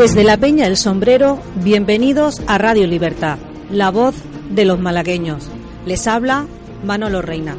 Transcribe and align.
Desde 0.00 0.24
la 0.24 0.38
Peña 0.38 0.66
El 0.66 0.78
Sombrero, 0.78 1.38
bienvenidos 1.56 2.40
a 2.46 2.56
Radio 2.56 2.86
Libertad, 2.86 3.36
la 3.70 3.90
voz 3.90 4.14
de 4.48 4.64
los 4.64 4.80
malagueños. 4.80 5.46
Les 5.84 6.06
habla 6.06 6.46
Manolo 6.86 7.20
Reina. 7.20 7.54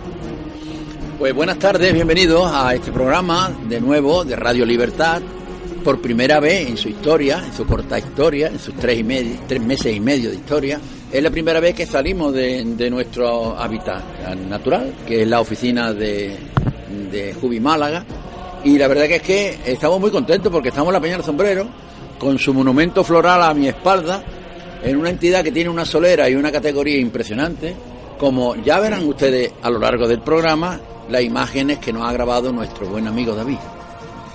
Pues 1.20 1.36
buenas 1.36 1.60
tardes, 1.60 1.94
bienvenidos 1.94 2.50
a 2.52 2.74
este 2.74 2.92
programa 2.92 3.52
de 3.70 3.80
nuevo 3.80 4.26
de 4.26 4.36
Radio 4.36 4.66
Libertad. 4.66 5.22
Por 5.84 6.02
primera 6.02 6.40
vez 6.40 6.68
en 6.68 6.78
su 6.78 6.90
historia, 6.90 7.44
en 7.46 7.54
su 7.54 7.64
corta 7.68 8.00
historia, 8.00 8.48
en 8.48 8.58
sus 8.58 8.74
tres, 8.74 8.98
y 8.98 9.04
medio, 9.04 9.36
tres 9.48 9.62
meses 9.62 9.96
y 9.96 10.00
medio 10.00 10.32
de 10.32 10.38
historia, 10.38 10.82
es 11.12 11.22
la 11.22 11.30
primera 11.30 11.60
vez 11.60 11.76
que 11.76 11.86
salimos 11.86 12.34
de, 12.34 12.90
nuestro 12.90 13.56
hábitat 13.56 14.02
natural, 14.50 14.96
que 15.06 15.22
es 15.22 15.28
la 15.28 15.42
oficina 15.42 15.94
de, 15.94 16.40
de 17.12 17.36
Jubi 17.36 17.60
Málaga. 17.60 18.04
Y 18.64 18.80
la 18.80 18.88
verdad 18.88 19.06
que 19.06 19.16
es 19.18 19.22
que 19.22 19.60
estamos 19.64 20.00
muy 20.00 20.10
contentos 20.10 20.52
porque 20.52 20.70
estamos 20.70 20.88
en 20.88 20.94
la 20.94 21.02
Peña 21.02 21.18
del 21.18 21.24
Sombrero, 21.24 21.68
con 22.22 22.38
su 22.38 22.54
monumento 22.54 23.04
floral 23.04 23.42
a 23.42 23.52
mi 23.52 23.68
espalda, 23.68 24.24
en 24.84 24.96
una 24.96 25.10
entidad 25.10 25.44
que 25.44 25.52
tiene 25.52 25.72
una 25.72 25.86
solera 25.86 26.30
y 26.30 26.36
una 26.36 26.52
categoría 26.52 27.00
impresionante, 27.00 27.74
como 28.20 28.56
ya 28.58 28.80
verán 28.80 29.08
ustedes 29.08 29.52
a 29.64 29.72
lo 29.72 29.80
largo 29.80 30.08
del 30.08 30.22
programa, 30.22 30.80
las 31.10 31.24
imágenes 31.24 31.80
que 31.80 31.92
nos 31.92 32.08
ha 32.08 32.14
grabado 32.14 32.52
nuestro 32.52 32.86
buen 32.86 33.08
amigo 33.08 33.34
David. 33.34 33.58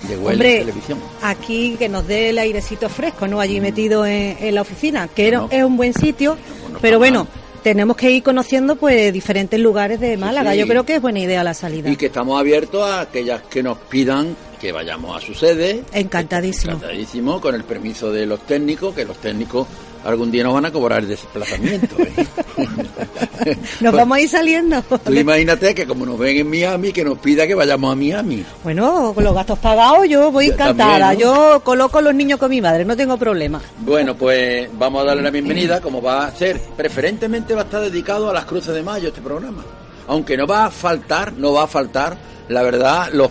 De 0.01 0.17
Hombre, 0.17 0.59
Televisión. 0.59 0.99
aquí 1.21 1.77
que 1.79 1.87
nos 1.87 2.05
dé 2.05 2.31
el 2.31 2.39
airecito 2.39 2.89
fresco, 2.89 3.25
¿no? 3.25 3.39
Allí 3.39 3.61
metido 3.61 4.05
en, 4.05 4.53
la 4.53 4.61
oficina, 4.61 5.07
que 5.07 5.39
es 5.49 5.63
un 5.63 5.77
buen 5.77 5.93
sitio, 5.93 6.37
pero 6.81 6.99
bueno, 6.99 7.25
tenemos 7.63 7.95
que 7.95 8.11
ir 8.11 8.21
conociendo 8.21 8.75
pues 8.75 9.13
diferentes 9.13 9.57
lugares 9.61 10.01
de 10.01 10.17
Málaga. 10.17 10.53
Yo 10.55 10.67
creo 10.67 10.83
que 10.83 10.95
es 10.95 11.01
buena 11.01 11.19
idea 11.19 11.41
la 11.41 11.53
salida. 11.53 11.89
Y 11.89 11.95
que 11.95 12.07
estamos 12.07 12.37
abiertos 12.37 12.83
a 12.83 12.99
aquellas 12.99 13.43
que 13.43 13.63
nos 13.63 13.77
pidan 13.77 14.35
que 14.59 14.71
vayamos 14.71 15.15
a 15.15 15.25
su 15.25 15.33
sede. 15.33 15.83
Encantadísimo. 15.93 16.73
Encantadísimo, 16.73 17.41
con 17.41 17.55
el 17.55 17.63
permiso 17.63 18.11
de 18.11 18.25
los 18.25 18.41
técnicos, 18.41 18.93
que 18.95 19.05
los 19.05 19.17
técnicos 19.17 19.67
algún 20.07 20.31
día 20.31 20.43
nos 20.43 20.53
van 20.53 20.65
a 20.65 20.71
cobrar 20.71 20.99
el 20.99 21.09
desplazamiento. 21.09 21.95
¿eh? 21.99 23.57
nos 23.81 23.93
vamos 23.93 24.17
a 24.17 24.21
ir 24.21 24.29
saliendo. 24.29 24.81
Tú 25.05 25.13
imagínate 25.13 25.75
que 25.75 25.85
como 25.85 26.05
nos 26.05 26.17
ven 26.17 26.37
en 26.37 26.49
Miami, 26.49 26.91
que 26.93 27.03
nos 27.03 27.17
pida 27.19 27.45
que 27.45 27.55
vayamos 27.55 27.91
a 27.91 27.95
Miami. 27.95 28.45
Bueno, 28.63 29.11
con 29.13 29.23
los 29.23 29.33
gastos 29.33 29.59
pagados 29.59 30.07
yo 30.07 30.31
voy 30.31 30.47
encantada. 30.47 31.13
Yo 31.13 31.61
coloco 31.63 31.97
a 31.99 32.01
los 32.01 32.15
niños 32.15 32.39
con 32.39 32.49
mi 32.49 32.61
madre, 32.61 32.85
no 32.85 32.95
tengo 32.95 33.17
problema. 33.17 33.61
Bueno, 33.79 34.15
pues 34.15 34.69
vamos 34.77 35.03
a 35.03 35.05
darle 35.05 35.23
la 35.23 35.31
bienvenida, 35.31 35.81
como 35.81 36.01
va 36.01 36.27
a 36.27 36.31
ser, 36.35 36.59
preferentemente 36.75 37.53
va 37.53 37.61
a 37.61 37.65
estar 37.65 37.81
dedicado 37.81 38.29
a 38.29 38.33
las 38.33 38.45
cruces 38.45 38.73
de 38.73 38.83
mayo 38.83 39.09
este 39.09 39.21
programa. 39.21 39.63
Aunque 40.07 40.37
no 40.37 40.47
va 40.47 40.65
a 40.65 40.71
faltar, 40.71 41.33
no 41.33 41.51
va 41.51 41.63
a 41.63 41.67
faltar, 41.67 42.17
la 42.47 42.63
verdad, 42.63 43.09
los 43.11 43.29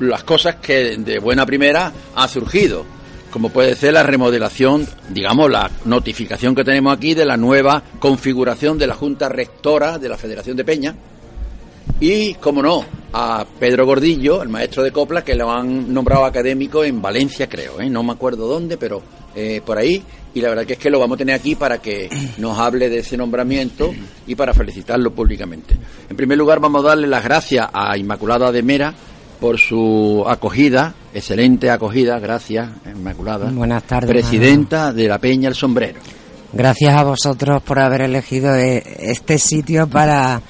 las 0.00 0.24
cosas 0.24 0.56
que 0.56 0.96
de 0.96 1.18
buena 1.18 1.46
primera 1.46 1.92
ha 2.14 2.28
surgido, 2.28 2.84
como 3.30 3.48
puede 3.48 3.74
ser 3.74 3.94
la 3.94 4.02
remodelación, 4.02 4.86
digamos, 5.08 5.50
la 5.50 5.70
notificación 5.84 6.54
que 6.54 6.64
tenemos 6.64 6.96
aquí 6.96 7.14
de 7.14 7.24
la 7.24 7.36
nueva 7.36 7.82
configuración 7.98 8.78
de 8.78 8.86
la 8.86 8.94
Junta 8.94 9.28
Rectora 9.28 9.98
de 9.98 10.08
la 10.08 10.16
Federación 10.16 10.56
de 10.56 10.64
Peña, 10.64 10.94
y, 12.00 12.34
como 12.34 12.62
no, 12.62 12.84
a 13.12 13.46
Pedro 13.58 13.86
Gordillo, 13.86 14.42
el 14.42 14.48
maestro 14.48 14.82
de 14.82 14.90
copla, 14.90 15.22
que 15.22 15.34
lo 15.34 15.50
han 15.50 15.92
nombrado 15.92 16.24
académico 16.24 16.82
en 16.84 17.00
Valencia, 17.00 17.48
creo, 17.48 17.80
¿eh? 17.80 17.88
no 17.88 18.02
me 18.02 18.12
acuerdo 18.12 18.48
dónde, 18.48 18.76
pero 18.76 19.02
eh, 19.34 19.60
por 19.64 19.78
ahí. 19.78 20.02
Y 20.34 20.40
la 20.40 20.48
verdad 20.48 20.66
que 20.66 20.72
es 20.72 20.78
que 20.78 20.90
lo 20.90 20.98
vamos 20.98 21.14
a 21.14 21.18
tener 21.18 21.34
aquí 21.36 21.54
para 21.54 21.78
que 21.78 22.10
nos 22.38 22.58
hable 22.58 22.88
de 22.88 22.98
ese 22.98 23.16
nombramiento 23.16 23.94
y 24.26 24.34
para 24.34 24.52
felicitarlo 24.52 25.12
públicamente. 25.12 25.76
En 26.10 26.16
primer 26.16 26.36
lugar, 26.36 26.58
vamos 26.58 26.84
a 26.84 26.88
darle 26.88 27.06
las 27.06 27.22
gracias 27.22 27.68
a 27.72 27.96
Inmaculada 27.96 28.50
de 28.50 28.62
Mera, 28.62 28.92
por 29.44 29.58
su 29.58 30.24
acogida, 30.26 30.94
excelente 31.12 31.68
acogida, 31.68 32.18
gracias, 32.18 32.66
Inmaculada. 32.86 33.50
Buenas 33.50 33.82
tardes. 33.82 34.08
Presidenta 34.08 34.90
de 34.90 35.06
la 35.06 35.18
Peña 35.18 35.50
El 35.50 35.54
Sombrero. 35.54 36.00
Gracias 36.54 36.98
a 36.98 37.04
vosotros 37.04 37.62
por 37.62 37.78
haber 37.78 38.00
elegido 38.00 38.56
e-, 38.56 38.82
este 39.00 39.36
sitio 39.36 39.86
para 39.86 40.40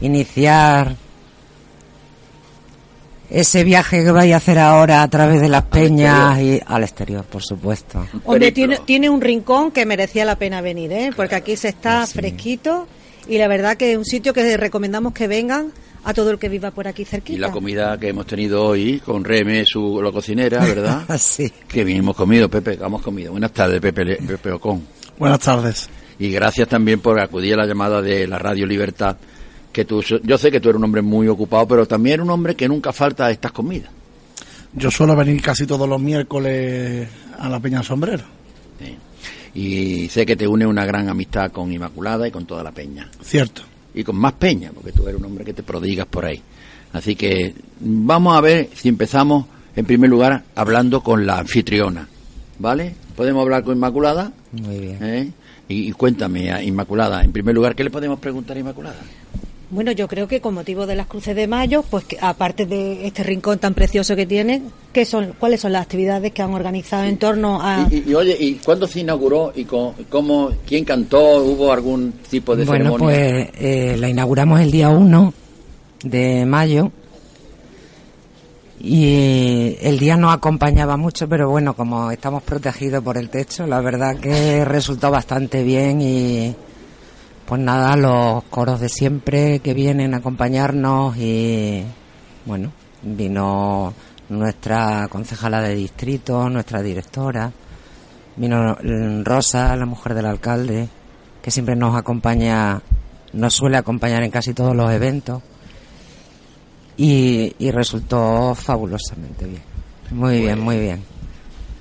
iniciar 0.00 0.94
ese 3.28 3.64
viaje 3.64 4.04
que 4.04 4.12
vais 4.12 4.32
a 4.32 4.36
hacer 4.36 4.60
ahora 4.60 5.02
a 5.02 5.08
través 5.10 5.40
de 5.40 5.48
las 5.48 5.64
peñas 5.64 6.38
y 6.38 6.60
al 6.64 6.84
exterior, 6.84 7.24
por 7.24 7.42
supuesto. 7.42 8.06
Hombre, 8.24 8.52
tiene, 8.52 8.78
tiene 8.84 9.10
un 9.10 9.20
rincón 9.20 9.72
que 9.72 9.84
merecía 9.84 10.24
la 10.24 10.36
pena 10.36 10.60
venir, 10.60 10.92
¿eh? 10.92 11.10
porque 11.16 11.34
aquí 11.34 11.56
se 11.56 11.70
está 11.70 12.06
fresquito 12.06 12.86
y 13.26 13.36
la 13.36 13.48
verdad 13.48 13.76
que 13.76 13.90
es 13.90 13.98
un 13.98 14.04
sitio 14.04 14.32
que 14.32 14.56
recomendamos 14.56 15.12
que 15.12 15.26
vengan 15.26 15.72
a 16.04 16.12
todo 16.12 16.30
el 16.30 16.38
que 16.38 16.48
viva 16.48 16.70
por 16.70 16.86
aquí 16.86 17.04
cerquita. 17.04 17.36
Y 17.36 17.40
la 17.40 17.50
comida 17.50 17.98
que 17.98 18.08
hemos 18.08 18.26
tenido 18.26 18.64
hoy 18.64 19.00
con 19.00 19.24
Reme, 19.24 19.64
su 19.64 20.00
la 20.02 20.12
cocinera, 20.12 20.60
¿verdad? 20.64 21.04
sí. 21.18 21.50
Que 21.66 21.82
bien 21.82 21.98
hemos 21.98 22.14
comido, 22.14 22.48
Pepe, 22.48 22.78
hemos 22.80 23.02
comido. 23.02 23.32
Buenas 23.32 23.52
tardes, 23.52 23.80
Pepe, 23.80 24.16
Pepe 24.16 24.52
Ocon. 24.52 24.86
Buenas 25.18 25.40
tardes. 25.40 25.88
Y 26.18 26.30
gracias 26.30 26.68
también 26.68 27.00
por 27.00 27.18
acudir 27.18 27.54
a 27.54 27.58
la 27.58 27.66
llamada 27.66 28.02
de 28.02 28.26
la 28.26 28.38
Radio 28.38 28.66
Libertad. 28.66 29.16
Que 29.72 29.84
tú, 29.84 30.02
yo 30.02 30.38
sé 30.38 30.52
que 30.52 30.60
tú 30.60 30.68
eres 30.68 30.78
un 30.78 30.84
hombre 30.84 31.02
muy 31.02 31.26
ocupado, 31.26 31.66
pero 31.66 31.86
también 31.86 32.14
eres 32.14 32.24
un 32.24 32.30
hombre 32.30 32.54
que 32.54 32.68
nunca 32.68 32.92
falta 32.92 33.26
a 33.26 33.30
estas 33.30 33.50
comidas. 33.50 33.90
Yo 34.74 34.90
suelo 34.90 35.16
venir 35.16 35.40
casi 35.40 35.66
todos 35.66 35.88
los 35.88 36.00
miércoles 36.00 37.08
a 37.38 37.48
la 37.48 37.58
Peña 37.60 37.82
Sombrero. 37.82 38.24
Sí. 38.78 38.96
Y 39.54 40.08
sé 40.08 40.26
que 40.26 40.36
te 40.36 40.46
une 40.46 40.66
una 40.66 40.84
gran 40.84 41.08
amistad 41.08 41.50
con 41.50 41.72
Inmaculada 41.72 42.28
y 42.28 42.30
con 42.30 42.44
toda 42.44 42.62
la 42.62 42.72
Peña. 42.72 43.08
Cierto 43.22 43.62
y 43.94 44.04
con 44.04 44.16
más 44.16 44.32
peña, 44.34 44.70
porque 44.74 44.92
tú 44.92 45.06
eres 45.06 45.20
un 45.20 45.26
hombre 45.26 45.44
que 45.44 45.54
te 45.54 45.62
prodigas 45.62 46.06
por 46.06 46.24
ahí. 46.24 46.42
Así 46.92 47.16
que 47.16 47.54
vamos 47.80 48.36
a 48.36 48.40
ver 48.40 48.68
si 48.74 48.88
empezamos, 48.88 49.46
en 49.76 49.84
primer 49.84 50.10
lugar, 50.10 50.44
hablando 50.54 51.02
con 51.02 51.26
la 51.26 51.38
anfitriona. 51.38 52.08
¿Vale? 52.58 52.94
¿Podemos 53.16 53.42
hablar 53.42 53.64
con 53.64 53.76
Inmaculada? 53.76 54.32
Muy 54.52 54.78
bien. 54.78 54.98
¿Eh? 55.02 55.32
Y, 55.68 55.88
y, 55.88 55.92
cuéntame, 55.92 56.64
Inmaculada, 56.64 57.22
en 57.22 57.32
primer 57.32 57.54
lugar, 57.54 57.74
¿qué 57.74 57.84
le 57.84 57.90
podemos 57.90 58.20
preguntar 58.20 58.56
a 58.56 58.60
Inmaculada? 58.60 59.00
Bueno, 59.74 59.90
yo 59.90 60.06
creo 60.06 60.28
que 60.28 60.40
con 60.40 60.54
motivo 60.54 60.86
de 60.86 60.94
las 60.94 61.08
cruces 61.08 61.34
de 61.34 61.48
mayo, 61.48 61.82
pues 61.90 62.04
aparte 62.20 62.64
de 62.64 63.08
este 63.08 63.24
rincón 63.24 63.58
tan 63.58 63.74
precioso 63.74 64.14
que 64.14 64.24
tiene, 64.24 64.62
¿qué 64.92 65.04
son, 65.04 65.34
¿cuáles 65.36 65.62
son 65.62 65.72
las 65.72 65.82
actividades 65.82 66.32
que 66.32 66.42
han 66.42 66.54
organizado 66.54 67.02
en 67.02 67.18
torno 67.18 67.58
a...? 67.60 67.88
Y, 67.90 68.14
oye, 68.14 68.36
¿y 68.38 68.54
cuándo 68.54 68.86
se 68.86 69.00
inauguró 69.00 69.52
y 69.52 69.64
cómo, 69.64 70.52
quién 70.64 70.84
cantó? 70.84 71.42
¿Hubo 71.42 71.72
algún 71.72 72.12
tipo 72.30 72.54
de 72.54 72.64
bueno, 72.64 72.84
ceremonia? 72.84 73.16
Bueno, 73.16 73.50
pues 73.50 73.64
eh, 73.64 73.96
la 73.98 74.08
inauguramos 74.08 74.60
el 74.60 74.70
día 74.70 74.90
1 74.90 75.34
de 76.04 76.46
mayo 76.46 76.92
y 78.78 79.76
el 79.80 79.98
día 79.98 80.16
no 80.16 80.30
acompañaba 80.30 80.96
mucho, 80.96 81.28
pero 81.28 81.50
bueno, 81.50 81.74
como 81.74 82.12
estamos 82.12 82.44
protegidos 82.44 83.02
por 83.02 83.18
el 83.18 83.28
techo, 83.28 83.66
la 83.66 83.80
verdad 83.80 84.20
que 84.20 84.64
resultó 84.64 85.10
bastante 85.10 85.64
bien 85.64 86.00
y 86.00 86.54
pues 87.46 87.60
nada, 87.60 87.96
los 87.96 88.44
coros 88.44 88.80
de 88.80 88.88
siempre 88.88 89.58
que 89.60 89.74
vienen 89.74 90.14
a 90.14 90.18
acompañarnos 90.18 91.16
y 91.16 91.84
bueno, 92.46 92.72
vino 93.02 93.92
nuestra 94.28 95.08
concejala 95.08 95.60
de 95.60 95.74
distrito, 95.74 96.48
nuestra 96.48 96.82
directora, 96.82 97.52
vino 98.36 98.76
Rosa, 99.22 99.76
la 99.76 99.86
mujer 99.86 100.14
del 100.14 100.26
alcalde, 100.26 100.88
que 101.42 101.50
siempre 101.50 101.76
nos 101.76 101.94
acompaña, 101.96 102.80
nos 103.34 103.54
suele 103.54 103.76
acompañar 103.76 104.22
en 104.22 104.30
casi 104.30 104.54
todos 104.54 104.74
los 104.74 104.90
eventos 104.90 105.42
y, 106.96 107.54
y 107.58 107.70
resultó 107.70 108.54
fabulosamente 108.54 109.44
bien. 109.46 109.62
Muy 110.10 110.40
bien, 110.40 110.60
muy 110.60 110.78
bien. 110.78 111.13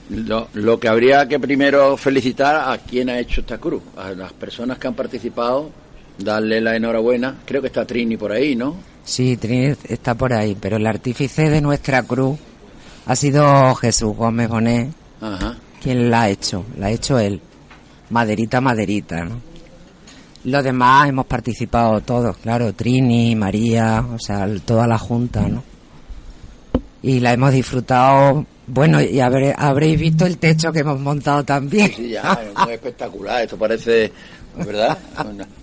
Lo, 0.09 0.49
lo, 0.53 0.79
que 0.79 0.89
habría 0.89 1.27
que 1.27 1.39
primero 1.39 1.95
felicitar 1.97 2.69
a 2.69 2.77
quien 2.77 3.09
ha 3.09 3.19
hecho 3.19 3.41
esta 3.41 3.57
cruz, 3.57 3.81
a 3.97 4.11
las 4.11 4.33
personas 4.33 4.77
que 4.77 4.87
han 4.87 4.95
participado, 4.95 5.71
darle 6.17 6.61
la 6.61 6.75
enhorabuena. 6.75 7.37
Creo 7.45 7.61
que 7.61 7.67
está 7.67 7.85
Trini 7.85 8.17
por 8.17 8.31
ahí, 8.31 8.55
¿no? 8.55 8.75
Sí, 9.03 9.37
Trini 9.37 9.75
está 9.85 10.15
por 10.15 10.33
ahí, 10.33 10.57
pero 10.59 10.77
el 10.77 10.85
artífice 10.85 11.49
de 11.49 11.61
nuestra 11.61 12.03
cruz 12.03 12.37
ha 13.05 13.15
sido 13.15 13.75
Jesús 13.75 14.15
Gómez 14.15 14.49
Bonet, 14.49 14.91
quien 15.81 16.09
la 16.09 16.23
ha 16.23 16.29
hecho, 16.29 16.65
la 16.77 16.87
ha 16.87 16.91
hecho 16.91 17.19
él. 17.19 17.41
Maderita, 18.09 18.61
maderita, 18.61 19.25
¿no? 19.25 19.41
Los 20.45 20.63
demás 20.63 21.07
hemos 21.07 21.25
participado 21.25 22.01
todos, 22.01 22.37
claro, 22.37 22.73
Trini, 22.73 23.33
María, 23.35 24.05
o 24.13 24.19
sea, 24.19 24.45
toda 24.65 24.87
la 24.87 24.97
junta, 24.97 25.47
¿no? 25.47 25.63
Y 27.01 27.21
la 27.21 27.33
hemos 27.33 27.53
disfrutado 27.53 28.45
bueno, 28.67 29.01
y 29.01 29.19
habréis 29.19 29.99
visto 29.99 30.25
el 30.25 30.37
techo 30.37 30.71
que 30.71 30.79
hemos 30.79 30.99
montado 30.99 31.43
también. 31.43 31.91
Sí, 31.95 32.09
ya, 32.09 32.39
es 32.65 32.69
espectacular. 32.73 33.43
Esto 33.43 33.57
parece, 33.57 34.11
¿verdad? 34.65 34.97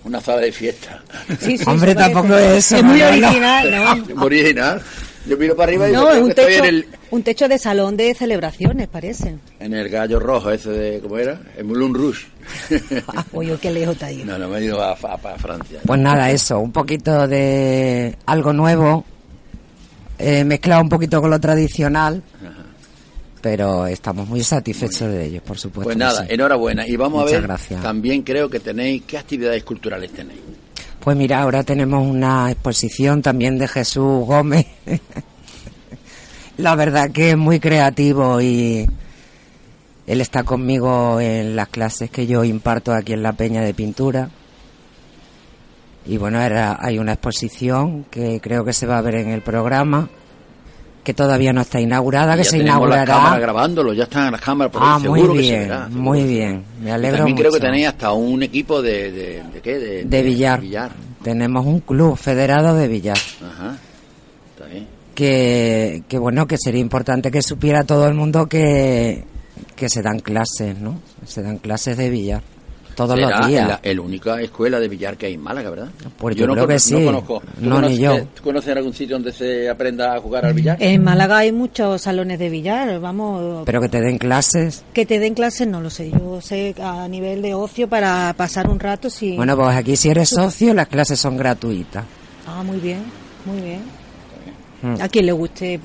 Una, 0.03 0.21
sala 0.21 0.41
de 0.41 0.51
fiesta. 0.51 1.01
Sí, 1.39 1.57
sí, 1.57 1.63
Hombre, 1.67 1.95
tampoco 1.95 2.35
es 2.37 2.71
Es 2.71 2.83
muy 2.83 3.01
original, 3.01 3.71
¿no? 3.71 3.95
muy 4.15 4.25
original. 4.25 4.81
Yo 5.27 5.37
miro 5.37 5.55
para 5.55 5.69
arriba 5.69 5.87
y 5.87 5.93
No, 5.93 6.09
es 6.09 6.17
un 6.17 6.23
que 6.25 6.29
estoy 6.31 6.45
techo, 6.45 6.63
en 6.63 6.65
el, 6.69 6.85
un 7.11 7.21
techo 7.23 7.47
de 7.47 7.59
salón 7.59 7.95
de 7.95 8.13
celebraciones, 8.15 8.87
parece. 8.87 9.35
en 9.59 9.73
el 9.75 9.87
gallo 9.87 10.19
rojo 10.19 10.49
ese 10.49 10.71
de, 10.71 10.99
¿cómo 10.99 11.17
era? 11.19 11.39
El 11.57 11.65
Moulin 11.65 11.93
Rouge. 11.93 12.25
Ah, 13.15 13.23
Oye, 13.33 13.55
qué 13.61 13.69
lejos 13.69 13.93
está 13.93 14.07
ahí. 14.07 14.23
no, 14.25 14.37
no, 14.39 14.49
me 14.49 14.57
he 14.57 14.63
ido 14.65 14.81
a, 14.81 14.91
a- 14.93 14.93
a 14.93 15.37
Francia. 15.37 15.79
Pues 15.85 15.99
nada, 15.99 16.31
eso, 16.31 16.59
un 16.59 16.71
poquito 16.71 17.27
de 17.27 18.17
algo 18.25 18.51
nuevo, 18.51 19.05
eh, 20.17 20.43
mezclado 20.43 20.81
un 20.81 20.89
poquito 20.89 21.21
con 21.21 21.29
lo 21.29 21.39
tradicional, 21.39 22.23
pero 23.41 23.87
estamos 23.87 24.27
muy 24.27 24.43
satisfechos 24.43 25.09
de 25.11 25.25
ello, 25.25 25.41
por 25.43 25.57
supuesto. 25.57 25.85
Pues 25.85 25.97
nada, 25.97 26.21
sí. 26.25 26.33
enhorabuena. 26.33 26.87
Y 26.87 26.95
vamos 26.95 27.23
Muchas 27.23 27.33
a 27.33 27.35
ver, 27.35 27.47
gracias. 27.47 27.81
también 27.81 28.21
creo 28.21 28.49
que 28.49 28.59
tenéis, 28.59 29.03
¿qué 29.07 29.17
actividades 29.17 29.63
culturales 29.63 30.11
tenéis? 30.11 30.39
Pues 30.99 31.17
mira, 31.17 31.41
ahora 31.41 31.63
tenemos 31.63 32.05
una 32.07 32.51
exposición 32.51 33.21
también 33.21 33.57
de 33.57 33.67
Jesús 33.67 34.25
Gómez. 34.25 34.67
La 36.57 36.75
verdad 36.75 37.09
que 37.09 37.31
es 37.31 37.37
muy 37.37 37.59
creativo 37.59 38.39
y 38.39 38.87
él 40.05 40.21
está 40.21 40.43
conmigo 40.43 41.19
en 41.19 41.55
las 41.55 41.69
clases 41.69 42.11
que 42.11 42.27
yo 42.27 42.43
imparto 42.43 42.93
aquí 42.93 43.13
en 43.13 43.23
la 43.23 43.33
Peña 43.33 43.61
de 43.61 43.73
Pintura. 43.73 44.29
Y 46.05 46.17
bueno, 46.17 46.39
era, 46.41 46.77
hay 46.79 46.99
una 46.99 47.13
exposición 47.13 48.05
que 48.11 48.39
creo 48.41 48.63
que 48.65 48.73
se 48.73 48.85
va 48.85 48.97
a 48.97 49.01
ver 49.01 49.15
en 49.15 49.29
el 49.29 49.41
programa, 49.41 50.09
que 51.03 51.13
todavía 51.13 51.51
no 51.51 51.61
está 51.61 51.79
inaugurada, 51.81 52.35
que 52.37 52.43
Ya 52.43 52.49
se 52.51 52.57
inaugurará. 52.59 53.37
grabándolo, 53.39 53.91
ya 53.93 54.03
están 54.03 54.31
las 54.31 54.41
cámaras, 54.41 54.71
por 54.71 54.81
Ah, 54.83 54.95
ahí, 54.97 55.07
muy 55.07 55.19
seguro 55.19 55.33
que 55.33 55.39
se 55.43 55.49
bien, 55.49 55.61
verá. 55.63 55.83
seguro 55.85 56.01
muy 56.01 56.23
bien. 56.23 56.63
Me 56.81 56.89
Y 56.89 56.91
alegro 56.91 57.17
También 57.17 57.37
creo 57.37 57.51
que 57.51 57.57
mucho. 57.57 57.65
tenéis 57.65 57.87
hasta 57.87 58.11
un 58.13 58.43
equipo 58.43 58.81
de, 58.81 59.11
de, 59.11 59.43
de 59.53 59.61
qué? 59.61 59.79
De, 59.79 60.03
de 60.05 60.23
billar. 60.23 60.61
Tenemos 61.23 61.65
un 61.65 61.79
club 61.79 62.15
federado 62.17 62.75
de 62.75 62.87
billar. 62.87 63.17
Ajá, 63.43 63.77
está 64.53 64.65
bien. 64.71 64.87
que, 65.15 66.03
que 66.07 66.17
bueno, 66.17 66.45
que 66.47 66.57
sería 66.57 66.81
importante 66.81 67.31
que 67.31 67.41
supiera 67.41 67.83
todo 67.83 68.07
el 68.07 68.13
mundo 68.13 68.47
que, 68.47 69.23
que 69.75 69.89
se 69.89 70.01
dan 70.01 70.19
clases, 70.19 70.77
¿no? 70.79 70.99
Se 71.25 71.41
dan 71.41 71.57
clases 71.57 71.97
de 71.97 72.09
billar 72.09 72.41
todos 73.07 73.19
los 73.19 73.47
días. 73.47 73.67
la, 73.67 73.79
el 73.83 73.99
única 73.99 74.41
escuela 74.41 74.79
de 74.79 74.87
billar 74.87 75.17
que 75.17 75.25
hay 75.27 75.33
en 75.35 75.41
Málaga, 75.41 75.69
¿verdad? 75.69 75.89
Pues 76.17 76.35
yo 76.35 76.47
no 76.47 76.53
creo 76.53 76.67
que 76.67 76.73
cono- 76.75 76.79
sí. 76.79 76.93
No 76.95 77.05
conozco. 77.05 77.39
¿Tú 77.59 77.69
No, 77.69 77.81
ni 77.81 77.97
yo. 77.97 78.17
¿Tú 78.35 78.43
conoces 78.43 78.75
algún 78.75 78.93
sitio 78.93 79.15
donde 79.15 79.31
se 79.31 79.69
aprenda 79.69 80.15
a 80.15 80.19
jugar 80.19 80.45
al 80.45 80.53
billar? 80.53 80.77
En 80.79 81.03
Málaga 81.03 81.37
hay 81.39 81.51
muchos 81.51 82.01
salones 82.01 82.39
de 82.39 82.49
billar, 82.49 82.99
vamos, 82.99 83.63
Pero 83.65 83.81
que 83.81 83.89
te 83.89 84.01
den 84.01 84.17
clases. 84.17 84.83
que 84.93 85.05
te 85.05 85.19
den 85.19 85.33
clases 85.33 85.67
no 85.67 85.81
lo 85.81 85.89
sé, 85.89 86.11
yo 86.11 86.39
sé 86.41 86.75
a 86.81 87.07
nivel 87.07 87.41
de 87.41 87.53
ocio 87.53 87.87
para 87.87 88.33
pasar 88.37 88.67
un 88.69 88.79
rato 88.79 89.09
sí. 89.09 89.35
Bueno, 89.35 89.55
pues 89.57 89.75
aquí 89.75 89.95
si 89.95 90.09
eres 90.09 90.29
socio 90.29 90.73
las 90.73 90.87
clases 90.87 91.19
son 91.19 91.37
gratuitas. 91.37 92.03
Ah, 92.47 92.63
muy 92.63 92.77
bien, 92.79 92.99
muy 93.45 93.61
bien. 93.61 93.81
Mm. 94.83 94.99
A 94.99 95.07
quien 95.09 95.27
le 95.27 95.31
guste 95.31 95.79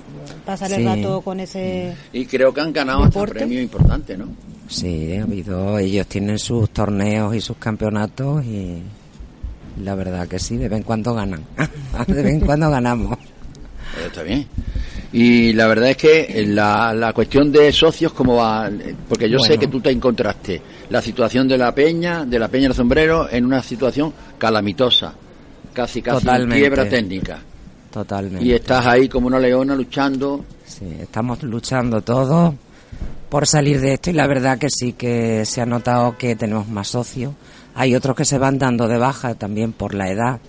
pasar 0.46 0.72
el 0.72 0.78
Sí. 0.78 0.84
rato 0.86 1.20
con 1.20 1.38
ese... 1.38 1.94
Y 2.14 2.24
creo 2.24 2.54
que 2.54 2.62
han 2.62 2.72
ganado 2.72 3.00
hasta 3.00 3.10
¿Deporte? 3.10 3.34
premios 3.34 3.62
importantes, 3.62 4.16
¿no? 4.18 4.26
Sí, 4.68 5.16
ha 5.16 5.22
habido, 5.22 5.78
ellos 5.78 6.06
tienen 6.06 6.38
sus 6.38 6.70
torneos 6.70 7.34
y 7.34 7.40
sus 7.40 7.56
campeonatos 7.56 8.44
y 8.44 8.82
la 9.82 9.94
verdad 9.94 10.26
que 10.26 10.38
sí, 10.38 10.56
de 10.56 10.68
vez 10.68 10.78
en 10.78 10.82
cuando 10.84 11.14
ganan. 11.14 11.44
de 12.06 12.22
vez 12.22 12.34
en 12.34 12.40
cuando 12.40 12.70
ganamos. 12.70 13.18
Eh, 13.18 14.06
Está 14.06 14.22
bien. 14.22 14.46
Y 15.12 15.52
la 15.52 15.66
verdad 15.68 15.90
es 15.90 15.96
que 15.96 16.44
la, 16.48 16.92
la 16.92 17.12
cuestión 17.12 17.52
de 17.52 17.72
socios, 17.72 18.12
¿cómo 18.12 18.36
va? 18.36 18.70
Porque 19.08 19.30
yo 19.30 19.38
sé 19.38 19.56
que 19.56 19.68
tú 19.68 19.80
te 19.80 19.90
encontraste 19.90 20.60
la 20.90 21.00
situación 21.00 21.46
de 21.48 21.56
la 21.56 21.74
peña, 21.74 22.24
de 22.24 22.38
la 22.38 22.48
peña 22.48 22.68
del 22.68 22.74
sombrero, 22.74 23.28
en 23.30 23.46
una 23.46 23.62
situación 23.62 24.12
calamitosa, 24.36 25.14
casi 25.72 26.02
casi 26.02 26.26
quiebra 26.26 26.88
técnica. 26.88 27.38
Totalmente. 27.90 28.44
Y 28.44 28.52
estás 28.52 28.86
ahí 28.86 29.08
como 29.08 29.28
una 29.28 29.38
leona 29.38 29.74
luchando. 29.74 30.44
Sí, 30.66 30.84
estamos 31.00 31.42
luchando 31.44 32.02
todos 32.02 32.52
por 33.36 33.46
salir 33.46 33.82
de 33.82 33.92
esto 33.92 34.08
y 34.08 34.14
la 34.14 34.26
verdad 34.26 34.56
que 34.56 34.70
sí 34.70 34.94
que 34.94 35.44
se 35.44 35.60
ha 35.60 35.66
notado 35.66 36.16
que 36.16 36.36
tenemos 36.36 36.68
más 36.68 36.88
socios. 36.88 37.34
Hay 37.74 37.94
otros 37.94 38.16
que 38.16 38.24
se 38.24 38.38
van 38.38 38.58
dando 38.58 38.88
de 38.88 38.96
baja 38.96 39.34
también 39.34 39.74
por 39.74 39.92
la 39.92 40.10
edad. 40.10 40.40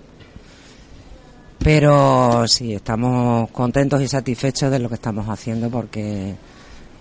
Pero 1.59 2.47
sí, 2.47 2.73
estamos 2.73 3.51
contentos 3.51 4.01
y 4.01 4.07
satisfechos 4.07 4.71
de 4.71 4.79
lo 4.79 4.87
que 4.87 4.95
estamos 4.95 5.27
haciendo 5.27 5.69
porque 5.69 6.35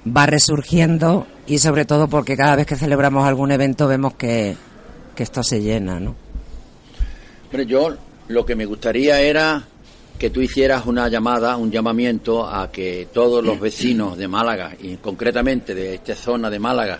va 0.05 0.27
resurgiendo 0.27 1.29
y 1.47 1.59
sobre 1.59 1.85
todo 1.85 2.09
porque 2.09 2.37
cada 2.37 2.57
vez 2.57 2.67
que 2.67 2.75
celebramos 2.75 3.25
algún 3.25 3.53
evento 3.53 3.87
vemos 3.87 4.15
que, 4.15 4.57
que 5.15 5.23
esto 5.23 5.45
se 5.45 5.63
llena, 5.63 6.01
¿no? 6.01 6.17
Yo 7.65 7.97
lo 8.27 8.45
que 8.45 8.57
me 8.57 8.67
gustaría 8.67 9.21
era 9.21 9.63
que 10.19 10.31
tú 10.31 10.41
hicieras 10.41 10.87
una 10.87 11.09
llamada, 11.09 11.57
un 11.57 11.71
llamamiento 11.71 12.47
a 12.47 12.71
que 12.71 13.09
todos 13.13 13.45
los 13.45 13.61
vecinos 13.61 14.17
de 14.17 14.29
Málaga, 14.29 14.75
y 14.81 14.97
concretamente 14.97 15.75
de 15.75 15.95
esta 15.95 16.15
zona 16.15 16.51
de 16.51 16.59
Málaga, 16.59 16.99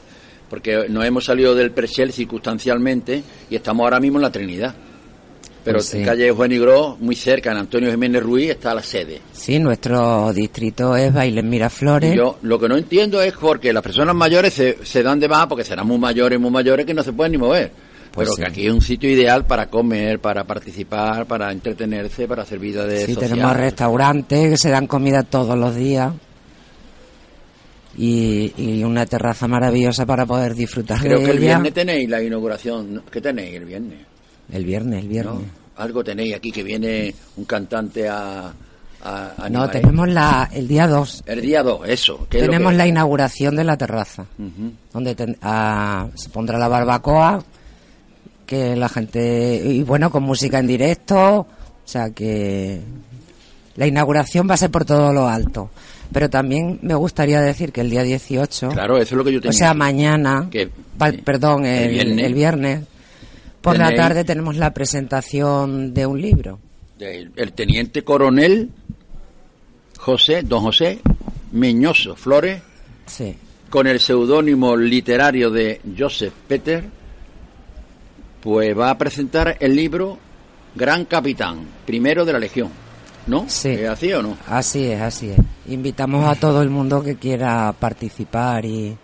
porque 0.51 0.87
nos 0.89 1.05
hemos 1.05 1.25
salido 1.25 1.55
del 1.55 1.71
Presel 1.73 2.13
circunstancialmente 2.13 3.23
y 3.51 3.57
estamos 3.57 3.85
ahora 3.85 4.01
mismo 4.01 4.19
en 4.19 4.23
la 4.23 4.31
Trinidad. 4.31 4.75
Pero 5.65 5.79
Pues 5.79 5.87
sí. 5.89 5.99
en 5.99 6.05
calle 6.05 6.31
Juan 6.31 6.53
y 6.53 6.59
Gros, 6.59 7.01
muy 7.01 7.17
cerca, 7.17 7.51
en 7.51 7.57
Antonio 7.57 7.91
Jiménez 7.91 8.23
Ruiz, 8.23 8.51
está 8.51 8.73
la 8.73 8.83
sede. 8.85 9.21
Sí, 9.33 9.59
nuestro 9.59 10.33
distrito 10.33 10.95
es 10.97 11.13
Bailes 11.13 11.43
Miraflores. 11.43 12.13
Y 12.15 12.17
yo 12.17 12.39
lo 12.43 12.61
que 12.61 12.69
no 12.69 12.77
entiendo 12.77 13.21
es 13.21 13.33
porque 13.33 13.73
las 13.73 13.83
personas 13.83 14.15
mayores 14.15 14.55
se, 14.55 14.79
se 14.85 15.03
dan 15.03 15.19
de 15.19 15.27
baja 15.27 15.49
porque 15.49 15.65
serán 15.65 15.89
muy 15.89 15.99
mayores, 15.99 16.39
muy 16.39 16.53
mayores 16.53 16.87
que 16.87 16.95
no 16.95 17.03
se 17.03 17.13
pueden 17.13 17.33
ni 17.33 17.39
mover. 17.39 17.73
Pues 18.17 18.29
Pero 18.31 18.37
sí. 18.37 18.43
que 18.43 18.49
aquí 18.49 18.67
es 18.67 18.73
un 18.73 18.81
sitio 18.81 19.11
ideal 19.11 19.45
para 19.47 19.69
comer, 19.69 20.19
para 20.21 20.43
participar, 20.45 21.27
para 21.27 21.53
entretenerse, 21.53 22.27
para 22.27 22.43
hacer 22.43 22.59
vida 22.59 22.85
de 22.87 23.05
Sí, 23.07 23.13
social. 23.15 23.31
tenemos 23.31 23.57
restaurantes 23.57 24.49
que 24.51 24.57
se 24.57 24.71
dan 24.71 24.87
comida 24.89 25.23
todos 25.23 25.57
los 25.57 25.77
días 25.77 26.13
y, 27.97 28.53
y 28.57 28.85
una 28.85 29.07
terraza 29.07 29.47
maravillosa 29.49 30.05
para 30.05 30.27
poder 30.27 30.55
disfrutar 30.55 30.99
Creo 31.01 31.19
de 31.19 31.25
que 31.25 31.31
el 31.31 31.37
ella. 31.39 31.47
viernes 31.47 31.75
tenéis 31.75 32.09
la 32.09 32.23
inauguración. 32.23 33.03
¿Qué 33.11 33.21
tenéis 33.21 33.55
el 33.55 33.65
viernes? 33.65 33.99
El 34.53 34.65
viernes, 34.65 35.03
el 35.03 35.09
viernes. 35.09 35.35
¿No? 35.35 35.67
Algo 35.83 36.03
tenéis 36.05 36.35
aquí 36.37 36.51
que 36.53 36.63
viene 36.63 37.15
un 37.37 37.45
cantante 37.45 38.09
a, 38.09 38.53
a 39.03 39.49
No, 39.51 39.65
¿eh? 39.67 39.69
tenemos 39.73 40.09
la, 40.09 40.49
el 40.53 40.67
día 40.69 40.87
2. 40.89 41.25
El 41.27 41.41
día 41.43 41.63
2, 41.63 41.81
eso. 41.89 42.27
¿qué 42.31 42.39
es 42.39 42.45
lo 42.47 42.51
Tenemos 42.51 42.75
la 42.75 42.87
inauguración 42.87 43.57
de 43.57 43.65
la 43.65 43.77
terraza, 43.77 44.27
donde 44.93 45.15
ten- 45.15 45.37
ah, 45.43 46.09
se 46.15 46.29
pondrá 46.31 46.59
la 46.59 46.69
barbacoa, 46.69 47.43
que 48.47 48.77
la 48.77 48.89
gente, 48.89 49.61
y 49.65 49.83
bueno, 49.83 50.11
con 50.11 50.23
música 50.23 50.59
en 50.59 50.67
directo, 50.67 51.41
o 51.41 51.47
sea 51.85 52.11
que 52.11 52.81
la 53.77 53.87
inauguración 53.87 54.49
va 54.49 54.55
a 54.55 54.59
ser 54.59 54.71
por 54.71 54.85
todo 54.85 55.13
lo 55.13 55.29
alto. 55.29 55.71
Pero 56.13 56.31
también 56.31 56.79
me 56.83 56.95
gustaría 56.95 57.41
decir 57.41 57.73
que 57.73 57.81
el 57.81 57.91
día 57.91 58.03
18, 58.05 58.69
Claro, 58.69 58.97
eso 58.97 59.15
es 59.15 59.19
lo 59.19 59.25
que 59.25 59.33
yo 59.33 59.41
o 59.49 59.53
sea, 59.53 59.75
mañana, 59.75 60.47
Que- 60.51 60.71
pa- 60.97 61.13
perdón, 61.13 61.67
El 61.67 61.83
el, 61.85 61.91
viernes. 61.91 62.25
el 62.27 62.35
viernes, 62.35 62.81
por 63.61 63.77
la 63.77 63.93
tarde 63.95 64.23
tenemos 64.25 64.57
la 64.57 64.73
presentación 64.73 65.93
de 65.93 66.07
un 66.07 66.21
libro. 66.23 66.61
el 67.01 67.53
teniente 67.53 68.03
coronel 68.05 68.71
José, 69.99 70.43
don 70.43 70.63
José 70.63 71.01
Meñoso 71.53 72.15
Flores, 72.17 72.63
Sí, 73.07 73.35
con 73.71 73.87
el 73.87 73.99
seudónimo 74.01 74.77
literario 74.77 75.51
de 75.51 75.81
Joseph 75.99 76.33
Peter, 76.49 76.85
pues 78.47 78.79
va 78.79 78.91
a 78.91 78.97
presentar 78.97 79.57
el 79.59 79.75
libro 79.75 80.19
Gran 80.77 81.05
Capitán, 81.07 81.67
primero 81.85 82.25
de 82.25 82.33
la 82.33 82.39
Legión. 82.39 82.71
¿No? 83.27 83.47
Sí. 83.49 83.71
¿Es 83.71 83.89
así 83.89 84.13
o 84.13 84.23
no? 84.23 84.39
así 84.47 84.85
es, 84.85 85.01
así 85.01 85.31
es. 85.31 85.39
Invitamos 85.67 86.25
a 86.29 86.37
todo 86.39 86.63
el 86.63 86.71
mundo 86.71 87.03
que 87.03 87.17
quiera 87.17 87.73
participar 87.73 88.65
y, 88.65 88.97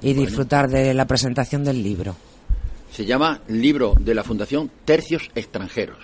y 0.00 0.14
disfrutar 0.14 0.70
de 0.70 0.94
la 0.94 1.06
presentación 1.06 1.64
del 1.64 1.82
libro. 1.82 2.16
Se 2.90 3.04
llama 3.04 3.42
libro 3.48 3.94
de 4.00 4.14
la 4.14 4.24
Fundación 4.24 4.70
Tercios 4.86 5.30
Extranjeros. 5.34 5.98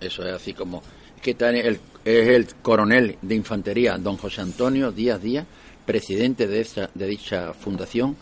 Eso 0.00 0.26
es 0.26 0.32
así 0.32 0.54
como 0.54 0.82
que 1.20 1.32
está 1.32 1.50
en 1.50 1.56
el, 1.56 1.80
es 2.06 2.28
el 2.28 2.46
coronel 2.62 3.18
de 3.20 3.34
infantería, 3.34 3.98
don 3.98 4.16
José 4.16 4.40
Antonio 4.40 4.90
Díaz 4.90 5.20
Díaz, 5.20 5.44
presidente 5.84 6.46
de, 6.46 6.62
esa, 6.62 6.88
de 6.94 7.06
dicha 7.06 7.52
fundación, 7.52 8.16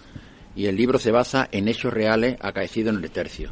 y 0.56 0.66
el 0.66 0.76
libro 0.76 0.98
se 0.98 1.10
basa 1.10 1.48
en 1.50 1.68
hechos 1.68 1.92
reales 1.92 2.36
acaecidos 2.40 2.94
en 2.96 3.02
el 3.02 3.10
tercio. 3.10 3.50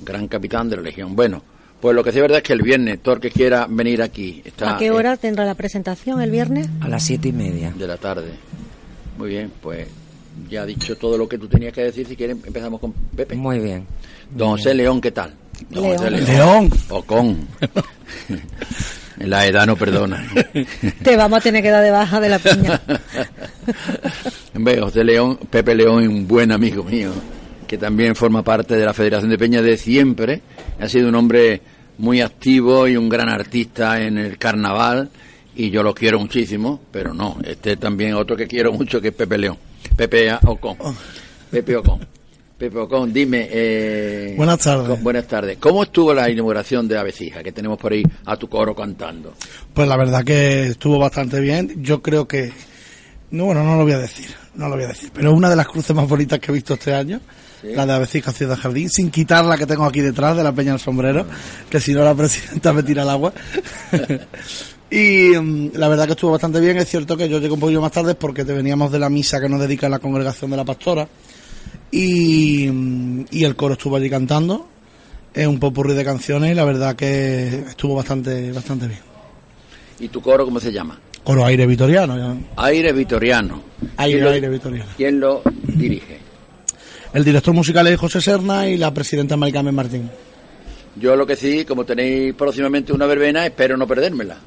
Gran 0.00 0.28
capitán 0.28 0.68
de 0.68 0.76
la 0.76 0.82
Legión. 0.82 1.14
Bueno, 1.14 1.42
pues 1.80 1.94
lo 1.94 2.04
que 2.04 2.12
sí 2.12 2.18
es 2.18 2.22
verdad 2.22 2.38
es 2.38 2.44
que 2.44 2.52
el 2.52 2.62
viernes, 2.62 3.00
todo 3.02 3.16
el 3.16 3.20
que 3.20 3.30
quiera 3.30 3.66
venir 3.68 4.02
aquí, 4.02 4.40
está 4.44 4.76
¿A 4.76 4.78
qué 4.78 4.90
hora 4.90 5.16
tendrá 5.16 5.44
la 5.44 5.54
presentación 5.54 6.20
el 6.20 6.30
viernes? 6.30 6.68
A 6.80 6.88
las 6.88 7.02
siete 7.02 7.28
y 7.28 7.32
media. 7.32 7.72
de 7.76 7.86
la 7.86 7.96
tarde. 7.96 8.30
Muy 9.18 9.30
bien, 9.30 9.52
pues 9.60 9.88
ya 10.48 10.64
dicho 10.64 10.96
todo 10.96 11.18
lo 11.18 11.28
que 11.28 11.38
tú 11.38 11.48
tenías 11.48 11.72
que 11.72 11.82
decir, 11.82 12.06
si 12.06 12.16
quieren 12.16 12.40
empezamos 12.44 12.80
con 12.80 12.92
Pepe. 12.92 13.34
Muy 13.34 13.58
bien. 13.58 13.86
Don 14.30 14.50
José 14.52 14.74
León, 14.74 15.00
¿qué 15.00 15.10
tal? 15.10 15.34
Don 15.70 15.82
León. 15.82 15.98
José 15.98 16.10
León. 16.10 16.70
O 16.88 17.02
con. 17.02 17.48
La 19.26 19.46
edad 19.46 19.66
no 19.66 19.76
perdona. 19.76 20.26
Te 21.02 21.16
vamos 21.16 21.38
a 21.38 21.42
tener 21.42 21.62
que 21.62 21.70
dar 21.70 21.82
de 21.82 21.90
baja 21.90 22.20
de 22.20 22.28
la 22.28 22.38
piña. 22.38 22.80
Ve, 24.54 24.80
José 24.80 25.04
León, 25.04 25.38
Pepe 25.50 25.74
León, 25.74 26.06
un 26.08 26.26
buen 26.26 26.52
amigo 26.52 26.84
mío, 26.84 27.12
que 27.66 27.78
también 27.78 28.14
forma 28.14 28.42
parte 28.42 28.76
de 28.76 28.84
la 28.84 28.92
Federación 28.92 29.30
de 29.30 29.38
Peña 29.38 29.62
de 29.62 29.76
siempre. 29.76 30.42
Ha 30.80 30.88
sido 30.88 31.08
un 31.08 31.14
hombre 31.14 31.60
muy 31.98 32.20
activo 32.20 32.88
y 32.88 32.96
un 32.96 33.08
gran 33.08 33.28
artista 33.28 34.02
en 34.02 34.18
el 34.18 34.38
carnaval 34.38 35.10
y 35.54 35.70
yo 35.70 35.82
lo 35.82 35.94
quiero 35.94 36.18
muchísimo, 36.18 36.80
pero 36.90 37.12
no, 37.12 37.36
este 37.44 37.76
también 37.76 38.14
otro 38.14 38.36
que 38.36 38.46
quiero 38.46 38.72
mucho 38.72 39.00
que 39.00 39.08
es 39.08 39.14
Pepe 39.14 39.38
León, 39.38 39.58
Pepe 39.96 40.32
Ocon, 40.44 40.76
Pepe 41.50 41.76
Ocon. 41.76 42.00
Pepe 42.62 42.78
Ocon, 42.78 43.12
dime. 43.12 43.48
Eh, 43.50 44.34
buenas 44.36 44.60
tardes. 44.60 45.02
buenas 45.02 45.26
tardes. 45.26 45.58
¿Cómo 45.58 45.82
estuvo 45.82 46.14
la 46.14 46.30
inauguración 46.30 46.86
de 46.86 46.96
Avecija, 46.96 47.42
que 47.42 47.50
tenemos 47.50 47.76
por 47.76 47.92
ahí 47.92 48.04
a 48.24 48.36
tu 48.36 48.48
coro 48.48 48.72
cantando? 48.72 49.34
Pues 49.74 49.88
la 49.88 49.96
verdad 49.96 50.22
que 50.22 50.68
estuvo 50.68 50.96
bastante 50.96 51.40
bien. 51.40 51.82
Yo 51.82 52.00
creo 52.00 52.28
que. 52.28 52.52
No, 53.32 53.46
bueno, 53.46 53.64
no 53.64 53.76
lo 53.76 53.82
voy 53.82 53.94
a 53.94 53.98
decir, 53.98 54.28
no 54.54 54.68
lo 54.68 54.76
voy 54.76 54.84
a 54.84 54.88
decir. 54.88 55.10
Pero 55.12 55.32
es 55.32 55.36
una 55.36 55.50
de 55.50 55.56
las 55.56 55.66
cruces 55.66 55.96
más 55.96 56.08
bonitas 56.08 56.38
que 56.38 56.52
he 56.52 56.54
visto 56.54 56.74
este 56.74 56.94
año. 56.94 57.20
La 57.64 57.84
de 57.84 57.94
Avecija 57.94 58.30
Ciudad 58.30 58.56
Jardín, 58.56 58.88
sin 58.88 59.10
quitar 59.10 59.44
la 59.44 59.58
que 59.58 59.66
tengo 59.66 59.84
aquí 59.84 60.00
detrás 60.00 60.36
de 60.36 60.44
la 60.44 60.52
Peña 60.52 60.70
del 60.70 60.80
Sombrero, 60.80 61.26
que 61.68 61.80
si 61.80 61.92
no 61.92 62.04
la 62.04 62.14
presidenta 62.14 62.72
me 62.72 62.84
tira 62.84 63.02
el 63.02 63.10
agua. 63.10 63.32
Y 64.92 65.30
mm, 65.30 65.70
la 65.72 65.88
verdad 65.88 66.04
que 66.04 66.12
estuvo 66.12 66.32
bastante 66.32 66.60
bien. 66.60 66.76
Es 66.76 66.86
cierto 66.86 67.16
que 67.16 67.26
yo 67.26 67.38
llegué 67.38 67.54
un 67.54 67.60
poquito 67.60 67.80
más 67.80 67.92
tarde 67.92 68.14
porque 68.14 68.44
te 68.44 68.52
veníamos 68.52 68.92
de 68.92 68.98
la 68.98 69.08
misa 69.08 69.40
que 69.40 69.48
nos 69.48 69.58
dedica 69.58 69.88
la 69.88 69.98
congregación 69.98 70.50
de 70.50 70.56
la 70.58 70.66
pastora. 70.66 71.08
Y, 71.90 72.68
y 73.30 73.44
el 73.44 73.56
coro 73.56 73.74
estuvo 73.74 73.96
allí 73.96 74.08
cantando. 74.08 74.68
Es 75.34 75.46
un 75.46 75.58
popurrí 75.58 75.94
de 75.94 76.04
canciones 76.04 76.52
y 76.52 76.54
la 76.54 76.64
verdad 76.64 76.94
que 76.96 77.64
estuvo 77.68 77.94
bastante, 77.94 78.52
bastante 78.52 78.86
bien. 78.86 79.00
¿Y 79.98 80.08
tu 80.08 80.20
coro 80.20 80.44
cómo 80.44 80.60
se 80.60 80.72
llama? 80.72 80.98
Coro 81.24 81.44
Aire 81.44 81.66
Vitoriano. 81.66 82.38
Aire 82.56 82.92
Vitoriano. 82.92 83.62
Aire, 83.96 84.28
Aire 84.28 84.48
Vitoriano. 84.48 84.90
¿Quién 84.96 85.20
lo 85.20 85.42
dirige? 85.64 86.18
El 87.14 87.24
director 87.24 87.54
musical 87.54 87.86
es 87.86 87.98
José 87.98 88.20
Serna 88.20 88.68
y 88.68 88.76
la 88.76 88.92
presidenta 88.92 89.36
Maricarmen 89.36 89.74
Martín. 89.74 90.10
Yo 90.96 91.14
lo 91.14 91.26
que 91.26 91.36
sí, 91.36 91.64
como 91.64 91.84
tenéis 91.84 92.34
próximamente 92.34 92.92
una 92.92 93.06
verbena, 93.06 93.46
espero 93.46 93.76
no 93.76 93.86
perdérmela. 93.86 94.38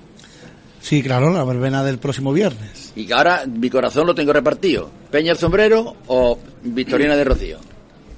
Sí, 0.85 1.01
claro, 1.01 1.31
la 1.31 1.43
verbena 1.43 1.83
del 1.83 1.97
próximo 1.97 2.31
viernes. 2.31 2.93
Y 2.95 3.11
ahora 3.11 3.45
mi 3.47 3.71
corazón 3.71 4.05
lo 4.05 4.13
tengo 4.13 4.31
repartido. 4.31 4.91
¿Peña 5.09 5.31
el 5.31 5.37
Sombrero 5.39 5.95
o 6.05 6.37
Victoriana 6.61 7.15
de 7.15 7.23
Rocío? 7.23 7.57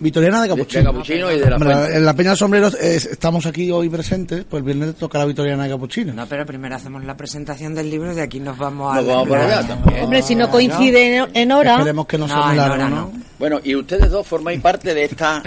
Victoriana 0.02 0.42
de 0.42 0.50
Capuchino. 0.50 0.82
De 0.82 0.86
Capuchino 0.86 1.32
y 1.32 1.40
de 1.40 1.50
la 1.50 1.96
En 1.96 2.06
la 2.06 2.14
Peña 2.14 2.32
del 2.32 2.38
Sombrero 2.38 2.68
estamos 2.68 3.46
aquí 3.46 3.72
hoy 3.72 3.88
presentes, 3.88 4.44
pues 4.44 4.60
el 4.60 4.66
viernes 4.66 4.96
toca 4.96 5.18
la 5.18 5.24
Victoriana 5.24 5.64
de 5.64 5.70
Capuchino. 5.70 6.14
No, 6.14 6.28
pero 6.28 6.46
primero 6.46 6.76
hacemos 6.76 7.06
la 7.06 7.16
presentación 7.16 7.74
del 7.74 7.90
libro 7.90 8.12
y 8.12 8.16
de 8.16 8.24
aquí 8.24 8.42
nos 8.42 8.58
vamos 8.58 8.92
a... 8.92 8.98
Nos 8.98 9.08
vamos 9.08 9.30
para 9.30 9.46
allá 9.46 9.66
también. 9.66 10.04
Hombre, 10.04 10.22
si 10.22 10.36
no 10.36 10.50
coincide 10.50 11.26
en 11.34 11.52
hora... 11.54 11.78
Esperemos 11.78 12.06
que 12.06 12.18
no, 12.18 12.28
sea 12.28 12.48
muy 12.48 12.58
largo, 12.58 12.90
¿no? 12.90 13.12
Bueno, 13.40 13.62
y 13.64 13.76
ustedes 13.76 14.12
dos 14.12 14.28
formáis 14.28 14.60
parte 14.60 14.94
de 14.94 15.06
esta... 15.06 15.42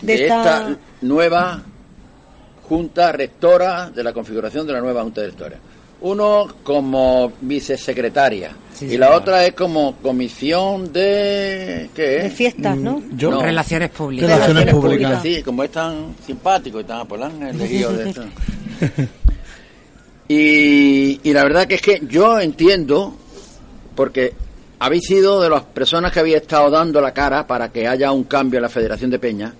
de, 0.00 0.14
esta... 0.22 0.74
nueva 1.02 1.62
junta 2.62 3.12
rectora, 3.12 3.90
de 3.90 4.02
la 4.02 4.14
configuración 4.14 4.66
de 4.66 4.72
la 4.72 4.80
nueva 4.80 5.02
junta 5.02 5.20
rectora 5.20 5.58
uno 6.04 6.46
como 6.62 7.32
vicesecretaria 7.40 8.54
y 8.78 8.98
la 8.98 9.16
otra 9.16 9.46
es 9.46 9.54
como 9.54 9.96
comisión 9.96 10.92
de 10.92 11.88
¿qué 11.94 12.18
es? 12.18 12.22
de 12.24 12.30
fiestas 12.30 12.76
no, 12.76 12.98
mm, 12.98 13.16
Yo, 13.16 13.40
relaciones 13.40 13.88
públicas. 13.88 14.28
Relaciones 14.28 14.74
públicas. 14.74 15.22
sí 15.22 15.42
como 15.42 15.64
es 15.64 15.70
tan 15.70 16.14
simpático 16.26 16.80
y 16.80 16.84
tan 16.84 17.06
pues 17.06 17.22
elegido 17.22 17.92
de 17.92 18.08
esto. 18.10 18.24
Y, 20.26 21.20
y 21.22 21.32
la 21.34 21.44
verdad 21.44 21.66
que 21.66 21.74
es 21.74 21.82
que 21.82 22.00
yo 22.08 22.40
entiendo 22.40 23.14
porque 23.94 24.32
habéis 24.78 25.04
sido 25.06 25.40
de 25.42 25.50
las 25.50 25.62
personas 25.64 26.12
que 26.12 26.20
habéis 26.20 26.36
estado 26.36 26.70
dando 26.70 26.98
la 27.00 27.12
cara 27.12 27.46
para 27.46 27.70
que 27.70 27.86
haya 27.86 28.10
un 28.10 28.24
cambio 28.24 28.56
en 28.56 28.62
la 28.62 28.70
Federación 28.70 29.10
de 29.10 29.18
Peña 29.18 29.54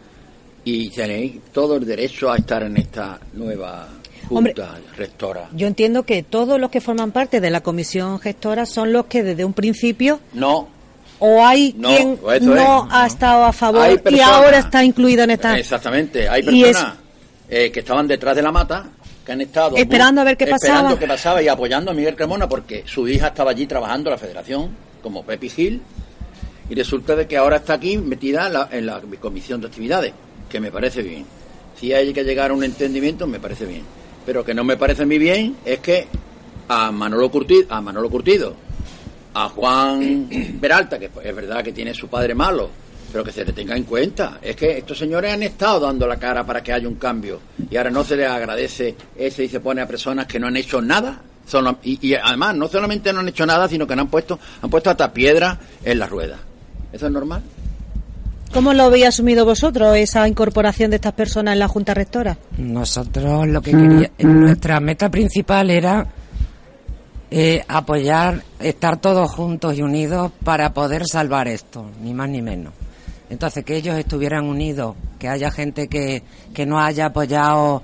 y 0.64 0.88
tenéis 0.90 1.40
todo 1.52 1.76
el 1.76 1.84
derecho 1.84 2.32
a 2.32 2.36
estar 2.36 2.62
en 2.62 2.78
esta 2.78 3.20
nueva 3.34 3.88
Junta 4.28 4.78
rectora. 4.96 5.48
Yo 5.52 5.66
entiendo 5.66 6.04
que 6.04 6.22
todos 6.22 6.60
los 6.60 6.70
que 6.70 6.80
forman 6.80 7.12
parte 7.12 7.40
de 7.40 7.50
la 7.50 7.62
comisión 7.62 8.18
gestora 8.20 8.66
son 8.66 8.92
los 8.92 9.06
que 9.06 9.22
desde 9.22 9.44
un 9.44 9.52
principio. 9.52 10.20
No. 10.32 10.68
O 11.18 11.44
hay 11.44 11.72
quien 11.72 12.16
pues 12.16 12.42
no 12.42 12.88
ha 12.90 13.06
estado 13.06 13.44
a 13.44 13.52
favor 13.52 14.00
y 14.10 14.20
ahora 14.20 14.58
está 14.58 14.84
incluido 14.84 15.24
en 15.24 15.30
esta. 15.30 15.58
Exactamente. 15.58 16.28
Hay 16.28 16.42
personas 16.42 16.94
eh, 17.48 17.70
que 17.70 17.80
estaban 17.80 18.08
detrás 18.08 18.34
de 18.36 18.42
la 18.42 18.50
mata 18.50 18.86
que 19.24 19.32
han 19.32 19.40
estado 19.40 19.76
esperando 19.76 20.20
a 20.20 20.24
ver 20.24 20.36
qué 20.36 20.44
esperando 20.44 20.82
pasaba. 20.82 20.98
qué 20.98 21.06
pasaba 21.06 21.42
y 21.42 21.48
apoyando 21.48 21.90
a 21.90 21.94
Miguel 21.94 22.14
Cremona 22.14 22.48
porque 22.48 22.84
su 22.86 23.08
hija 23.08 23.28
estaba 23.28 23.52
allí 23.52 23.66
trabajando 23.66 24.10
en 24.10 24.12
la 24.12 24.18
federación 24.18 24.70
como 25.02 25.24
Pepi 25.24 25.48
Gil 25.48 25.82
y 26.68 26.74
resulta 26.74 27.16
de 27.16 27.26
que 27.26 27.36
ahora 27.36 27.56
está 27.56 27.74
aquí 27.74 27.96
metida 27.96 28.46
en 28.46 28.52
la, 28.52 28.68
en 28.70 28.86
la 28.86 29.00
comisión 29.20 29.60
de 29.60 29.68
actividades 29.68 30.12
que 30.48 30.60
me 30.60 30.70
parece 30.70 31.02
bien 31.02 31.24
si 31.78 31.92
hay 31.92 32.12
que 32.12 32.22
llegar 32.22 32.50
a 32.50 32.54
un 32.54 32.64
entendimiento 32.64 33.26
me 33.26 33.40
parece 33.40 33.64
bien 33.64 33.82
pero 34.24 34.44
que 34.44 34.54
no 34.54 34.64
me 34.64 34.76
parece 34.76 35.06
muy 35.06 35.18
bien 35.18 35.56
es 35.64 35.80
que 35.80 36.06
a 36.68 36.90
Manolo 36.90 37.30
Curtido, 37.30 37.66
a 37.68 37.80
Manolo 37.80 38.10
Curtido, 38.10 38.54
a 39.34 39.48
Juan 39.48 40.58
Peralta, 40.60 40.98
que 40.98 41.10
es 41.22 41.34
verdad 41.34 41.62
que 41.62 41.72
tiene 41.72 41.94
su 41.94 42.08
padre 42.08 42.34
malo, 42.34 42.70
pero 43.12 43.24
que 43.24 43.32
se 43.32 43.44
le 43.44 43.52
tenga 43.52 43.76
en 43.76 43.84
cuenta. 43.84 44.38
Es 44.40 44.56
que 44.56 44.78
estos 44.78 44.98
señores 44.98 45.32
han 45.32 45.42
estado 45.42 45.80
dando 45.80 46.06
la 46.06 46.18
cara 46.18 46.44
para 46.44 46.62
que 46.62 46.72
haya 46.72 46.88
un 46.88 46.96
cambio 46.96 47.40
y 47.70 47.76
ahora 47.76 47.90
no 47.90 48.04
se 48.04 48.16
les 48.16 48.28
agradece 48.28 48.94
ese 49.16 49.44
y 49.44 49.48
se 49.48 49.60
pone 49.60 49.82
a 49.82 49.86
personas 49.86 50.26
que 50.26 50.38
no 50.38 50.46
han 50.46 50.56
hecho 50.56 50.80
nada. 50.80 51.20
y, 51.82 52.08
y, 52.08 52.14
además 52.14 52.56
no 52.56 52.68
solamente 52.68 53.12
no 53.12 53.20
han 53.20 53.28
hecho 53.28 53.46
nada, 53.46 53.68
sino 53.68 53.86
que 53.86 53.94
no 53.94 54.02
han 54.02 54.08
puesto, 54.08 54.38
han 54.62 54.70
puesto 54.70 54.90
hasta 54.90 55.12
piedra 55.12 55.58
en 55.84 55.98
la 55.98 56.06
rueda. 56.06 56.38
¿Eso 56.92 57.06
es 57.06 57.12
normal? 57.12 57.42
¿Cómo 58.54 58.72
lo 58.72 58.84
habéis 58.84 59.06
asumido 59.06 59.44
vosotros, 59.44 59.96
esa 59.96 60.28
incorporación 60.28 60.88
de 60.88 60.96
estas 60.96 61.12
personas 61.12 61.54
en 61.54 61.58
la 61.58 61.66
Junta 61.66 61.92
Rectora? 61.92 62.38
Nosotros 62.56 63.48
lo 63.48 63.60
que 63.60 63.72
queríamos, 63.72 64.10
nuestra 64.20 64.78
meta 64.78 65.10
principal 65.10 65.70
era 65.70 66.06
eh, 67.32 67.64
apoyar, 67.66 68.44
estar 68.60 69.00
todos 69.00 69.28
juntos 69.28 69.76
y 69.76 69.82
unidos 69.82 70.30
para 70.44 70.72
poder 70.72 71.04
salvar 71.04 71.48
esto, 71.48 71.90
ni 72.00 72.14
más 72.14 72.28
ni 72.28 72.42
menos. 72.42 72.72
Entonces, 73.28 73.64
que 73.64 73.76
ellos 73.76 73.98
estuvieran 73.98 74.44
unidos, 74.44 74.94
que 75.18 75.28
haya 75.28 75.50
gente 75.50 75.88
que, 75.88 76.22
que 76.54 76.64
no 76.64 76.78
haya 76.78 77.06
apoyado 77.06 77.82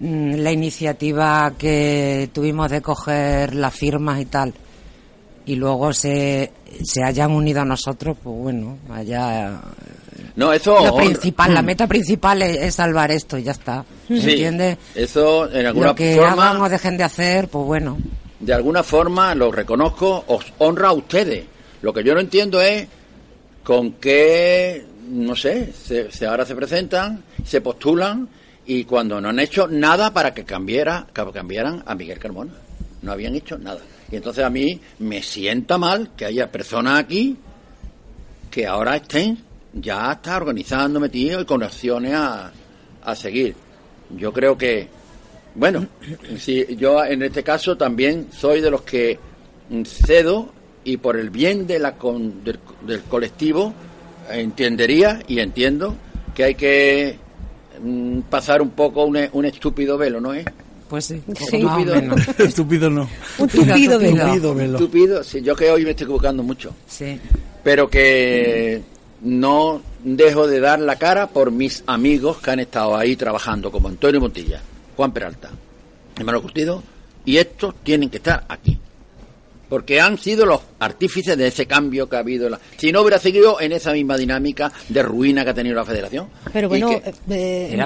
mm, 0.00 0.34
la 0.38 0.50
iniciativa 0.50 1.52
que 1.56 2.28
tuvimos 2.32 2.68
de 2.68 2.82
coger 2.82 3.54
las 3.54 3.76
firmas 3.76 4.20
y 4.20 4.24
tal, 4.24 4.54
y 5.48 5.56
luego 5.56 5.94
se, 5.94 6.52
se 6.84 7.02
hayan 7.02 7.30
unido 7.30 7.62
a 7.62 7.64
nosotros, 7.64 8.18
pues 8.22 8.36
bueno, 8.36 8.76
allá... 8.90 9.58
No, 10.36 10.52
eso... 10.52 10.78
Lo 10.84 10.94
principal, 10.94 11.54
la 11.54 11.62
meta 11.62 11.86
principal 11.86 12.42
es, 12.42 12.74
salvar 12.74 13.10
esto 13.10 13.38
y 13.38 13.44
ya 13.44 13.52
está. 13.52 13.82
¿Entiendes? 14.10 14.76
Eso 14.94 15.50
en 15.50 15.64
alguna 15.64 15.86
Lo 15.86 15.94
que 15.94 16.16
forma... 16.16 16.50
hagan 16.50 16.60
o 16.60 16.68
dejen 16.68 16.98
de 16.98 17.04
hacer, 17.04 17.48
pues 17.48 17.64
bueno. 17.64 17.96
De 18.40 18.52
alguna 18.52 18.82
forma, 18.82 19.34
lo 19.34 19.50
reconozco, 19.50 20.22
os 20.26 20.44
honra 20.58 20.88
a 20.88 20.92
ustedes. 20.92 21.46
Lo 21.80 21.94
que 21.94 22.04
yo 22.04 22.12
no 22.12 22.20
entiendo 22.20 22.60
es 22.60 22.86
con 23.64 23.92
qué, 23.92 24.84
no 25.08 25.34
sé, 25.34 25.72
se, 25.72 26.26
ahora 26.26 26.44
se 26.44 26.54
presentan, 26.54 27.24
se 27.42 27.62
postulan 27.62 28.28
y 28.66 28.84
cuando 28.84 29.18
no 29.18 29.30
han 29.30 29.40
hecho 29.40 29.66
nada 29.66 30.12
para 30.12 30.34
que 30.34 30.44
cambiara, 30.44 31.06
que 31.14 31.24
cambiaran 31.32 31.82
a 31.86 31.94
Miguel 31.94 32.18
Carmona. 32.18 32.52
No 33.00 33.12
habían 33.12 33.34
hecho 33.34 33.56
nada. 33.56 33.80
Y 34.10 34.16
entonces 34.16 34.44
a 34.44 34.50
mí 34.50 34.80
me 35.00 35.22
sienta 35.22 35.78
mal 35.78 36.10
que 36.16 36.24
haya 36.24 36.50
personas 36.50 36.98
aquí 37.00 37.36
que 38.50 38.66
ahora 38.66 38.96
estén 38.96 39.38
ya 39.72 40.12
está 40.12 40.36
organizando, 40.36 40.98
metido 40.98 41.40
y 41.40 41.44
con 41.44 41.62
acciones 41.62 42.14
a, 42.14 42.50
a 43.04 43.14
seguir. 43.14 43.54
Yo 44.16 44.32
creo 44.32 44.56
que, 44.56 44.88
bueno, 45.54 45.86
si 46.38 46.76
yo 46.76 47.04
en 47.04 47.22
este 47.22 47.42
caso 47.42 47.76
también 47.76 48.28
soy 48.32 48.60
de 48.60 48.70
los 48.70 48.82
que 48.82 49.18
cedo 49.84 50.50
y 50.84 50.96
por 50.96 51.16
el 51.16 51.30
bien 51.30 51.66
de 51.66 51.78
la 51.78 51.94
del, 52.82 53.02
colectivo 53.02 53.74
entendería 54.30 55.20
y 55.26 55.40
entiendo 55.40 55.94
que 56.34 56.44
hay 56.44 56.54
que 56.54 57.18
mm, 57.82 58.20
pasar 58.30 58.62
un 58.62 58.70
poco 58.70 59.04
un, 59.04 59.18
un 59.32 59.44
estúpido 59.44 59.98
velo, 59.98 60.20
¿no 60.20 60.32
es? 60.32 60.46
Pues 60.88 61.04
sí, 61.04 61.22
estúpido, 61.28 61.94
estúpido 62.38 62.90
no. 62.90 63.08
Un 63.38 63.48
tupido 63.48 63.98
velo. 63.98 64.78
Estúpido, 64.78 65.22
sí, 65.22 65.42
yo 65.42 65.54
que 65.54 65.70
hoy 65.70 65.84
me 65.84 65.90
estoy 65.90 66.04
equivocando 66.04 66.42
mucho. 66.42 66.74
Sí. 66.86 67.18
Pero 67.62 67.90
que 67.90 68.82
no 69.20 69.82
dejo 70.02 70.46
de 70.46 70.60
dar 70.60 70.80
la 70.80 70.96
cara 70.96 71.28
por 71.28 71.50
mis 71.50 71.82
amigos 71.86 72.38
que 72.38 72.50
han 72.50 72.60
estado 72.60 72.96
ahí 72.96 73.16
trabajando, 73.16 73.70
como 73.70 73.88
Antonio 73.88 74.20
Montilla, 74.20 74.62
Juan 74.96 75.12
Peralta, 75.12 75.50
hermano 76.16 76.40
Curtido, 76.40 76.82
y 77.24 77.36
estos 77.36 77.74
tienen 77.82 78.08
que 78.08 78.16
estar 78.16 78.44
aquí 78.48 78.78
porque 79.68 80.00
han 80.00 80.18
sido 80.18 80.46
los 80.46 80.60
artífices 80.78 81.36
de 81.36 81.48
ese 81.48 81.66
cambio 81.66 82.08
que 82.08 82.16
ha 82.16 82.20
habido. 82.20 82.48
Si 82.76 82.90
no 82.92 83.02
hubiera 83.02 83.18
seguido 83.18 83.60
en 83.60 83.72
esa 83.72 83.92
misma 83.92 84.16
dinámica 84.16 84.72
de 84.88 85.02
ruina 85.02 85.44
que 85.44 85.50
ha 85.50 85.54
tenido 85.54 85.74
la 85.74 85.84
Federación. 85.84 86.28
Pero 86.52 86.68
bueno, 86.68 86.90
eh, 87.30 87.78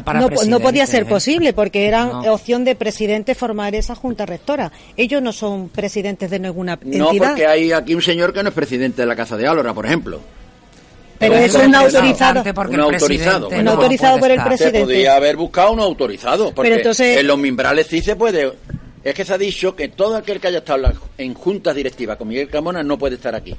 no, 0.49 0.61
podía 0.61 0.87
ser 0.87 1.03
¿eh? 1.03 1.07
posible 1.07 1.53
porque 1.53 1.87
era 1.87 2.21
opción 2.33 2.65
de 2.65 2.75
presidente 2.77 3.35
formar 3.35 3.75
esa 3.75 3.95
junta 3.95 4.27
rectora. 4.27 4.71
Ellos 4.97 5.21
no 5.23 5.33
son 5.33 5.69
presidentes 5.69 6.31
de 6.31 6.39
ninguna 6.39 6.75
entidad. 6.75 6.99
No, 6.99 7.11
porque 7.19 7.47
hay 7.47 7.73
aquí 7.73 7.95
un 7.95 8.03
señor 8.03 8.33
que 8.33 8.43
no 8.43 8.51
es 8.51 8.55
presidente 8.55 9.03
de 9.03 9.07
la 9.07 9.17
Casa 9.17 9.37
de 9.37 9.47
Álora, 9.47 9.75
por 9.75 9.87
ejemplo. 9.87 10.21
Pero 11.19 11.35
eso 11.37 11.61
es 11.61 11.69
un 11.69 11.75
autorizado. 11.75 12.43
Porque 12.53 12.75
Un 12.75 12.81
autorizado. 12.81 13.49
Un 13.49 13.65
no 13.65 13.71
autorizado 13.73 14.19
puede 14.19 14.21
por 14.21 14.31
el 14.31 14.37
estar. 14.39 14.49
presidente. 14.49 14.79
Se 14.81 14.85
podía 14.85 15.17
haber 15.17 15.37
buscado 15.37 15.73
un 15.73 15.81
autorizado, 15.81 16.53
porque 16.53 16.71
Pero 16.71 16.77
entonces- 16.81 17.19
en 17.19 17.27
los 17.27 17.39
mimbrales 17.39 17.87
sí 17.87 18.01
se 18.01 18.17
puede. 18.17 18.53
Es 19.05 19.15
que 19.15 19.25
se 19.25 19.35
ha 19.35 19.39
dicho 19.39 19.75
que 19.75 19.89
todo 19.89 20.17
aquel 20.17 20.41
que 20.41 20.49
haya 20.49 20.59
estado 20.59 20.93
en 21.19 21.35
juntas 21.35 21.75
directivas 21.75 22.17
con 22.17 22.29
Miguel 22.29 22.49
Carmona 22.49 22.83
no 22.83 22.99
puede 22.99 23.17
estar 23.17 23.35
aquí. 23.35 23.55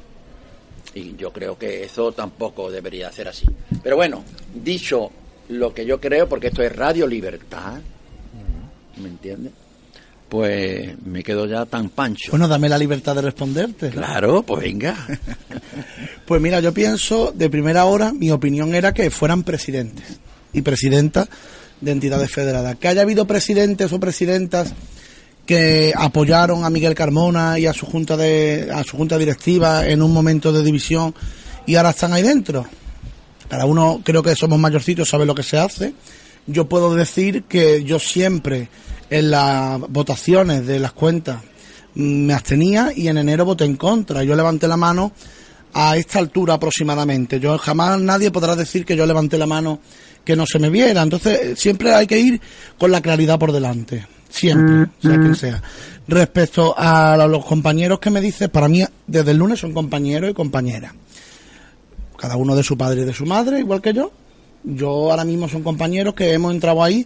Y 0.95 1.15
yo 1.15 1.33
creo 1.33 1.57
que 1.57 1.83
eso 1.83 2.11
tampoco 2.11 2.71
debería 2.71 3.11
ser 3.11 3.27
así. 3.27 3.45
Pero 3.81 3.95
bueno, 3.95 4.23
dicho 4.53 5.11
lo 5.49 5.73
que 5.73 5.85
yo 5.85 5.99
creo, 5.99 6.29
porque 6.29 6.47
esto 6.47 6.61
es 6.61 6.73
Radio 6.73 7.07
Libertad, 7.07 7.79
¿me 8.97 9.09
entiendes? 9.09 9.51
Pues 10.29 10.97
me 11.05 11.23
quedo 11.23 11.45
ya 11.45 11.65
tan 11.65 11.89
pancho. 11.89 12.31
Bueno, 12.31 12.47
dame 12.47 12.69
la 12.69 12.77
libertad 12.77 13.15
de 13.15 13.21
responderte. 13.21 13.89
Claro, 13.89 14.43
pues 14.43 14.63
venga. 14.63 14.95
Pues 16.25 16.41
mira, 16.41 16.61
yo 16.61 16.73
pienso, 16.73 17.33
de 17.33 17.49
primera 17.49 17.83
hora, 17.83 18.13
mi 18.13 18.31
opinión 18.31 18.73
era 18.73 18.93
que 18.93 19.11
fueran 19.11 19.43
presidentes 19.43 20.21
y 20.53 20.61
presidentas 20.61 21.27
de 21.81 21.91
entidades 21.91 22.31
federadas. 22.31 22.77
Que 22.77 22.87
haya 22.87 23.01
habido 23.01 23.27
presidentes 23.27 23.91
o 23.91 23.99
presidentas 23.99 24.73
que 25.45 25.93
apoyaron 25.95 26.63
a 26.63 26.69
Miguel 26.69 26.95
Carmona 26.95 27.59
y 27.59 27.65
a 27.65 27.73
su 27.73 27.85
junta 27.85 28.15
de 28.15 28.69
a 28.73 28.83
su 28.83 28.97
junta 28.97 29.17
directiva 29.17 29.85
en 29.87 30.01
un 30.01 30.13
momento 30.13 30.53
de 30.53 30.63
división 30.63 31.13
y 31.65 31.75
ahora 31.75 31.91
están 31.91 32.13
ahí 32.13 32.23
dentro. 32.23 32.65
Cada 33.49 33.65
uno 33.65 34.01
creo 34.03 34.23
que 34.23 34.35
somos 34.35 34.59
mayorcitos, 34.59 35.09
sabe 35.09 35.25
lo 35.25 35.35
que 35.35 35.43
se 35.43 35.57
hace. 35.57 35.93
Yo 36.47 36.67
puedo 36.67 36.93
decir 36.95 37.43
que 37.43 37.83
yo 37.83 37.99
siempre 37.99 38.69
en 39.09 39.31
las 39.31 39.79
votaciones 39.79 40.65
de 40.65 40.79
las 40.79 40.93
cuentas 40.93 41.41
mm, 41.95 42.25
me 42.25 42.33
abstenía 42.33 42.91
y 42.95 43.07
en 43.07 43.17
enero 43.17 43.45
voté 43.45 43.65
en 43.65 43.75
contra. 43.75 44.23
Yo 44.23 44.35
levanté 44.35 44.67
la 44.67 44.77
mano 44.77 45.11
a 45.73 45.97
esta 45.97 46.19
altura 46.19 46.55
aproximadamente. 46.55 47.39
Yo 47.39 47.57
jamás 47.57 47.99
nadie 47.99 48.31
podrá 48.31 48.55
decir 48.55 48.85
que 48.85 48.95
yo 48.95 49.05
levanté 49.05 49.37
la 49.37 49.45
mano 49.45 49.79
que 50.23 50.35
no 50.35 50.45
se 50.45 50.59
me 50.59 50.69
viera. 50.69 51.01
Entonces 51.01 51.59
siempre 51.59 51.93
hay 51.93 52.07
que 52.07 52.19
ir 52.19 52.41
con 52.77 52.91
la 52.91 53.01
claridad 53.01 53.39
por 53.39 53.51
delante. 53.51 54.05
Siempre, 54.33 54.87
sea 55.01 55.19
quien 55.19 55.35
sea. 55.35 55.61
Respecto 56.07 56.73
a 56.77 57.15
los 57.29 57.45
compañeros 57.45 57.99
que 57.99 58.09
me 58.09 58.19
dices, 58.19 58.49
para 58.49 58.67
mí 58.67 58.83
desde 59.07 59.31
el 59.31 59.37
lunes 59.37 59.59
son 59.59 59.73
compañeros 59.73 60.31
y 60.31 60.33
compañeras 60.33 60.93
cada 62.17 62.35
uno 62.37 62.55
de 62.55 62.63
su 62.63 62.77
padre 62.77 63.01
y 63.01 63.05
de 63.05 63.13
su 63.13 63.25
madre, 63.25 63.59
igual 63.59 63.81
que 63.81 63.93
yo. 63.93 64.11
Yo 64.63 65.11
ahora 65.11 65.25
mismo 65.25 65.49
son 65.49 65.61
compañeros 65.61 66.13
que 66.13 66.31
hemos 66.31 66.53
entrado 66.53 66.81
ahí, 66.81 67.05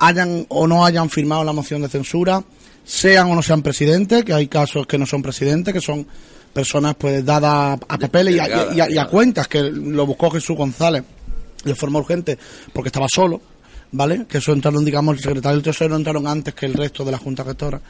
hayan 0.00 0.44
o 0.48 0.66
no 0.66 0.84
hayan 0.84 1.08
firmado 1.08 1.44
la 1.44 1.52
moción 1.52 1.82
de 1.82 1.88
censura, 1.88 2.42
sean 2.84 3.30
o 3.30 3.34
no 3.36 3.42
sean 3.42 3.62
presidentes, 3.62 4.24
que 4.24 4.32
hay 4.34 4.48
casos 4.48 4.86
que 4.88 4.98
no 4.98 5.06
son 5.06 5.22
presidentes, 5.22 5.72
que 5.72 5.80
son 5.80 6.04
personas 6.52 6.96
pues 6.98 7.24
dadas 7.24 7.78
a 7.88 7.96
papeles 7.98 8.34
y 8.34 8.38
a, 8.40 8.48
y 8.48 8.52
a- 8.52 8.74
y 8.74 8.80
a- 8.80 8.90
y 8.90 8.98
a 8.98 9.06
cuentas, 9.06 9.46
que 9.46 9.62
lo 9.70 10.04
buscó 10.04 10.30
Jesús 10.32 10.56
González 10.56 11.04
de 11.64 11.74
forma 11.76 12.00
urgente 12.00 12.36
porque 12.72 12.88
estaba 12.88 13.06
solo, 13.08 13.40
¿vale? 13.92 14.26
Que 14.26 14.38
eso 14.38 14.52
entraron, 14.52 14.84
digamos, 14.84 15.16
el 15.16 15.22
secretario 15.22 15.56
del 15.56 15.64
Tesoro 15.64 15.96
entraron 15.96 16.26
antes 16.26 16.54
que 16.54 16.66
el 16.66 16.74
resto 16.74 17.04
de 17.04 17.12
la 17.12 17.18
Junta 17.18 17.44
Gestora. 17.44 17.80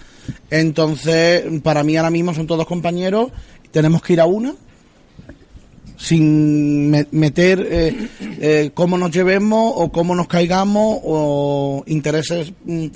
Entonces, 0.51 1.45
para 1.63 1.83
mí 1.83 1.97
ahora 1.97 2.11
mismo 2.11 2.35
son 2.35 2.47
todos 2.47 2.67
compañeros, 2.67 3.31
tenemos 3.71 4.03
que 4.03 4.13
ir 4.15 4.21
a 4.21 4.27
una, 4.27 4.55
sin 5.97 6.91
me- 6.91 7.07
meter 7.11 7.67
eh, 7.71 8.09
eh, 8.41 8.71
cómo 8.75 8.97
nos 8.97 9.11
llevemos 9.11 9.73
o 9.77 9.93
cómo 9.93 10.15
nos 10.15 10.27
caigamos 10.29 10.99
o 11.05 11.85
intereses 11.87 12.53
mm, 12.65 12.87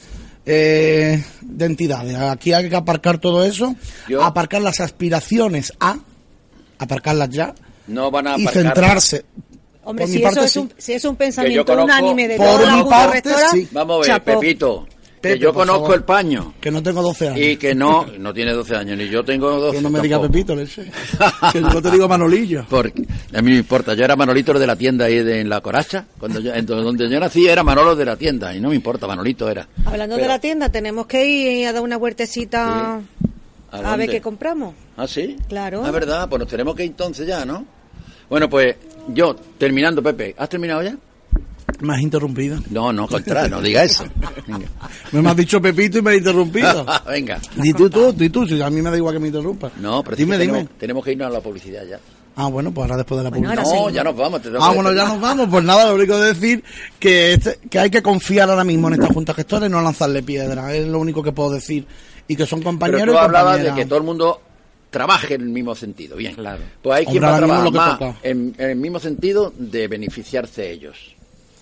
eh, 0.47 1.23
de 1.43 1.65
entidades. 1.67 2.17
Aquí 2.17 2.53
hay 2.53 2.69
que 2.69 2.77
aparcar 2.77 3.19
todo 3.19 3.45
eso, 3.45 3.75
Yo- 4.09 4.23
aparcar 4.23 4.63
las 4.63 4.81
aspiraciones 4.81 5.73
a, 5.81 5.99
aparcarlas 6.79 7.29
ya 7.31 7.55
No 7.87 8.11
van 8.11 8.27
a 8.27 8.39
y 8.39 8.47
centrarse. 8.47 9.25
Hombre, 9.85 10.07
si 10.07 10.23
eso, 10.23 10.43
es 10.45 10.53
sí. 10.53 10.59
un, 10.61 10.73
si 10.77 10.93
es 10.93 11.05
un 11.05 11.17
pensamiento 11.17 11.65
conozco- 11.73 11.85
unánime 11.85 12.29
de 12.29 12.37
Por 12.37 12.73
mi 12.73 12.85
parte, 12.85 13.15
Rectora, 13.31 13.49
sí. 13.51 13.69
Vamos 13.73 14.09
a 14.09 14.13
ver. 14.19 14.23
Pepito, 14.23 14.87
Pepe, 15.21 15.35
que 15.37 15.41
yo 15.41 15.55
conozco 15.55 15.81
favor. 15.83 15.97
el 15.97 16.03
paño 16.05 16.55
Que 16.61 16.71
no 16.71 16.83
tengo 16.83 17.01
12 17.01 17.29
años. 17.29 17.41
y 17.41 17.57
que 17.57 17.75
no, 17.75 18.05
no 18.19 18.35
tiene 18.35 18.53
12 18.53 18.77
años, 18.77 18.99
ni 18.99 19.09
yo 19.09 19.25
tengo 19.25 19.51
12 19.59 19.77
que 19.79 19.83
no 19.83 19.89
me 19.91 20.01
diga 20.01 20.17
tampoco. 20.19 20.33
Pepito, 20.33 20.55
leche. 20.57 20.91
que 21.53 21.61
yo 21.63 21.69
no 21.71 21.81
te 21.81 21.91
digo 21.91 22.07
Manolillo. 22.09 22.67
Porque 22.71 22.93
a 23.33 23.41
mí 23.41 23.51
no 23.51 23.55
me 23.55 23.57
importa, 23.57 23.95
yo 23.95 24.05
era 24.05 24.17
Manolito 24.17 24.53
de 24.59 24.67
la 24.67 24.77
tienda 24.77 25.07
ahí 25.07 25.23
de, 25.23 25.41
en 25.41 25.49
la 25.49 25.61
Coracha, 25.63 26.05
cuando 26.19 26.41
yo, 26.41 26.53
en 26.55 26.67
donde 26.67 27.09
yo 27.09 27.19
nací 27.21 27.47
era 27.49 27.63
Manolo 27.63 27.97
de 27.97 28.05
la 28.05 28.17
tienda 28.17 28.55
y 28.55 28.61
no 28.61 28.69
me 28.69 28.75
importa, 28.75 29.07
Manolito 29.07 29.49
era. 29.49 29.67
Hablando 29.87 30.17
de 30.17 30.29
la 30.29 30.39
tienda, 30.39 30.69
tenemos 30.69 31.07
que 31.07 31.27
ir 31.27 31.67
a 31.69 31.73
dar 31.73 31.83
una 31.83 31.97
vueltecita 31.97 33.01
¿A 33.73 33.97
ver 33.97 34.09
qué 34.09 34.21
compramos. 34.21 34.75
¿Ah, 34.97 35.09
sí? 35.09 35.37
Claro. 35.49 35.83
La 35.83 35.91
verdad, 35.91 36.29
pues 36.29 36.39
nos 36.39 36.49
tenemos 36.49 36.75
que 36.77 36.85
ir 36.85 36.91
entonces 36.91 37.27
ya, 37.27 37.45
¿no? 37.45 37.65
Bueno, 38.31 38.49
pues 38.49 38.77
yo, 39.09 39.35
terminando, 39.59 40.03
Pepe, 40.03 40.35
¿has 40.39 40.49
terminado 40.49 40.83
ya? 40.83 40.97
Me 41.81 41.95
has 41.95 42.01
interrumpido. 42.03 42.59
No, 42.71 42.93
no, 42.93 43.09
contra, 43.09 43.49
no 43.49 43.61
diga 43.61 43.83
eso. 43.85 44.05
Venga. 44.47 44.67
Me 45.13 45.29
has 45.29 45.37
dicho 45.37 45.61
Pepito 45.61 45.99
y 45.99 46.03
me 46.03 46.13
has 46.13 46.19
interrumpido. 46.19 46.87
Venga. 47.07 47.41
Di 47.57 47.73
tú, 47.73 47.91
tú, 47.91 48.13
di 48.13 48.31
tú, 48.31 48.47
si 48.47 48.61
a 48.63 48.71
mí 48.71 48.81
me 48.81 48.91
da 48.91 48.97
igual 48.97 49.15
que 49.15 49.21
me 49.21 49.27
interrumpas. 49.29 49.73
No, 49.81 50.03
pero 50.05 50.17
dime, 50.17 50.39
dime. 50.39 50.53
tenemos, 50.53 50.79
tenemos 50.79 51.05
que 51.05 51.13
irnos 51.13 51.27
a 51.29 51.31
la 51.31 51.41
publicidad 51.41 51.85
ya. 51.85 51.99
Ah, 52.37 52.49
bueno, 52.49 52.73
pues 52.73 52.85
ahora 52.85 52.97
después 52.97 53.19
de 53.19 53.25
la 53.25 53.31
Bueno, 53.31 53.49
publicidad. 53.55 53.77
no, 53.77 53.91
ya 53.91 54.05
nos 54.05 54.17
vamos. 54.17 54.43
te 54.43 54.51
tengo 54.51 54.65
Ah, 54.65 54.69
que 54.71 54.75
bueno, 54.75 54.93
ya 54.93 55.05
nos 55.09 55.21
vamos. 55.21 55.49
Pues 55.51 55.65
nada, 55.65 55.89
lo 55.89 55.95
único 55.95 56.15
que 56.15 56.25
decir 56.25 56.65
que, 56.99 57.33
este- 57.35 57.59
que 57.71 57.79
hay 57.79 57.91
que 57.91 58.03
confiar 58.03 58.51
ahora 58.51 58.65
mismo 58.65 58.89
en 58.89 58.95
esta 58.95 59.07
Junta 59.09 59.35
Gestora 59.35 59.67
y 59.67 59.71
no 59.71 59.81
lanzarle 59.81 60.23
piedras. 60.23 60.73
Es 60.75 60.87
lo 60.87 60.99
único 60.99 61.23
que 61.23 61.33
puedo 61.33 61.51
decir. 61.53 61.87
Y 62.27 62.37
que 62.37 62.47
son 62.47 62.61
Pero 62.61 62.71
compañeros 62.71 63.07
tú 63.07 63.13
y 63.15 63.17
hablabas 63.25 63.63
de 63.63 63.73
que 63.75 63.85
todo 63.87 63.99
el 63.99 64.05
mundo 64.05 64.41
trabaje 64.95 65.35
en 65.35 65.41
el 65.41 65.49
mismo 65.49 65.75
sentido. 65.75 66.17
Bien. 66.17 66.37
Claro. 66.37 66.63
Pues 66.81 66.99
hay 66.99 67.05
Hombre, 67.07 67.19
quien 67.21 67.25
va 67.25 67.35
a 67.35 67.39
trabajar 67.39 67.73
más 68.01 68.17
en 68.23 68.55
el 68.59 68.77
mismo 68.77 69.01
sentido 69.01 69.53
de 69.59 69.89
beneficiarse 69.89 70.71
ellos. 70.71 71.17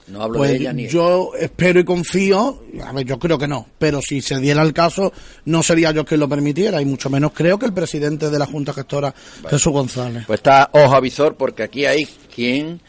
No 0.09 0.21
hablo 0.21 0.39
Pues 0.39 0.51
de 0.51 0.57
ella 0.57 0.73
ni 0.75 0.87
yo 0.87 1.31
espero 1.39 1.81
y 1.81 1.85
confío, 1.85 2.63
a 2.85 2.93
ver, 2.93 3.07
yo 3.07 3.19
creo 3.19 3.39
que 3.39 3.49
no, 3.49 3.67
pero 3.79 4.03
si 4.03 4.21
se 4.21 4.39
diera 4.39 4.61
el 4.61 4.75
caso, 4.75 5.13
no 5.47 5.63
sería 5.63 5.93
yo 5.93 6.05
quien 6.05 6.21
lo 6.21 6.29
permitiera, 6.29 6.83
y 6.83 6.85
mucho 6.85 7.09
menos 7.09 7.33
creo 7.33 7.59
que 7.59 7.65
el 7.65 7.73
presidente 7.73 8.29
de 8.29 8.39
la 8.39 8.45
Junta 8.45 8.75
Gestora, 8.75 9.15
Jesús 9.49 9.73
González. 9.73 10.25
Pues 10.27 10.41
está 10.41 10.69
ojo 10.73 10.95
avisor 10.95 11.37
porque 11.37 11.63
aquí 11.63 11.87
hay 11.87 12.05
quien 12.35 12.81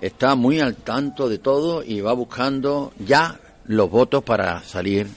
está 0.00 0.36
muy 0.36 0.60
al 0.60 0.76
tanto 0.76 1.28
de 1.28 1.38
todo 1.38 1.82
y 1.82 2.00
va 2.02 2.12
buscando 2.12 2.92
ya 3.04 3.40
los 3.66 3.90
votos 3.90 4.22
para 4.22 4.62
salir 4.62 5.08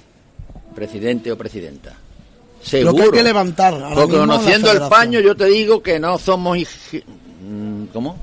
presidente 0.74 1.32
o 1.32 1.38
presidenta. 1.38 2.01
Seguro. 2.64 2.92
Lo 2.92 2.98
que 2.98 3.04
hay 3.04 3.12
que 3.12 3.24
levantar 3.24 3.74
ahora 3.74 3.96
Porque 3.96 4.12
mismo 4.18 4.26
la 4.26 4.34
conociendo 4.38 4.72
el 4.72 4.80
paño 4.90 5.20
yo 5.20 5.36
te 5.36 5.46
digo 5.46 5.82
que 5.82 6.00
no 6.00 6.18
somos... 6.20 6.58
Mm, 7.44 7.86
¿Cómo? 7.94 8.18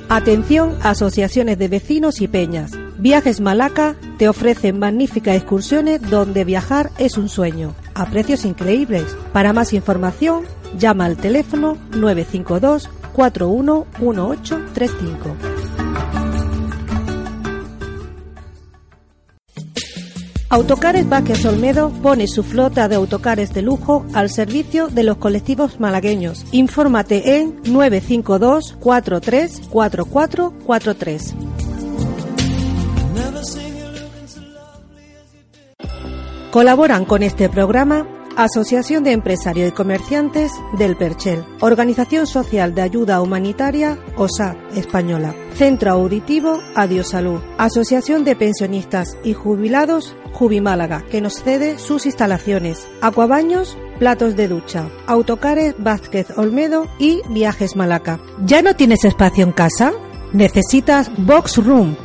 Atención, 0.09 0.77
asociaciones 0.83 1.57
de 1.57 1.69
vecinos 1.69 2.19
y 2.19 2.27
peñas. 2.27 2.73
Viajes 2.97 3.39
Malaca 3.39 3.95
te 4.17 4.27
ofrecen 4.27 4.77
magníficas 4.77 5.37
excursiones 5.37 6.01
donde 6.09 6.43
viajar 6.43 6.91
es 6.97 7.17
un 7.17 7.29
sueño, 7.29 7.73
a 7.95 8.05
precios 8.05 8.45
increíbles. 8.45 9.17
Para 9.31 9.53
más 9.53 9.73
información, 9.73 10.43
llama 10.77 11.05
al 11.05 11.17
teléfono 11.17 11.77
952 11.91 12.89
411835. 13.13 15.63
Autocares 20.53 21.09
Vázquez 21.09 21.43
Olmedo 21.45 21.89
pone 21.89 22.27
su 22.27 22.43
flota 22.43 22.87
de 22.87 22.93
autocares 22.93 23.55
de 23.55 23.63
lujo 23.63 24.05
al 24.13 24.29
servicio 24.29 24.87
de 24.87 25.03
los 25.03 25.17
colectivos 25.17 25.79
malagueños. 25.79 26.45
Infórmate 26.51 27.39
en 27.39 27.59
952 27.65 28.77
434443. 28.79 31.33
Colaboran 36.53 37.05
con 37.05 37.23
este 37.23 37.49
programa 37.49 38.05
Asociación 38.35 39.03
de 39.03 39.11
Empresarios 39.11 39.69
y 39.69 39.71
Comerciantes 39.71 40.51
del 40.77 40.95
Perchel, 40.95 41.43
Organización 41.61 42.27
Social 42.27 42.75
de 42.75 42.83
Ayuda 42.83 43.23
Humanitaria 43.23 43.97
OSA 44.17 44.55
Española, 44.75 45.33
Centro 45.55 45.89
Auditivo 45.89 46.59
Salud, 47.05 47.41
Asociación 47.57 48.23
de 48.23 48.35
Pensionistas 48.35 49.17
y 49.23 49.33
Jubilados 49.33 50.15
Jubimálaga, 50.31 51.03
que 51.09 51.21
nos 51.21 51.41
cede 51.41 51.79
sus 51.79 52.05
instalaciones, 52.05 52.87
Acuabaños, 53.01 53.75
Platos 53.97 54.35
de 54.35 54.47
Ducha, 54.47 54.89
Autocares 55.07 55.73
Vázquez 55.79 56.37
Olmedo 56.37 56.87
y 56.99 57.23
Viajes 57.29 57.75
Malaca. 57.75 58.19
¿Ya 58.45 58.61
no 58.61 58.75
tienes 58.75 59.03
espacio 59.05 59.43
en 59.43 59.53
casa? 59.53 59.91
Necesitas 60.33 61.09
Box 61.17 61.65
Room, 61.65 61.95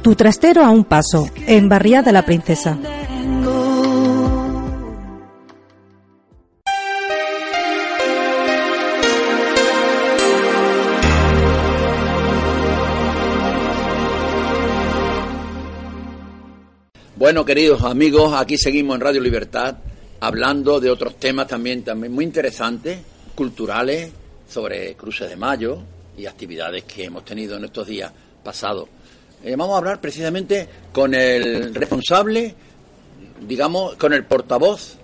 tu 0.00 0.14
trastero 0.14 0.62
a 0.62 0.70
un 0.70 0.84
paso, 0.84 1.28
en 1.48 1.68
Barriada 1.68 2.12
la 2.12 2.24
Princesa. 2.24 2.78
Bueno, 17.26 17.44
queridos 17.44 17.82
amigos, 17.82 18.32
aquí 18.34 18.56
seguimos 18.56 18.94
en 18.94 19.00
Radio 19.00 19.20
Libertad 19.20 19.78
hablando 20.20 20.78
de 20.78 20.90
otros 20.90 21.16
temas 21.16 21.48
también, 21.48 21.82
también 21.82 22.12
muy 22.12 22.24
interesantes, 22.24 23.00
culturales, 23.34 24.12
sobre 24.48 24.94
cruces 24.94 25.30
de 25.30 25.34
mayo 25.34 25.82
y 26.16 26.26
actividades 26.26 26.84
que 26.84 27.02
hemos 27.02 27.24
tenido 27.24 27.56
en 27.56 27.64
estos 27.64 27.88
días 27.88 28.12
pasados. 28.44 28.88
Eh, 29.42 29.56
vamos 29.56 29.74
a 29.74 29.78
hablar 29.78 30.00
precisamente 30.00 30.68
con 30.92 31.14
el 31.14 31.74
responsable, 31.74 32.54
digamos, 33.40 33.96
con 33.96 34.12
el 34.12 34.24
portavoz 34.24 34.94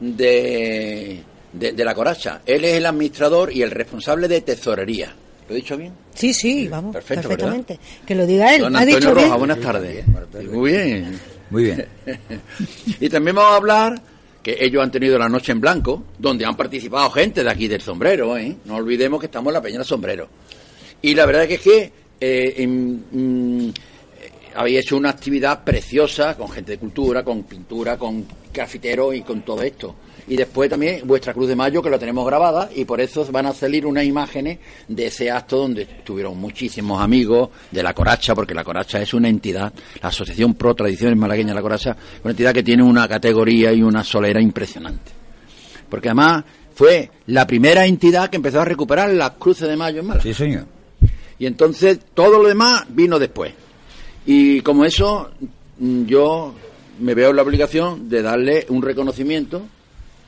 de, 0.00 1.22
de, 1.52 1.84
la 1.84 1.94
Coracha. 1.94 2.40
Él 2.46 2.64
es 2.64 2.72
el 2.72 2.86
administrador 2.86 3.52
y 3.52 3.60
el 3.60 3.70
responsable 3.70 4.28
de 4.28 4.40
tesorería. 4.40 5.14
¿Lo 5.46 5.54
he 5.54 5.56
dicho 5.58 5.76
bien? 5.76 5.92
Sí, 6.14 6.32
sí, 6.32 6.68
vamos, 6.68 6.94
perfectamente. 6.94 7.78
Que 8.06 8.14
lo 8.14 8.24
diga 8.24 8.54
él. 8.54 8.62
Don 8.62 8.76
Antonio 8.76 9.12
Roja, 9.12 9.36
buenas 9.36 9.60
tardes. 9.60 10.06
Muy 10.50 10.70
bien. 10.70 11.35
Muy 11.50 11.64
bien. 11.64 11.86
y 13.00 13.08
también 13.08 13.36
vamos 13.36 13.52
a 13.52 13.56
hablar 13.56 14.02
que 14.42 14.56
ellos 14.60 14.82
han 14.82 14.90
tenido 14.90 15.18
la 15.18 15.28
noche 15.28 15.52
en 15.52 15.60
blanco, 15.60 16.04
donde 16.18 16.44
han 16.44 16.56
participado 16.56 17.10
gente 17.10 17.42
de 17.42 17.50
aquí 17.50 17.66
del 17.68 17.80
sombrero, 17.80 18.36
¿eh? 18.36 18.56
No 18.64 18.76
olvidemos 18.76 19.18
que 19.18 19.26
estamos 19.26 19.48
en 19.50 19.54
la 19.54 19.62
Peña 19.62 19.78
del 19.78 19.86
Sombrero. 19.86 20.28
Y 21.02 21.14
la 21.14 21.26
verdad 21.26 21.50
es 21.50 21.60
que 21.60 21.92
eh, 22.20 22.66
mm, 22.66 23.68
había 24.54 24.80
hecho 24.80 24.96
una 24.96 25.10
actividad 25.10 25.64
preciosa 25.64 26.36
con 26.36 26.48
gente 26.48 26.72
de 26.72 26.78
cultura, 26.78 27.24
con 27.24 27.42
pintura, 27.42 27.96
con 27.96 28.24
grafiteros 28.52 29.14
y 29.14 29.22
con 29.22 29.42
todo 29.42 29.62
esto 29.62 29.96
y 30.28 30.36
después 30.36 30.68
también 30.68 31.06
vuestra 31.06 31.32
Cruz 31.32 31.48
de 31.48 31.56
Mayo 31.56 31.82
que 31.82 31.90
lo 31.90 31.98
tenemos 31.98 32.26
grabada 32.26 32.68
y 32.74 32.84
por 32.84 33.00
eso 33.00 33.24
van 33.30 33.46
a 33.46 33.54
salir 33.54 33.86
unas 33.86 34.04
imágenes 34.04 34.58
de 34.88 35.06
ese 35.06 35.30
acto 35.30 35.58
donde 35.58 35.82
estuvieron 35.82 36.36
muchísimos 36.38 37.00
amigos 37.00 37.50
de 37.70 37.82
la 37.82 37.94
Coracha, 37.94 38.34
porque 38.34 38.54
la 38.54 38.64
Coracha 38.64 39.00
es 39.00 39.14
una 39.14 39.28
entidad, 39.28 39.72
la 40.02 40.08
Asociación 40.08 40.54
Pro 40.54 40.74
Tradiciones 40.74 41.16
Malagueñas 41.16 41.50
de 41.50 41.54
la 41.54 41.62
Coracha, 41.62 41.96
una 42.24 42.32
entidad 42.32 42.52
que 42.52 42.62
tiene 42.62 42.82
una 42.82 43.06
categoría 43.06 43.72
y 43.72 43.82
una 43.82 44.02
solera 44.02 44.40
impresionante. 44.40 45.12
Porque 45.88 46.08
además 46.08 46.44
fue 46.74 47.10
la 47.26 47.46
primera 47.46 47.86
entidad 47.86 48.28
que 48.28 48.36
empezó 48.36 48.60
a 48.60 48.64
recuperar 48.64 49.10
las 49.10 49.32
cruces 49.32 49.68
de 49.68 49.76
mayo 49.76 50.00
en 50.00 50.06
Málaga. 50.06 50.22
Sí, 50.24 50.34
señor. 50.34 50.66
Y 51.38 51.46
entonces 51.46 52.00
todo 52.14 52.42
lo 52.42 52.48
demás 52.48 52.84
vino 52.88 53.18
después. 53.18 53.52
Y 54.26 54.60
como 54.62 54.84
eso, 54.84 55.30
yo 55.78 56.54
me 56.98 57.14
veo 57.14 57.32
la 57.32 57.42
obligación 57.42 58.08
de 58.08 58.22
darle 58.22 58.66
un 58.70 58.82
reconocimiento 58.82 59.62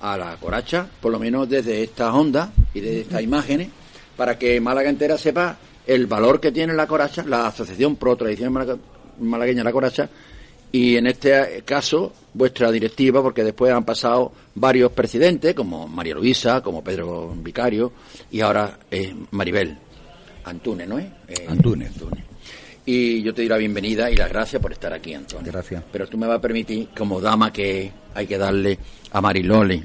a 0.01 0.17
la 0.17 0.37
coracha, 0.37 0.87
por 1.01 1.13
lo 1.13 1.19
menos 1.19 1.49
desde 1.49 1.83
estas 1.83 2.15
ondas 2.15 2.51
y 2.75 2.81
desde 2.81 3.01
estas 3.01 3.23
imágenes, 3.23 3.69
para 4.17 4.39
que 4.39 4.61
Málaga 4.61 4.91
entera 4.91 5.19
sepa 5.19 5.57
el 5.87 6.07
valor 6.07 6.41
que 6.41 6.53
tiene 6.53 6.75
la 6.75 6.87
coracha, 6.87 7.25
la 7.25 7.47
Asociación 7.47 7.97
Pro 7.97 8.17
Tradición 8.17 8.53
Malagueña 9.21 9.65
La 9.65 9.73
Coracha, 9.73 10.09
y 10.71 10.97
en 10.97 11.07
este 11.07 11.63
caso 11.65 12.13
vuestra 12.35 12.71
directiva, 12.71 13.23
porque 13.23 13.43
después 13.43 13.73
han 13.73 13.85
pasado 13.85 14.33
varios 14.55 14.93
presidentes, 14.93 15.55
como 15.55 15.89
María 15.89 16.15
Luisa, 16.15 16.61
como 16.61 16.85
Pedro 16.85 17.35
Vicario, 17.37 17.93
y 18.31 18.41
ahora 18.41 18.79
es 18.91 19.13
Maribel 19.31 19.77
Antúnez, 20.45 20.89
¿no 20.89 20.99
es? 20.99 21.07
Eh, 21.29 21.47
Antúnez. 21.49 21.93
Y 22.85 23.23
yo 23.23 23.35
te 23.35 23.43
doy 23.43 23.49
la 23.49 23.59
bienvenida 23.59 24.11
y 24.11 24.17
las 24.17 24.31
gracias 24.31 24.63
por 24.63 24.73
estar 24.73 24.93
aquí, 24.93 25.13
Antonio. 25.13 25.53
Gracias. 25.53 25.83
Pero 25.93 26.07
tú 26.07 26.17
me 26.17 26.27
vas 26.27 26.39
a 26.39 26.41
permitir, 26.41 26.89
como 26.97 27.21
dama 27.21 27.53
que 27.53 27.93
hay 28.15 28.27
que 28.27 28.39
darle 28.39 28.79
a 29.13 29.21
Mariloli 29.21 29.85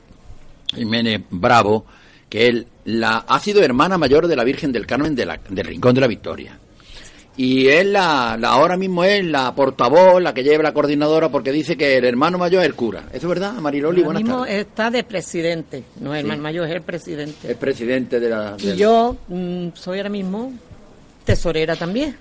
Jiménez 0.73 1.21
Bravo, 1.29 1.85
que 2.29 2.47
él 2.47 2.67
la, 2.85 3.17
ha 3.27 3.39
sido 3.39 3.63
hermana 3.63 3.97
mayor 3.97 4.27
de 4.27 4.35
la 4.35 4.43
Virgen 4.43 4.71
del 4.71 4.85
Carmen 4.85 5.15
de 5.15 5.25
la, 5.25 5.39
del 5.49 5.65
Rincón 5.65 5.95
de 5.95 6.01
la 6.01 6.07
Victoria. 6.07 6.59
Y 7.35 7.67
él 7.67 7.93
la, 7.93 8.37
la, 8.39 8.49
ahora 8.49 8.77
mismo 8.77 9.03
es 9.03 9.25
la 9.25 9.55
portavoz, 9.55 10.21
la 10.21 10.33
que 10.35 10.43
lleva 10.43 10.61
la 10.61 10.73
coordinadora, 10.73 11.29
porque 11.29 11.51
dice 11.51 11.75
que 11.75 11.97
el 11.97 12.05
hermano 12.05 12.37
mayor 12.37 12.61
es 12.61 12.67
el 12.67 12.75
cura. 12.75 13.05
¿Eso 13.11 13.25
es 13.25 13.27
verdad, 13.27 13.53
Mariloli? 13.53 14.03
Ahora 14.03 14.19
mismo 14.19 14.45
está 14.45 14.91
de 14.91 15.03
presidente, 15.03 15.83
no 15.99 16.13
es 16.13 16.19
el 16.19 16.25
hermano 16.27 16.43
mayor, 16.43 16.67
es 16.67 16.75
el 16.75 16.81
presidente. 16.83 17.51
Es 17.51 17.57
presidente 17.57 18.19
de 18.19 18.29
la... 18.29 18.55
Y 18.59 18.75
yo 18.75 19.17
mm, 19.27 19.69
soy 19.73 19.97
ahora 19.97 20.09
mismo 20.09 20.53
tesorera 21.25 21.75
también. 21.75 22.15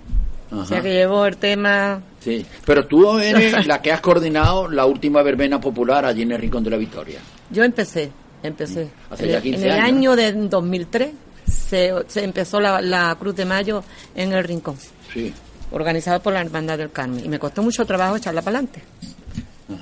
O 0.54 0.64
sea 0.64 0.80
que 0.82 0.92
llevo 0.92 1.24
el 1.26 1.36
tema... 1.36 2.00
Sí, 2.20 2.44
pero 2.64 2.86
tú 2.86 3.18
eres 3.18 3.66
la 3.66 3.80
que 3.80 3.90
has 3.92 4.00
coordinado 4.00 4.68
la 4.68 4.86
última 4.86 5.22
verbena 5.22 5.60
popular 5.60 6.04
allí 6.04 6.22
en 6.22 6.32
el 6.32 6.40
Rincón 6.40 6.62
de 6.62 6.70
la 6.70 6.76
Victoria. 6.76 7.20
Yo 7.50 7.64
empecé, 7.64 8.10
empecé. 8.42 8.90
Hace 9.10 9.28
ya 9.28 9.40
15 9.40 9.66
en 9.66 9.72
el 9.72 9.80
año 9.80 10.14
de 10.14 10.32
2003 10.32 11.10
se, 11.46 11.92
se 12.06 12.24
empezó 12.24 12.60
la, 12.60 12.80
la, 12.80 13.14
Cruz 13.18 13.34
de 13.34 13.44
Mayo 13.44 13.82
en 14.14 14.32
el 14.32 14.44
Rincón. 14.44 14.76
Sí. 15.12 15.32
Organizado 15.70 16.20
por 16.20 16.34
la 16.34 16.42
Hermandad 16.42 16.78
del 16.78 16.90
Carmen. 16.90 17.24
Y 17.24 17.28
me 17.28 17.38
costó 17.38 17.62
mucho 17.62 17.84
trabajo 17.86 18.16
echarla 18.16 18.42
para 18.42 18.58
adelante. 18.58 18.82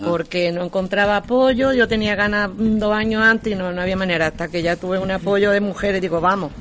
Porque 0.05 0.53
no 0.53 0.63
encontraba 0.63 1.17
apoyo, 1.17 1.73
yo 1.73 1.89
tenía 1.89 2.15
ganas 2.15 2.51
dos 2.57 2.95
años 2.95 3.23
antes 3.25 3.53
y 3.53 3.57
no, 3.57 3.73
no 3.73 3.83
había 3.83 3.97
manera, 3.97 4.29
hasta 4.29 4.47
que 4.47 4.63
ya 4.63 4.77
tuve 4.77 5.01
un 5.01 5.11
apoyo 5.11 5.51
de 5.51 5.61
mujeres, 5.61 6.01
digo, 6.01 6.21
vamos, 6.21 6.53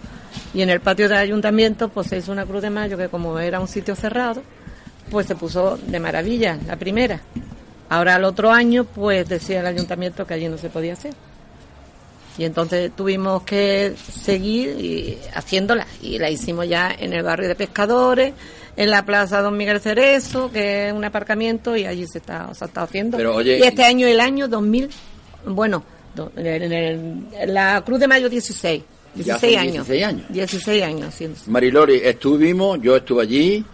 y 0.54 0.62
en 0.62 0.70
el 0.70 0.80
patio 0.80 1.08
del 1.08 1.18
ayuntamiento 1.18 1.90
pues 1.90 2.08
se 2.08 2.18
hizo 2.18 2.32
una 2.32 2.46
cruz 2.46 2.62
de 2.62 2.70
mayo 2.70 2.98
que 2.98 3.10
como 3.10 3.40
era 3.40 3.60
un 3.60 3.68
sitio 3.68 3.96
cerrado, 3.96 4.42
pues 5.12 5.28
se 5.28 5.36
puso 5.36 5.78
de 5.78 6.00
maravilla, 6.00 6.58
la 6.68 6.76
primera. 6.76 7.20
Ahora 7.90 8.16
al 8.16 8.24
otro 8.24 8.52
año 8.52 8.84
pues 8.84 9.28
decía 9.28 9.60
el 9.60 9.68
ayuntamiento 9.68 10.26
que 10.26 10.34
allí 10.34 10.48
no 10.48 10.58
se 10.58 10.70
podía 10.70 10.94
hacer. 10.94 11.14
Y 12.38 12.46
entonces 12.46 12.92
tuvimos 12.96 13.44
que 13.44 13.96
seguir 13.98 15.20
haciéndola 15.34 15.86
y 16.02 16.18
la 16.20 16.30
hicimos 16.30 16.70
ya 16.70 16.96
en 16.98 17.14
el 17.14 17.22
barrio 17.22 17.50
de 17.50 17.56
pescadores, 17.56 18.34
en 18.78 18.90
la 18.90 19.06
plaza 19.06 19.42
Don 19.42 19.58
Miguel 19.58 19.82
Cerezo, 19.82 20.50
que 20.50 20.88
es 20.88 20.94
un 20.94 21.04
aparcamiento 21.04 21.76
y 21.76 21.86
allí 21.86 22.08
se 22.08 22.20
está, 22.20 22.54
se 22.54 22.64
está 22.64 22.84
haciendo. 22.84 23.42
y 23.42 23.62
este 23.62 23.84
año, 23.84 24.08
el 24.08 24.22
año 24.22 24.48
2000, 24.48 24.90
bueno, 25.48 25.84
en 26.38 27.54
la 27.54 27.82
Cruz 27.86 28.00
de 28.00 28.08
Mayo 28.08 28.30
16 28.30 28.84
16 29.16 29.58
años. 29.58 29.88
16 29.88 30.06
años. 30.06 30.26
16 30.30 30.84
años. 30.84 31.48
Marilori, 31.48 32.02
estuvimos, 32.04 32.80
yo 32.82 32.96
estuve 32.96 33.24
allí 33.24 33.66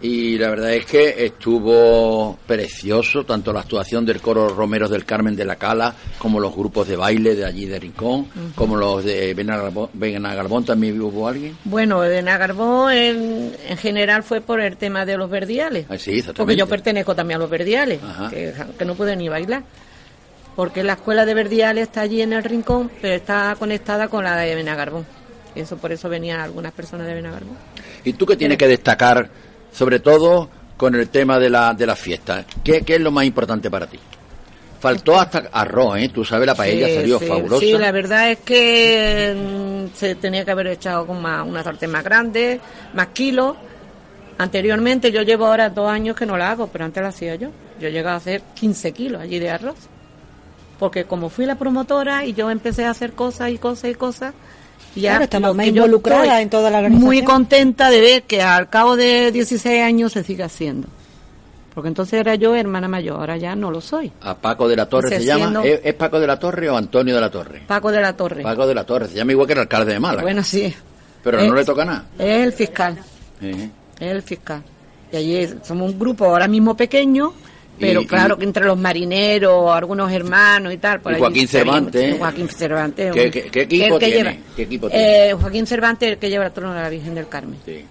y 0.00 0.38
la 0.38 0.50
verdad 0.50 0.74
es 0.74 0.86
que 0.86 1.24
estuvo 1.26 2.38
precioso, 2.46 3.24
tanto 3.24 3.52
la 3.52 3.60
actuación 3.60 4.04
del 4.04 4.20
coro 4.20 4.48
Romeros 4.48 4.90
del 4.90 5.04
Carmen 5.04 5.36
de 5.36 5.44
la 5.44 5.56
Cala, 5.56 5.94
como 6.18 6.40
los 6.40 6.54
grupos 6.54 6.88
de 6.88 6.96
baile 6.96 7.34
de 7.34 7.44
allí 7.44 7.66
de 7.66 7.78
Rincón, 7.78 8.28
como 8.54 8.76
los 8.76 9.04
de 9.04 9.34
Benagarbón, 9.34 10.64
también 10.64 11.00
hubo 11.00 11.28
alguien. 11.28 11.56
Bueno, 11.64 12.00
Benagarbón 12.00 12.92
en, 12.92 13.52
en 13.68 13.76
general 13.76 14.22
fue 14.22 14.40
por 14.40 14.60
el 14.60 14.76
tema 14.76 15.04
de 15.04 15.16
los 15.16 15.30
verdiales. 15.30 15.86
Ah, 15.88 15.98
sí, 15.98 16.22
porque 16.36 16.56
yo 16.56 16.66
pertenezco 16.66 17.14
también 17.14 17.36
a 17.36 17.40
los 17.40 17.50
verdiales, 17.50 18.00
que, 18.30 18.52
que 18.78 18.84
no 18.84 18.94
pude 18.94 19.16
ni 19.16 19.28
bailar 19.28 19.64
porque 20.56 20.82
la 20.82 20.94
escuela 20.94 21.24
de 21.24 21.34
Verdiales 21.34 21.84
está 21.84 22.02
allí 22.02 22.22
en 22.22 22.32
el 22.32 22.44
rincón, 22.44 22.90
pero 23.00 23.14
está 23.14 23.56
conectada 23.58 24.08
con 24.08 24.24
la 24.24 24.36
de 24.36 24.54
Benagarbón. 24.54 25.06
Eso 25.54 25.76
por 25.76 25.92
eso 25.92 26.08
venían 26.08 26.40
algunas 26.40 26.72
personas 26.72 27.06
de 27.06 27.14
Benagarbón. 27.14 27.56
¿Y 28.04 28.12
tú 28.14 28.26
qué 28.26 28.36
tienes 28.36 28.58
que 28.58 28.68
destacar, 28.68 29.28
sobre 29.72 30.00
todo 30.00 30.48
con 30.76 30.94
el 30.94 31.08
tema 31.08 31.38
de 31.38 31.50
la, 31.50 31.74
de 31.74 31.86
las 31.86 31.98
fiestas? 31.98 32.44
¿Qué, 32.62 32.84
es 32.86 33.00
lo 33.00 33.10
más 33.10 33.24
importante 33.24 33.70
para 33.70 33.86
ti? 33.86 33.98
Faltó 34.80 35.18
hasta 35.18 35.48
arroz, 35.50 35.96
¿eh? 35.98 36.10
Tú 36.12 36.24
sabes, 36.24 36.46
la 36.46 36.54
paella 36.54 36.94
salió 36.94 37.18
fabulosa. 37.18 37.60
Sí, 37.60 37.72
la 37.72 37.90
verdad 37.90 38.30
es 38.30 38.40
que 38.40 39.34
mm, 39.34 39.96
se 39.96 40.14
tenía 40.16 40.44
que 40.44 40.50
haber 40.50 40.66
echado 40.66 41.06
con 41.06 41.22
más, 41.22 41.46
una 41.46 41.62
sartén 41.62 41.90
más 41.90 42.04
grande, 42.04 42.60
más 42.92 43.08
kilos. 43.08 43.56
Anteriormente, 44.36 45.10
yo 45.10 45.22
llevo 45.22 45.46
ahora 45.46 45.70
dos 45.70 45.88
años 45.88 46.16
que 46.16 46.26
no 46.26 46.36
la 46.36 46.50
hago, 46.50 46.66
pero 46.66 46.84
antes 46.84 47.02
la 47.02 47.10
hacía 47.10 47.36
yo 47.36 47.50
Yo 47.80 47.88
llegué 47.88 48.08
a 48.08 48.16
hacer 48.16 48.42
15 48.54 48.92
kilos 48.92 49.22
allí 49.22 49.38
de 49.38 49.48
arroz. 49.48 49.88
Porque 50.78 51.04
como 51.04 51.28
fui 51.28 51.46
la 51.46 51.56
promotora 51.56 52.24
y 52.24 52.34
yo 52.34 52.50
empecé 52.50 52.84
a 52.84 52.90
hacer 52.90 53.12
cosas 53.12 53.50
y 53.50 53.58
cosas 53.58 53.90
y 53.90 53.94
cosas, 53.94 54.34
ya 54.94 55.10
Claro, 55.12 55.24
estamos 55.24 55.56
más 55.56 55.66
involucrada 55.66 56.40
en 56.40 56.50
toda 56.50 56.70
la 56.70 56.78
organización. 56.78 57.04
Muy 57.04 57.22
contenta 57.22 57.90
de 57.90 58.00
ver 58.00 58.22
que 58.24 58.42
al 58.42 58.68
cabo 58.68 58.96
de 58.96 59.32
16 59.32 59.82
años 59.82 60.12
se 60.12 60.22
sigue 60.22 60.42
haciendo. 60.42 60.88
Porque 61.74 61.88
entonces 61.88 62.20
era 62.20 62.36
yo 62.36 62.54
hermana 62.54 62.86
mayor, 62.86 63.18
ahora 63.18 63.36
ya 63.36 63.56
no 63.56 63.72
lo 63.72 63.80
soy. 63.80 64.12
A 64.20 64.36
Paco 64.36 64.68
de 64.68 64.76
la 64.76 64.86
Torre 64.86 65.08
Se 65.08 65.18
se 65.18 65.24
llama. 65.24 65.60
¿Es, 65.64 65.80
es 65.82 65.94
Paco 65.94 66.20
de 66.20 66.26
la 66.28 66.38
Torre 66.38 66.70
o 66.70 66.76
Antonio 66.76 67.16
de 67.16 67.20
la 67.20 67.30
Torre? 67.30 67.62
Paco 67.66 67.90
de 67.90 68.00
la 68.00 68.16
Torre. 68.16 68.42
Paco 68.44 68.66
de 68.66 68.74
la 68.74 68.84
Torre, 68.84 69.08
se 69.08 69.14
llama 69.14 69.32
igual 69.32 69.48
que 69.48 69.54
el 69.54 69.58
alcalde 69.60 69.92
de 69.94 69.98
Málaga. 70.00 70.22
Bueno, 70.22 70.44
sí. 70.44 70.72
pero 71.24 71.40
Eh, 71.40 71.48
no 71.48 71.54
le 71.54 71.64
toca 71.64 71.84
nada. 71.84 72.04
Es 72.16 72.44
el 72.44 72.52
fiscal. 72.52 72.96
Sí. 73.40 73.50
Es 73.98 74.12
el 74.12 74.22
fiscal. 74.22 74.62
Y 75.10 75.16
allí 75.16 75.48
somos 75.64 75.90
un 75.92 75.98
grupo 75.98 76.26
ahora 76.26 76.46
mismo 76.46 76.76
pequeño, 76.76 77.32
pero 77.78 78.02
Y- 78.02 78.06
claro 78.06 78.34
y- 78.34 78.38
que 78.38 78.44
entre 78.44 78.64
los 78.64 78.78
marineros, 78.78 79.74
algunos 79.74 80.10
hermanos 80.12 80.72
y 80.72 80.78
tal. 80.78 81.00
por 81.00 81.12
Y 81.12 81.18
Joaquín 81.18 81.48
Cervantes. 81.48 82.18
Joaquín 82.18 82.48
Cervantes. 82.48 83.12
¿Qué- 83.12 83.24
un- 83.24 83.30
qué- 83.30 83.50
qué 83.50 83.60
equipo 83.62 83.98
que 83.98 84.06
tiene? 84.06 84.30
lleva- 84.30 84.44
¿Qué 84.56 84.62
equipo 84.62 84.88
Eh, 84.92 85.34
Joaquín 85.40 85.66
Cervantes, 85.66 86.08
el 86.12 86.18
que 86.18 86.30
lleva 86.30 86.46
el 86.46 86.52
trono 86.52 86.72
de 86.74 86.82
la 86.82 86.88
Virgen 86.90 87.14
del 87.14 87.28
Carmen. 87.28 87.58
Sí. 87.64 87.84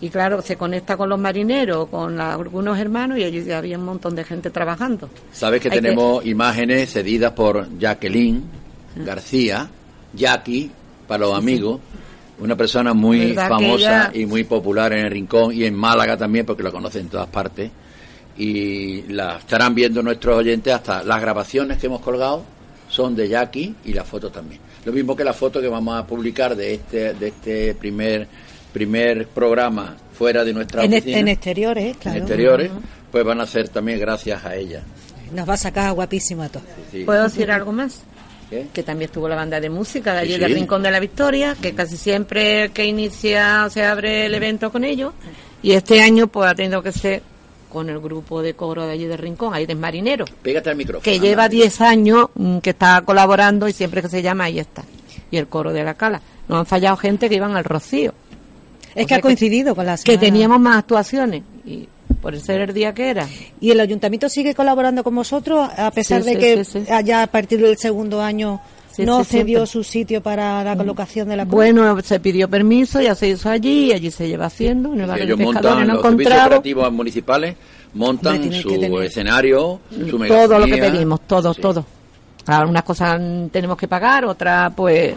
Y 0.00 0.08
claro, 0.10 0.42
se 0.42 0.56
conecta 0.56 0.96
con 0.96 1.08
los 1.08 1.18
marineros, 1.18 1.88
con 1.88 2.16
la- 2.16 2.34
algunos 2.34 2.78
hermanos, 2.78 3.16
y 3.18 3.24
allí 3.24 3.50
había 3.50 3.78
un 3.78 3.84
montón 3.84 4.14
de 4.14 4.24
gente 4.24 4.50
trabajando. 4.50 5.08
Sabes 5.32 5.60
que 5.62 5.68
Hay 5.68 5.76
que- 5.76 5.80
tenemos 5.82 6.26
imágenes 6.26 6.92
cedidas 6.92 7.32
por 7.32 7.68
Jacqueline 7.78 8.42
García, 8.96 9.68
Jackie, 10.12 10.70
para 11.08 11.24
los 11.26 11.36
amigos, 11.38 11.80
una 12.38 12.56
persona 12.56 12.92
muy 12.92 13.28
¿Verdad 13.28 13.42
que 13.44 13.48
famosa 13.48 14.10
ella- 14.10 14.10
y 14.14 14.26
muy 14.26 14.44
popular 14.44 14.92
en 14.92 15.06
el 15.06 15.10
Rincón 15.10 15.54
y 15.54 15.64
en 15.64 15.74
Málaga 15.74 16.16
también, 16.16 16.44
porque 16.44 16.62
la 16.62 16.70
conocen 16.70 17.02
en 17.02 17.08
todas 17.08 17.28
partes. 17.28 17.70
Y 18.36 19.02
la 19.12 19.38
estarán 19.38 19.74
viendo 19.74 20.02
nuestros 20.02 20.36
oyentes 20.38 20.72
hasta 20.74 21.02
las 21.04 21.20
grabaciones 21.20 21.78
que 21.78 21.86
hemos 21.86 22.00
colgado 22.00 22.42
son 22.88 23.14
de 23.14 23.28
Jackie 23.28 23.74
y 23.84 23.92
la 23.92 24.04
foto 24.04 24.30
también. 24.30 24.60
Lo 24.84 24.92
mismo 24.92 25.16
que 25.16 25.24
la 25.24 25.32
foto 25.32 25.60
que 25.60 25.68
vamos 25.68 25.96
a 25.98 26.06
publicar 26.06 26.54
de 26.56 26.74
este 26.74 27.14
de 27.14 27.28
este 27.28 27.74
primer 27.74 28.26
primer 28.72 29.28
programa 29.28 29.96
fuera 30.12 30.44
de 30.44 30.52
nuestra 30.52 30.84
En, 30.84 30.92
oficina, 30.94 31.18
en 31.18 31.28
exteriores, 31.28 31.96
claro. 31.96 32.16
en 32.18 32.22
exteriores, 32.24 32.70
pues 33.10 33.24
van 33.24 33.40
a 33.40 33.46
ser 33.46 33.68
también 33.68 33.98
gracias 34.00 34.44
a 34.44 34.54
ella. 34.56 34.82
Nos 35.32 35.48
va 35.48 35.54
a 35.54 35.56
sacar 35.56 35.92
guapísimo 35.92 36.42
a 36.42 36.48
todos. 36.48 36.66
Sí. 36.90 37.04
¿Puedo 37.04 37.22
decir 37.24 37.50
algo 37.50 37.72
más? 37.72 38.02
¿Qué? 38.50 38.66
que 38.74 38.82
también 38.82 39.08
estuvo 39.08 39.26
la 39.26 39.36
banda 39.36 39.58
de 39.58 39.70
música 39.70 40.12
de 40.12 40.18
allí 40.20 40.34
Sí, 40.34 40.40
del 40.40 40.50
sí. 40.52 40.54
Rincón 40.56 40.82
de 40.82 40.90
la 40.90 41.00
Victoria, 41.00 41.56
que 41.60 41.72
casi 41.74 41.96
siempre 41.96 42.70
que 42.72 42.84
inicia 42.84 43.68
se 43.70 43.84
abre 43.84 44.26
el 44.26 44.34
evento 44.34 44.70
con 44.70 44.84
ellos, 44.84 45.14
y 45.62 45.72
este 45.72 46.02
año 46.02 46.26
pues 46.26 46.50
ha 46.50 46.54
tenido 46.54 46.82
que 46.82 46.92
ser 46.92 47.22
con 47.74 47.90
el 47.90 48.00
grupo 48.00 48.40
de 48.40 48.54
coro 48.54 48.86
de 48.86 48.92
allí 48.92 49.04
del 49.04 49.18
Rincón, 49.18 49.52
ahí 49.52 49.66
de 49.66 49.74
Marinero, 49.74 50.24
Pégate 50.42 50.70
al 50.70 50.76
micrófono. 50.76 51.02
que 51.02 51.16
anda. 51.16 51.22
lleva 51.26 51.48
10 51.50 51.80
años 51.82 52.28
mm, 52.34 52.58
que 52.60 52.70
está 52.70 53.02
colaborando 53.02 53.68
y 53.68 53.74
siempre 53.74 54.00
que 54.00 54.08
se 54.08 54.22
llama 54.22 54.44
ahí 54.44 54.58
está, 54.60 54.82
y 55.30 55.36
el 55.36 55.46
coro 55.48 55.72
de 55.74 55.84
la 55.84 55.92
Cala. 55.94 56.22
Nos 56.48 56.60
han 56.60 56.66
fallado 56.66 56.96
gente 56.96 57.28
que 57.28 57.34
iban 57.34 57.54
al 57.56 57.64
Rocío, 57.64 58.14
Es 58.94 59.04
O 59.04 59.06
que 59.08 59.14
ha 59.16 59.20
coincidido 59.20 59.74
con 59.74 59.84
la 59.84 59.98
que 59.98 60.16
teníamos 60.16 60.58
más 60.60 60.78
actuaciones, 60.78 61.42
y 61.66 61.88
por 62.22 62.38
ser 62.40 62.60
el 62.62 62.72
día 62.72 62.94
que 62.94 63.10
era. 63.10 63.28
¿Y 63.60 63.70
el 63.70 63.80
ayuntamiento 63.80 64.28
sigue 64.30 64.54
colaborando 64.54 65.02
con 65.04 65.14
vosotros 65.14 65.68
a 65.76 65.90
pesar 65.90 66.22
Sí, 66.22 66.28
de 66.30 66.34
sí, 66.34 66.40
que 66.40 66.64
sí, 66.64 66.84
sí. 66.86 66.92
allá 66.92 67.22
a 67.22 67.26
partir 67.26 67.60
del 67.60 67.76
segundo 67.76 68.22
año 68.22 68.60
Sí, 68.94 69.04
no 69.04 69.24
sí, 69.24 69.30
cedió 69.38 69.66
siempre. 69.66 69.66
su 69.66 69.82
sitio 69.84 70.22
para 70.22 70.62
la 70.62 70.76
colocación 70.76 71.28
de 71.28 71.36
la 71.36 71.44
cruz? 71.44 71.54
Bueno, 71.54 72.00
se 72.02 72.20
pidió 72.20 72.48
permiso, 72.48 73.00
ya 73.00 73.14
se 73.14 73.28
hizo 73.28 73.48
allí, 73.50 73.86
y 73.86 73.92
allí 73.92 74.10
se 74.10 74.28
lleva 74.28 74.46
haciendo, 74.46 74.92
en 74.92 75.00
el 75.00 75.10
Sí, 75.10 75.16
de 75.16 75.22
ellos 75.24 75.38
montan 75.38 75.62
pescadores 75.62 75.88
no 75.88 75.94
los 75.94 76.02
servicios 76.02 76.40
operativos 76.46 76.92
municipales, 76.92 77.56
montan 77.94 78.34
Hombre, 78.42 78.62
su 78.62 79.00
escenario, 79.00 79.80
su 79.90 80.18
todo 80.18 80.58
lo 80.58 80.64
que 80.66 80.70
megafonía. 80.72 80.92
pedimos, 80.92 81.20
todo, 81.26 81.54
Sí. 81.54 81.60
todo. 81.62 81.84
Algunas 82.46 82.82
cosas 82.84 83.18
mm, 83.20 83.46
tenemos 83.48 83.76
que 83.76 83.88
pagar, 83.88 84.24
otras 84.26 84.72
pues 84.76 85.14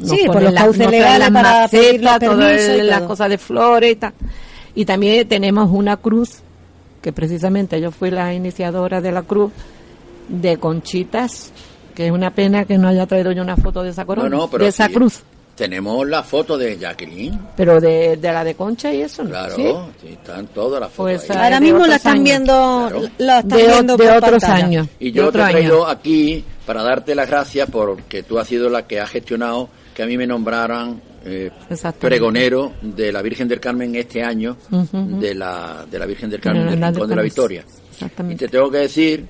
nos 0.00 0.10
Sí, 0.10 0.18
por 0.26 0.34
ponen 0.34 0.44
los 0.44 0.52
las- 0.54 0.62
cauces 0.64 0.90
legales 0.90 1.30
para 1.30 1.68
pedir 1.68 1.94
los 1.94 2.02
macetas, 2.12 2.18
todo 2.30 2.38
permisos 2.38 2.68
y 2.76 2.80
el- 2.80 2.86
las 2.88 3.02
cosas 3.02 3.28
de 3.30 3.38
flores 3.38 3.92
y 3.92 3.96
tal. 3.96 4.12
Y 4.76 4.84
también 4.84 5.26
tenemos 5.28 5.70
una 5.72 5.96
cruz, 5.96 6.40
que 7.00 7.12
precisamente 7.12 7.80
yo 7.80 7.90
fui 7.90 8.10
la 8.10 8.32
iniciadora 8.34 9.00
de 9.00 9.12
la 9.12 9.22
cruz, 9.22 9.52
de 10.28 10.56
conchitas, 10.58 11.52
que 11.94 12.06
es 12.06 12.12
una 12.12 12.30
pena 12.34 12.64
que 12.64 12.76
no 12.78 12.88
haya 12.88 13.06
traído 13.06 13.32
yo 13.32 13.42
una 13.42 13.56
foto 13.56 13.82
de 13.82 13.90
esa 13.90 14.04
corona, 14.04 14.28
No, 14.28 14.36
no, 14.38 14.50
pero 14.50 14.64
de 14.64 14.70
esa 14.70 14.86
sí, 14.88 14.92
cruz, 14.94 15.22
Tenemos 15.54 16.06
la 16.08 16.22
foto 16.24 16.58
de 16.58 16.76
Jacqueline, 16.76 17.38
pero 17.56 17.80
de, 17.80 18.16
de 18.16 18.32
la 18.32 18.42
de 18.42 18.54
concha 18.56 18.92
y 18.92 19.02
eso, 19.02 19.22
¿no? 19.22 19.30
claro, 19.30 19.54
¿Sí? 19.54 19.72
sí, 20.00 20.08
están 20.14 20.48
todas 20.48 20.80
las 20.80 20.90
fotos 20.90 21.12
Pues, 21.20 21.30
ahí. 21.30 21.36
ah, 21.38 21.44
Ahora 21.44 21.60
de 21.60 21.64
mismo 21.64 21.86
la 21.86 21.94
están 21.96 22.12
años. 22.14 22.24
viendo, 22.24 22.86
Claro. 22.90 23.02
la 23.18 23.38
están 23.38 23.58
de, 23.58 23.64
o- 23.64 23.68
viendo 23.68 23.96
de 23.96 24.04
por 24.08 24.16
otros 24.16 24.30
pantalla. 24.42 24.64
años. 24.66 24.88
Y 24.98 25.04
de 25.06 25.10
yo 25.12 25.22
te 25.22 25.26
he 25.26 25.28
otro 25.28 25.42
año. 25.44 25.52
traído 25.52 25.86
aquí 25.86 26.44
para 26.66 26.82
darte 26.82 27.14
las 27.14 27.28
gracias 27.28 27.70
porque 27.70 28.22
tú 28.24 28.38
has 28.40 28.48
sido 28.48 28.68
la 28.68 28.86
que 28.86 28.98
ha 29.00 29.06
gestionado 29.06 29.68
que 29.94 30.02
a 30.02 30.06
mí 30.06 30.16
me 30.16 30.26
nombraran 30.26 31.00
eh, 31.24 31.50
pregonero 32.00 32.72
de 32.82 33.12
la 33.12 33.22
Virgen 33.22 33.46
del 33.48 33.60
Carmen 33.60 33.94
este 33.94 34.22
año, 34.24 34.56
de, 34.92 35.34
la, 35.34 35.86
de 35.90 35.98
la 35.98 36.06
Virgen 36.06 36.30
del 36.30 36.40
Carmen 36.40 36.68
del 36.68 36.80
la 36.80 36.88
Rincón 36.90 37.08
de 37.08 37.14
la 37.16 37.22
Carmen. 37.22 37.24
Victoria. 37.24 37.64
Y 38.28 38.34
te 38.34 38.48
tengo 38.48 38.70
que 38.70 38.78
decir 38.78 39.24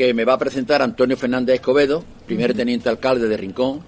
que 0.00 0.14
me 0.14 0.24
va 0.24 0.32
a 0.32 0.38
presentar 0.38 0.80
Antonio 0.80 1.14
Fernández 1.14 1.56
Escobedo, 1.56 2.02
primer 2.26 2.54
teniente 2.54 2.88
alcalde 2.88 3.28
de 3.28 3.36
Rincón, 3.36 3.80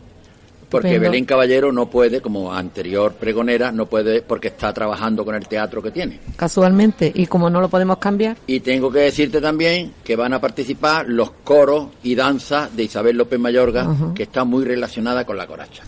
porque. 0.69 0.99
Belén 0.99 1.25
Caballero 1.25 1.73
no 1.73 1.89
puede, 1.89 2.21
como 2.21 2.53
anterior 2.53 3.15
pregonera, 3.15 3.73
no 3.73 3.87
puede 3.87 4.21
porque 4.21 4.49
está 4.49 4.75
trabajando 4.75 5.25
con 5.25 5.35
el 5.35 5.49
teatro 5.49 5.81
que 5.83 5.91
tiene. 5.91 6.19
Casualmente, 6.37 7.11
y 7.15 7.25
como 7.27 7.49
no 7.49 7.63
lo 7.63 7.71
podemos 7.71 7.97
cambiar, 7.97 8.37
Y 8.47 8.61
tengo 8.61 8.93
que 8.93 8.99
decirte 8.99 9.41
también 9.41 9.95
que 10.05 10.15
van 10.15 10.35
a 10.35 10.41
participar 10.41 11.07
los 11.09 11.31
coros 11.45 11.87
y 12.03 12.15
danzas 12.15 12.77
de 12.77 12.83
Isabel 12.83 13.17
López 13.17 13.39
Mayorga, 13.41 13.87
que 14.15 14.25
está 14.25 14.45
muy 14.45 14.67
relacionada 14.67 15.25
con 15.25 15.39
la 15.39 15.47
coracha. 15.47 15.83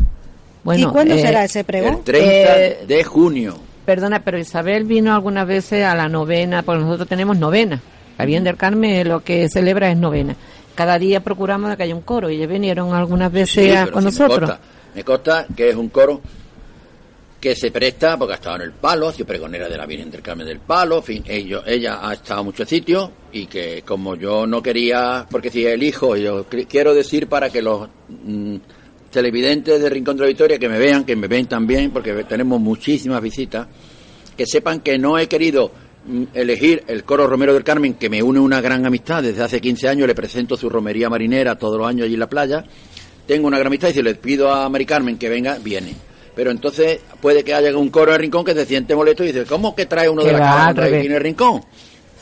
bueno. 0.62 0.88
¿Y 0.88 0.90
cuándo 0.90 1.14
eh, 1.16 1.20
será 1.20 1.44
ese 1.44 1.64
pregón? 1.64 1.96
El 1.96 2.00
30 2.00 2.26
Eh, 2.30 2.84
de 2.88 3.04
junio. 3.04 3.58
Perdona, 3.84 4.24
pero 4.24 4.38
Isabel 4.38 4.84
vino 4.84 5.14
algunas 5.14 5.46
veces 5.46 5.84
a 5.84 5.94
la 5.94 6.08
novena, 6.08 6.62
porque 6.62 6.82
nosotros 6.82 7.08
tenemos 7.08 7.36
novena. 7.38 7.82
La 8.18 8.24
Virgen 8.24 8.44
del 8.44 8.56
Carmen 8.56 9.08
lo 9.08 9.22
que 9.22 9.48
celebra 9.48 9.90
es 9.90 9.96
novena. 9.96 10.36
Cada 10.74 10.98
día 10.98 11.20
procuramos 11.20 11.76
que 11.76 11.82
haya 11.84 11.94
un 11.94 12.02
coro 12.02 12.30
y 12.30 12.38
ya 12.38 12.46
vinieron 12.46 12.92
algunas 12.94 13.30
veces 13.30 13.50
Sí, 13.64 13.70
pero 13.72 13.92
con 13.92 14.02
sí 14.02 14.06
me 14.06 14.10
nosotros. 14.26 14.50
consta. 14.50 14.60
Me 14.94 15.04
consta 15.04 15.46
que 15.56 15.68
es 15.70 15.76
un 15.76 15.88
coro 15.88 16.20
que 17.40 17.54
se 17.54 17.70
presta, 17.70 18.16
porque 18.16 18.32
ha 18.32 18.36
estado 18.36 18.56
en 18.56 18.62
el 18.62 18.72
Palo, 18.72 19.08
ha 19.08 19.12
sido 19.12 19.26
pregonera 19.26 19.68
de 19.68 19.76
la 19.76 19.84
Virgen 19.84 20.10
del 20.10 20.22
Carmen 20.22 20.46
del 20.46 20.60
Palo, 20.60 20.96
en 20.98 21.02
fin, 21.02 21.24
ellos, 21.28 21.62
ella 21.66 21.98
ha 22.00 22.14
estado 22.14 22.40
en 22.40 22.46
muchos 22.46 22.66
sitios 22.66 23.10
y 23.32 23.46
que 23.46 23.82
como 23.82 24.16
yo 24.16 24.46
no 24.46 24.62
quería, 24.62 25.26
porque 25.30 25.50
si 25.50 25.66
elijo, 25.66 26.16
yo 26.16 26.46
quiero 26.68 26.94
decir 26.94 27.26
para 27.28 27.50
que 27.50 27.60
los 27.60 27.86
mm, 28.08 28.56
televidentes 29.10 29.82
de 29.82 29.90
Rincón 29.90 30.16
de 30.16 30.22
la 30.22 30.28
Victoria 30.28 30.58
que 30.58 30.68
me 30.70 30.78
vean, 30.78 31.04
que 31.04 31.16
me 31.16 31.28
ven 31.28 31.44
también, 31.46 31.90
porque 31.90 32.24
tenemos 32.24 32.58
muchísimas 32.60 33.20
visitas, 33.20 33.66
que 34.36 34.46
sepan 34.46 34.80
que 34.80 34.98
no 34.98 35.18
he 35.18 35.28
querido 35.28 35.70
elegir 36.34 36.84
el 36.86 37.04
coro 37.04 37.26
Romero 37.26 37.54
del 37.54 37.64
Carmen, 37.64 37.94
que 37.94 38.10
me 38.10 38.22
une 38.22 38.40
una 38.40 38.60
gran 38.60 38.84
amistad. 38.86 39.22
Desde 39.22 39.42
hace 39.42 39.60
15 39.60 39.88
años 39.88 40.06
le 40.06 40.14
presento 40.14 40.56
su 40.56 40.68
romería 40.68 41.08
marinera 41.08 41.56
todos 41.56 41.78
los 41.78 41.88
años 41.88 42.04
allí 42.04 42.14
en 42.14 42.20
la 42.20 42.28
playa. 42.28 42.64
Tengo 43.26 43.46
una 43.46 43.58
gran 43.58 43.68
amistad 43.68 43.88
y 43.88 43.94
si 43.94 44.02
le 44.02 44.14
pido 44.14 44.52
a 44.52 44.68
Mari 44.68 44.84
Carmen 44.84 45.18
que 45.18 45.28
venga, 45.28 45.58
viene. 45.62 45.94
Pero 46.34 46.50
entonces 46.50 47.00
puede 47.20 47.44
que 47.44 47.54
haya 47.54 47.76
un 47.76 47.90
coro 47.90 48.12
de 48.12 48.18
Rincón 48.18 48.44
que 48.44 48.54
se 48.54 48.66
siente 48.66 48.94
molesto 48.94 49.24
y 49.24 49.28
dice, 49.28 49.44
¿cómo 49.44 49.74
que 49.74 49.86
trae 49.86 50.08
uno 50.08 50.24
de 50.24 50.32
la 50.32 50.68
aquí 50.68 50.82
en 50.84 51.12
el 51.12 51.20
Rincón? 51.20 51.62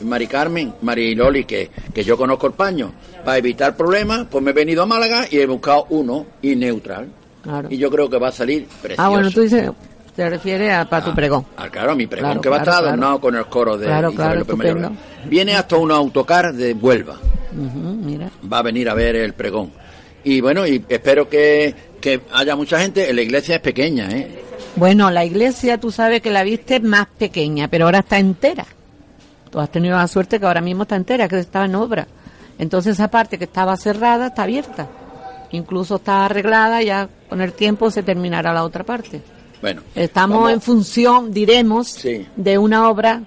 Mari 0.01 0.27
Carmen, 0.27 0.73
Mari 0.81 1.15
Loli, 1.15 1.45
que, 1.45 1.69
que 1.93 2.03
yo 2.03 2.17
conozco 2.17 2.47
el 2.47 2.53
paño, 2.53 2.91
para 3.23 3.37
evitar 3.37 3.77
problemas, 3.77 4.27
pues 4.29 4.43
me 4.43 4.51
he 4.51 4.53
venido 4.53 4.83
a 4.83 4.85
Málaga 4.85 5.25
y 5.29 5.37
he 5.37 5.45
buscado 5.45 5.85
uno 5.89 6.25
y 6.41 6.55
neutral. 6.55 7.07
Claro. 7.41 7.69
Y 7.71 7.77
yo 7.77 7.89
creo 7.89 8.09
que 8.09 8.17
va 8.17 8.29
a 8.29 8.31
salir 8.31 8.67
precioso. 8.81 9.01
Ah, 9.01 9.09
bueno, 9.09 9.29
tú 9.31 9.41
dices, 9.41 9.69
te 10.15 10.29
refieres 10.29 10.71
a 10.73 10.85
para 10.85 11.03
tu 11.05 11.11
Ah, 11.11 11.15
pregón. 11.15 11.45
Ah, 11.57 11.69
claro, 11.69 11.95
mi 11.95 12.07
pregón 12.07 12.29
Claro, 12.31 12.41
que 12.41 12.49
va 12.49 12.57
a 12.57 12.59
claro, 12.63 12.71
estar 12.71 12.81
claro. 12.83 12.87
adornado 12.95 13.21
con 13.21 13.35
el 13.35 13.45
coro 13.47 13.77
de 13.77 13.85
Claro, 13.87 14.11
Isabel 14.11 14.15
claro, 14.15 14.39
López 14.39 14.67
estupendo. 14.67 14.91
Viene 15.25 15.55
hasta 15.55 15.75
un 15.77 15.91
autocar 15.91 16.53
de 16.53 16.73
Huelva. 16.73 17.15
Ujú, 17.51 17.77
mira. 18.03 18.29
Va 18.51 18.59
a 18.59 18.61
venir 18.63 18.89
a 18.89 18.93
ver 18.93 19.15
el 19.15 19.33
pregón. 19.33 19.71
Y 20.23 20.41
bueno, 20.41 20.65
y 20.65 20.83
espero 20.87 21.27
que, 21.29 21.73
que 21.99 22.21
haya 22.33 22.55
mucha 22.55 22.79
gente. 22.79 23.11
La 23.13 23.21
iglesia 23.21 23.55
es 23.55 23.61
pequeña, 23.61 24.09
¿eh? 24.11 24.39
Bueno, 24.75 25.11
la 25.11 25.23
iglesia, 25.25 25.77
tú 25.79 25.91
sabes 25.91 26.21
que 26.21 26.31
la 26.31 26.43
viste 26.43 26.79
más 26.79 27.07
pequeña, 27.17 27.67
pero 27.67 27.85
ahora 27.85 27.99
está 27.99 28.17
entera. 28.17 28.65
Tú 29.51 29.59
has 29.59 29.69
tenido 29.69 29.95
la 29.97 30.07
suerte 30.07 30.39
que 30.39 30.45
ahora 30.45 30.61
mismo 30.61 30.83
está 30.83 30.95
entera, 30.95 31.27
que 31.27 31.37
estaba 31.39 31.65
en 31.65 31.75
obra. 31.75 32.07
Entonces 32.57 32.93
esa 32.93 33.07
parte 33.09 33.37
que 33.37 33.43
estaba 33.43 33.75
cerrada 33.77 34.27
está 34.27 34.43
abierta. 34.43 34.87
Incluso 35.51 35.97
está 35.97 36.25
arreglada, 36.25 36.81
ya 36.81 37.07
con 37.29 37.39
el 37.41 37.53
tiempo 37.53 37.91
se 37.91 38.01
terminará 38.01 38.51
la 38.53 38.63
otra 38.63 38.83
parte. 38.83 39.21
Bueno. 39.63 39.81
Estamos 39.95 40.35
vamos- 40.39 40.51
en 40.51 40.61
función, 40.61 41.33
diremos, 41.33 41.87
Sí. 41.87 42.27
de 42.35 42.57
una 42.57 42.89
obra 42.89 43.21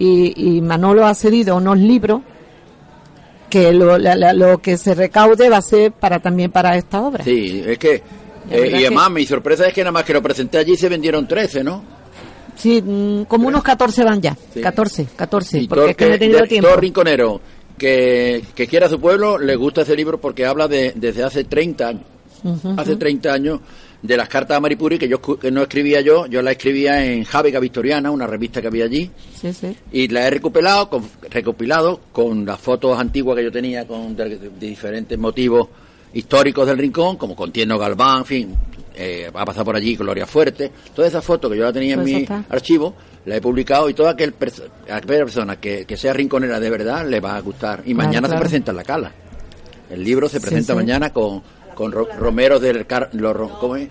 y, 0.00 0.56
y 0.56 0.60
Manolo 0.60 1.06
ha 1.06 1.14
cedido 1.14 1.54
unos 1.56 1.78
libros 1.78 2.22
que 3.48 3.72
lo, 3.72 3.96
la- 3.96 4.16
la- 4.16 4.32
lo 4.32 4.58
que 4.58 4.76
se 4.76 4.94
recaude 4.96 5.48
va 5.48 5.58
a 5.58 5.62
ser 5.62 5.92
para 5.92 6.18
también 6.18 6.50
para 6.50 6.76
esta 6.76 7.00
obra. 7.00 7.22
Sí, 7.24 7.62
es 7.64 7.78
que... 7.78 8.02
Eh, 8.50 8.66
y 8.66 8.70
que- 8.70 8.76
además, 8.86 9.10
mi 9.12 9.24
sorpresa 9.26 9.66
es 9.68 9.72
que 9.72 9.82
nada 9.82 9.92
más 9.92 10.02
que 10.04 10.12
lo 10.12 10.20
presenté 10.22 10.58
allí 10.58 10.76
se 10.76 10.88
vendieron 10.88 11.26
13, 11.28 11.62
¿no? 11.62 11.82
Sí, 12.56 12.82
mm, 12.82 13.22
como 13.24 13.46
unos 13.48 13.62
14 13.62 14.02
van 14.02 14.20
ya. 14.20 14.36
Sí. 14.52 14.60
14, 14.60 15.06
14, 15.14 15.58
y 15.60 15.68
porque 15.68 15.80
todo, 15.82 15.90
es 15.90 15.96
que 15.96 16.08
no 16.08 16.14
he 16.14 16.18
tenido 16.18 16.42
tiempo. 16.46 16.68
todo 16.68 16.80
rinconero 16.80 17.40
que, 17.78 18.42
que 18.56 18.66
quiera 18.66 18.88
su 18.88 18.98
pueblo, 19.00 19.38
le 19.38 19.54
gusta 19.54 19.82
ese 19.82 19.94
libro 19.94 20.18
porque 20.20 20.44
habla 20.46 20.66
de 20.66 20.92
desde 20.96 21.22
hace 21.22 21.44
30 21.44 21.88
años. 21.88 22.02
Hace 22.76 22.96
30 22.96 23.32
años 23.32 23.60
de 24.02 24.16
las 24.16 24.28
cartas 24.28 24.56
a 24.56 24.60
Maripuri 24.60 24.98
que 24.98 25.08
yo 25.08 25.20
que 25.20 25.50
no 25.50 25.62
escribía 25.62 26.00
yo, 26.00 26.26
yo 26.26 26.42
la 26.42 26.52
escribía 26.52 27.04
en 27.04 27.24
Jávica 27.24 27.58
Victoriana, 27.60 28.10
una 28.10 28.26
revista 28.26 28.60
que 28.60 28.68
había 28.68 28.84
allí, 28.84 29.10
Sí, 29.34 29.52
sí. 29.52 29.76
y 29.92 30.08
la 30.08 30.26
he 30.26 30.30
recopilado 30.30 30.88
con, 30.90 31.08
recopilado 31.30 32.00
con 32.12 32.44
las 32.44 32.60
fotos 32.60 32.98
antiguas 32.98 33.36
que 33.36 33.44
yo 33.44 33.50
tenía 33.52 33.86
con 33.86 34.14
de, 34.14 34.38
de 34.38 34.50
diferentes 34.66 35.18
motivos 35.18 35.68
históricos 36.12 36.66
del 36.66 36.78
rincón, 36.78 37.16
como 37.16 37.34
con 37.34 37.52
Tierno 37.52 37.78
Galván, 37.78 38.18
en 38.18 38.24
fin, 38.24 38.54
eh, 38.94 39.30
va 39.34 39.42
a 39.42 39.44
pasar 39.44 39.64
por 39.64 39.76
allí 39.76 39.96
Gloria 39.96 40.26
Fuerte, 40.26 40.70
todas 40.94 41.10
esas 41.10 41.24
fotos 41.24 41.50
que 41.50 41.58
yo 41.58 41.64
la 41.64 41.72
tenía 41.72 41.94
en 41.94 42.00
Pues 42.00 42.12
mi 42.14 42.22
está. 42.22 42.44
archivo, 42.48 42.94
la 43.26 43.36
he 43.36 43.40
publicado 43.40 43.90
y 43.90 43.94
toda 43.94 44.12
aquel 44.12 44.34
perso- 44.34 44.64
aquella 44.88 45.24
persona 45.24 45.56
que, 45.60 45.84
que 45.84 45.96
sea 45.96 46.12
rinconera 46.12 46.60
de 46.60 46.70
verdad 46.70 47.06
le 47.06 47.20
va 47.20 47.36
a 47.36 47.40
gustar. 47.40 47.82
Y 47.84 47.92
mañana 47.92 48.28
claro. 48.28 48.34
se 48.34 48.40
presenta 48.40 48.70
en 48.70 48.76
la 48.76 48.84
cala. 48.84 49.12
El 49.90 50.02
libro 50.04 50.28
se 50.28 50.40
presenta 50.40 50.72
sí. 50.72 50.76
mañana 50.76 51.10
con, 51.12 51.42
con 51.76 51.92
Ro- 51.92 52.08
Romero 52.18 52.58
del 52.58 52.84
Car- 52.86 53.10
los 53.12 53.36
Ro- 53.36 53.56
¿cómo 53.60 53.76
es? 53.76 53.88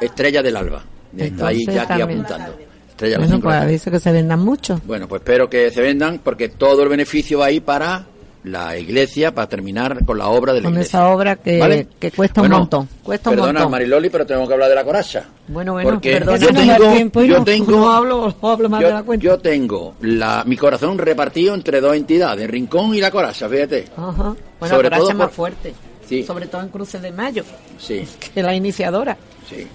Estrella 0.00 0.42
del 0.42 0.56
Alba. 0.56 0.82
Está 1.16 1.48
ahí 1.48 1.56
Entonces, 1.58 1.74
ya 1.74 1.82
aquí 1.82 2.00
apuntando. 2.00 2.54
Estrella 2.88 3.18
Bueno, 3.18 3.40
pues 3.40 3.68
dice 3.68 3.90
que 3.90 3.98
se 4.00 4.12
vendan 4.12 4.40
mucho. 4.40 4.80
Bueno, 4.86 5.06
pues 5.08 5.20
espero 5.20 5.48
que 5.50 5.70
se 5.70 5.82
vendan 5.82 6.20
porque 6.22 6.48
todo 6.48 6.82
el 6.82 6.88
beneficio 6.88 7.40
va 7.40 7.46
ahí 7.46 7.60
para 7.60 8.06
la 8.44 8.76
iglesia, 8.76 9.32
para 9.32 9.48
terminar 9.48 10.04
con 10.04 10.18
la 10.18 10.26
obra 10.28 10.52
de 10.52 10.60
la 10.60 10.64
Con 10.64 10.72
iglesia. 10.74 10.98
esa 10.98 11.08
obra 11.08 11.36
que, 11.36 11.58
¿Vale? 11.60 11.86
que 12.00 12.10
cuesta 12.10 12.40
Bueno, 12.40 12.56
un 12.56 12.60
montón. 12.62 12.88
Cuesta 13.02 13.30
un 13.30 13.36
Perdona, 13.36 13.52
montón. 13.60 13.70
Mariloli, 13.72 14.10
pero 14.10 14.26
tengo 14.26 14.46
que 14.48 14.52
hablar 14.54 14.68
de 14.68 14.74
la 14.74 14.84
coraza. 14.84 15.24
Bueno, 15.48 15.72
bueno, 15.74 15.90
porque 15.90 16.12
perdona, 16.12 16.38
yo 16.38 16.50
no 16.50 16.60
tengo, 16.60 16.92
tiempo 16.92 17.22
y 17.22 17.28
yo 17.28 17.38
no- 17.38 17.44
tengo, 17.44 17.70
no 17.70 17.92
hablo- 17.92 18.34
no 18.42 18.48
hablo 18.50 18.68
más 18.68 18.80
yo, 18.80 18.86
de 18.88 18.92
la 18.94 19.02
cuenta. 19.04 19.24
yo 19.24 19.38
tengo 19.38 19.94
la, 20.00 20.42
mi 20.46 20.56
corazón 20.56 20.98
repartido 20.98 21.54
entre 21.54 21.80
dos 21.80 21.94
entidades, 21.94 22.48
Rincón 22.50 22.94
y 22.94 23.00
la 23.00 23.10
coraza, 23.12 23.48
fíjate. 23.48 23.84
Ajá. 23.96 24.34
Bueno, 24.58 24.74
Sobre 24.74 24.90
la 24.90 24.96
todo 24.96 25.06
coraza 25.06 25.12
es 25.12 25.16
más 25.18 25.26
por- 25.28 25.34
fuerte. 25.34 25.74
Sí. 26.08 26.22
Sobre 26.24 26.46
todo 26.46 26.62
en 26.62 26.68
Cruces 26.68 27.00
de 27.00 27.10
Mayo, 27.12 27.44
Sí, 27.78 28.04
que 28.34 28.42
la 28.42 28.54
iniciadora. 28.54 29.16
sí. 29.48 29.66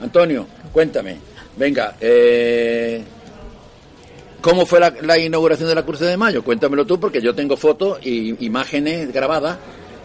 Antonio, 0.00 0.46
cuéntame. 0.72 1.16
Venga, 1.56 1.96
eh, 2.00 3.02
¿cómo 4.40 4.66
fue 4.66 4.80
la, 4.80 4.92
la 5.02 5.16
inauguración 5.18 5.68
de 5.68 5.74
la 5.74 5.82
Cruz 5.84 6.00
de 6.00 6.16
Mayo? 6.16 6.42
Cuéntamelo 6.42 6.84
tú, 6.84 6.98
porque 6.98 7.22
yo 7.22 7.34
tengo 7.34 7.56
fotos 7.56 7.98
y 8.04 8.44
imágenes 8.44 9.12
grabadas 9.12 9.56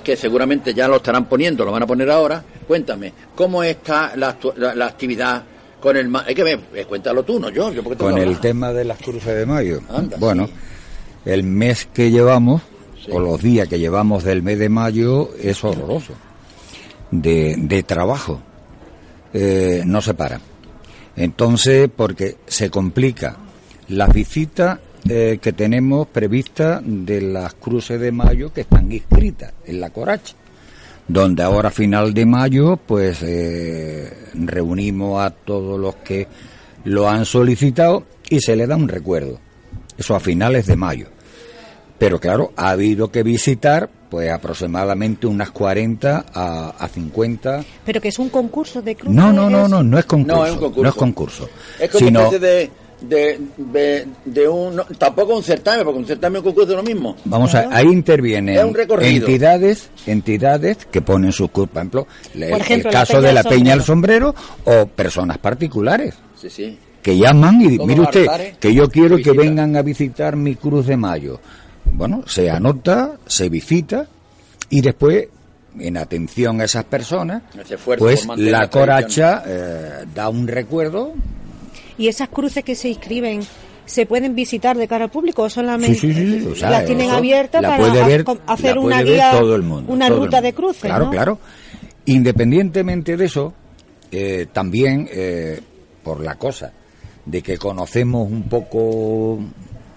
que 0.03 0.15
seguramente 0.15 0.73
ya 0.73 0.87
lo 0.87 0.97
estarán 0.97 1.25
poniendo, 1.27 1.65
lo 1.65 1.71
van 1.71 1.83
a 1.83 1.87
poner 1.87 2.09
ahora. 2.11 2.43
Cuéntame, 2.67 3.13
¿cómo 3.35 3.63
está 3.63 4.13
la, 4.15 4.37
la- 4.55 4.75
la 4.75 4.85
actividad 4.85 5.43
con 5.81 5.97
el... 5.97 6.07
ma- 6.07 6.23
Hay 6.27 6.35
que 6.35 6.43
ver, 6.43 6.59
eh, 6.73 6.85
cuéntalo 6.85 7.23
tú, 7.23 7.39
no 7.39 7.49
yo. 7.49 7.71
yo 7.73 7.83
porque 7.83 7.97
tengo 7.97 8.11
Con 8.11 8.19
que 8.19 8.25
el 8.27 8.39
tema 8.39 8.71
de 8.71 8.85
las 8.85 8.99
cruces 8.99 9.35
de 9.35 9.45
mayo. 9.45 9.81
Anda, 9.89 10.17
bueno, 10.17 10.47
sí. 10.47 10.53
el 11.25 11.43
mes 11.43 11.87
que 11.93 12.11
llevamos, 12.11 12.61
Sí. 13.03 13.11
o 13.11 13.19
los 13.19 13.41
días 13.41 13.67
que 13.67 13.79
llevamos 13.79 14.23
del 14.23 14.43
mes 14.43 14.59
de 14.59 14.69
mayo, 14.69 15.29
es 15.41 15.63
horroroso. 15.63 16.13
De, 17.11 17.55
de 17.57 17.83
trabajo. 17.83 18.39
Eh, 19.33 19.83
no 19.85 20.01
se 20.01 20.13
para. 20.13 20.39
Entonces, 21.15 21.89
porque 21.95 22.37
se 22.47 22.69
complica 22.69 23.37
las 23.87 24.13
visitas 24.13 24.79
eh, 25.07 25.39
que 25.41 25.53
tenemos 25.53 26.07
previstas 26.07 26.81
de 26.83 27.21
las 27.21 27.53
cruces 27.53 27.99
de 27.99 28.11
mayo 28.11 28.53
que 28.53 28.61
están 28.61 28.91
inscritas 28.91 29.53
en 29.65 29.79
la 29.79 29.89
Coracha 29.89 30.35
donde 31.09 31.41
ahora 31.41 31.69
a 31.69 31.71
final 31.71 32.13
de 32.13 32.25
mayo 32.25 32.77
pues 32.77 33.23
eh, 33.23 34.13
reunimos 34.35 35.21
a 35.21 35.31
todos 35.31 35.77
los 35.79 35.95
que 35.95 36.27
lo 36.85 37.09
han 37.09 37.25
solicitado 37.25 38.05
y 38.29 38.39
se 38.39 38.55
le 38.55 38.67
da 38.67 38.75
un 38.75 38.87
recuerdo. 38.87 39.39
Eso 39.97 40.15
a 40.15 40.19
finales 40.19 40.67
de 40.67 40.75
mayo. 40.77 41.07
Pero 41.99 42.19
claro, 42.19 42.51
ha 42.55 42.69
habido 42.71 43.11
que 43.11 43.21
visitar 43.23 43.89
pues 44.09 44.31
aproximadamente 44.31 45.27
unas 45.27 45.51
40 45.51 46.25
a, 46.33 46.69
a 46.69 46.87
50. 46.87 47.63
Pero 47.85 48.01
que 48.01 48.07
es 48.07 48.17
un 48.17 48.29
concurso 48.29 48.81
de 48.81 48.95
cruces. 48.95 49.15
No, 49.15 49.31
no, 49.31 49.49
no, 49.49 49.67
no, 49.67 49.83
no 49.83 49.99
es 49.99 50.05
concurso. 50.05 50.37
No, 50.37 50.45
es 50.45 50.53
un 50.53 50.59
concurso. 50.59 50.83
No 50.83 50.89
es 50.89 50.95
concurso. 50.95 51.49
Es 51.79 51.89
como 51.91 52.05
sino, 52.05 52.19
una 52.21 52.29
especie 52.29 52.47
de, 52.47 52.71
de, 53.01 53.39
de, 53.57 54.07
de 54.25 54.47
un... 54.47 54.75
no, 54.77 54.83
tampoco 54.97 55.35
un 55.35 55.43
certamen, 55.43 55.85
porque 55.85 55.99
un 55.99 56.07
certamen 56.07 56.37
y 56.37 56.39
un 56.39 56.43
concurso 56.45 56.71
es 56.71 56.77
lo 56.77 56.83
mismo. 56.83 57.15
Vamos 57.25 57.53
a, 57.53 57.67
ahí 57.71 57.87
intervienen 57.87 58.73
entidades, 59.01 59.91
entidades 60.07 60.85
que 60.89 61.01
ponen 61.01 61.31
sus 61.31 61.49
por 61.49 61.69
ejemplo, 61.71 62.07
el, 62.33 62.49
Por 62.49 62.61
ejemplo, 62.61 62.89
el 62.89 62.95
caso 62.95 63.21
de 63.21 63.33
la 63.33 63.43
Peña 63.43 63.71
del 63.73 63.83
Sombrero 63.83 64.33
o 64.65 64.87
personas 64.87 65.37
particulares. 65.37 66.15
Sí, 66.35 66.49
sí. 66.49 66.77
que 67.01 67.17
llaman 67.17 67.61
y 67.61 67.77
mire 67.79 68.01
usted 68.01 68.27
que 68.59 68.73
yo 68.73 68.89
quiero 68.89 69.17
que 69.17 69.33
vengan 69.33 69.75
a 69.75 69.81
visitar 69.81 70.35
mi 70.35 70.55
cruz 70.55 70.87
de 70.87 70.97
mayo. 70.97 71.39
Bueno, 71.93 72.23
se 72.27 72.49
anota, 72.49 73.17
se 73.25 73.49
visita 73.49 74.07
y 74.69 74.81
después, 74.81 75.27
en 75.79 75.97
atención 75.97 76.61
a 76.61 76.65
esas 76.65 76.85
personas, 76.85 77.43
pues 77.97 78.25
la 78.37 78.69
coracha 78.69 79.43
eh, 79.45 80.05
da 80.13 80.29
un 80.29 80.47
recuerdo. 80.47 81.13
¿Y 81.97 82.07
esas 82.07 82.29
cruces 82.29 82.63
que 82.63 82.75
se 82.75 82.89
inscriben 82.89 83.41
se 83.85 84.05
pueden 84.05 84.35
visitar 84.35 84.77
de 84.77 84.87
cara 84.87 85.05
al 85.05 85.11
público 85.11 85.41
o 85.43 85.49
solamente 85.49 85.95
Sí, 85.99 86.13
sí, 86.13 86.39
sí, 86.41 86.47
o 86.47 86.55
sea, 86.55 86.69
las 86.69 86.85
tienen 86.85 87.09
abiertas 87.09 87.61
la 87.61 87.69
para 87.69 87.91
ver- 88.05 88.23
la 88.25 88.37
hacer 88.45 88.77
una 88.77 89.01
guía, 89.01 89.31
todo 89.31 89.55
el 89.55 89.63
mundo, 89.63 89.91
una 89.91 90.07
todo 90.07 90.17
el 90.19 90.23
ruta 90.25 90.41
de 90.41 90.53
cruces, 90.53 90.81
Claro, 90.83 91.05
¿no? 91.05 91.11
claro. 91.11 91.39
Independientemente 92.05 93.17
de 93.17 93.25
eso, 93.25 93.53
eh, 94.11 94.47
también 94.53 95.07
eh, 95.11 95.59
por 96.03 96.21
la 96.23 96.35
cosa 96.35 96.71
de 97.25 97.41
que 97.41 97.57
conocemos 97.57 98.29
un 98.31 98.43
poco 98.43 99.39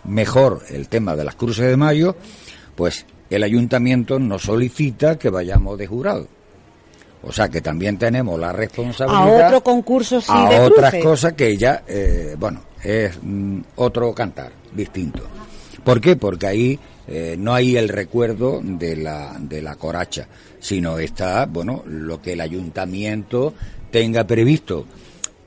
mejor 0.04 0.62
el 0.68 0.88
tema 0.88 1.16
de 1.16 1.24
las 1.24 1.34
cruces 1.34 1.66
de 1.66 1.76
mayo, 1.76 2.16
pues 2.74 3.06
el 3.30 3.42
ayuntamiento 3.42 4.18
nos 4.18 4.42
solicita 4.42 5.18
que 5.18 5.30
vayamos 5.30 5.78
de 5.78 5.86
jurado. 5.86 6.28
O 7.22 7.32
sea 7.32 7.48
que 7.48 7.60
también 7.60 7.98
tenemos 7.98 8.38
la 8.38 8.52
responsabilidad 8.52 9.42
A 9.42 9.46
otro 9.46 9.62
concurso, 9.62 10.20
sí, 10.20 10.26
a 10.28 10.48
de 10.48 10.60
otras 10.60 10.90
cruces. 10.90 11.04
cosas 11.04 11.32
que 11.34 11.56
ya, 11.56 11.84
eh, 11.86 12.34
bueno, 12.38 12.62
es 12.82 13.16
mm, 13.22 13.60
otro 13.76 14.12
cantar 14.12 14.52
distinto. 14.74 15.22
¿Por 15.84 16.00
qué? 16.00 16.16
Porque 16.16 16.46
ahí 16.46 16.78
eh, 17.06 17.36
no 17.38 17.54
hay 17.54 17.76
el 17.76 17.88
recuerdo 17.88 18.60
de 18.62 18.96
la, 18.96 19.36
de 19.38 19.62
la 19.62 19.76
coracha, 19.76 20.26
sino 20.58 20.98
está, 20.98 21.46
bueno, 21.46 21.82
lo 21.86 22.20
que 22.20 22.32
el 22.32 22.40
ayuntamiento 22.40 23.54
tenga 23.90 24.24
previsto. 24.24 24.86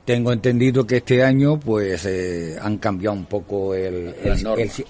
Tengo 0.06 0.32
entendido 0.32 0.86
que 0.86 0.98
este 0.98 1.24
año, 1.24 1.58
pues, 1.58 2.06
eh, 2.06 2.56
han 2.62 2.78
cambiado 2.78 3.16
un 3.16 3.26
poco 3.26 3.74
el, 3.74 4.14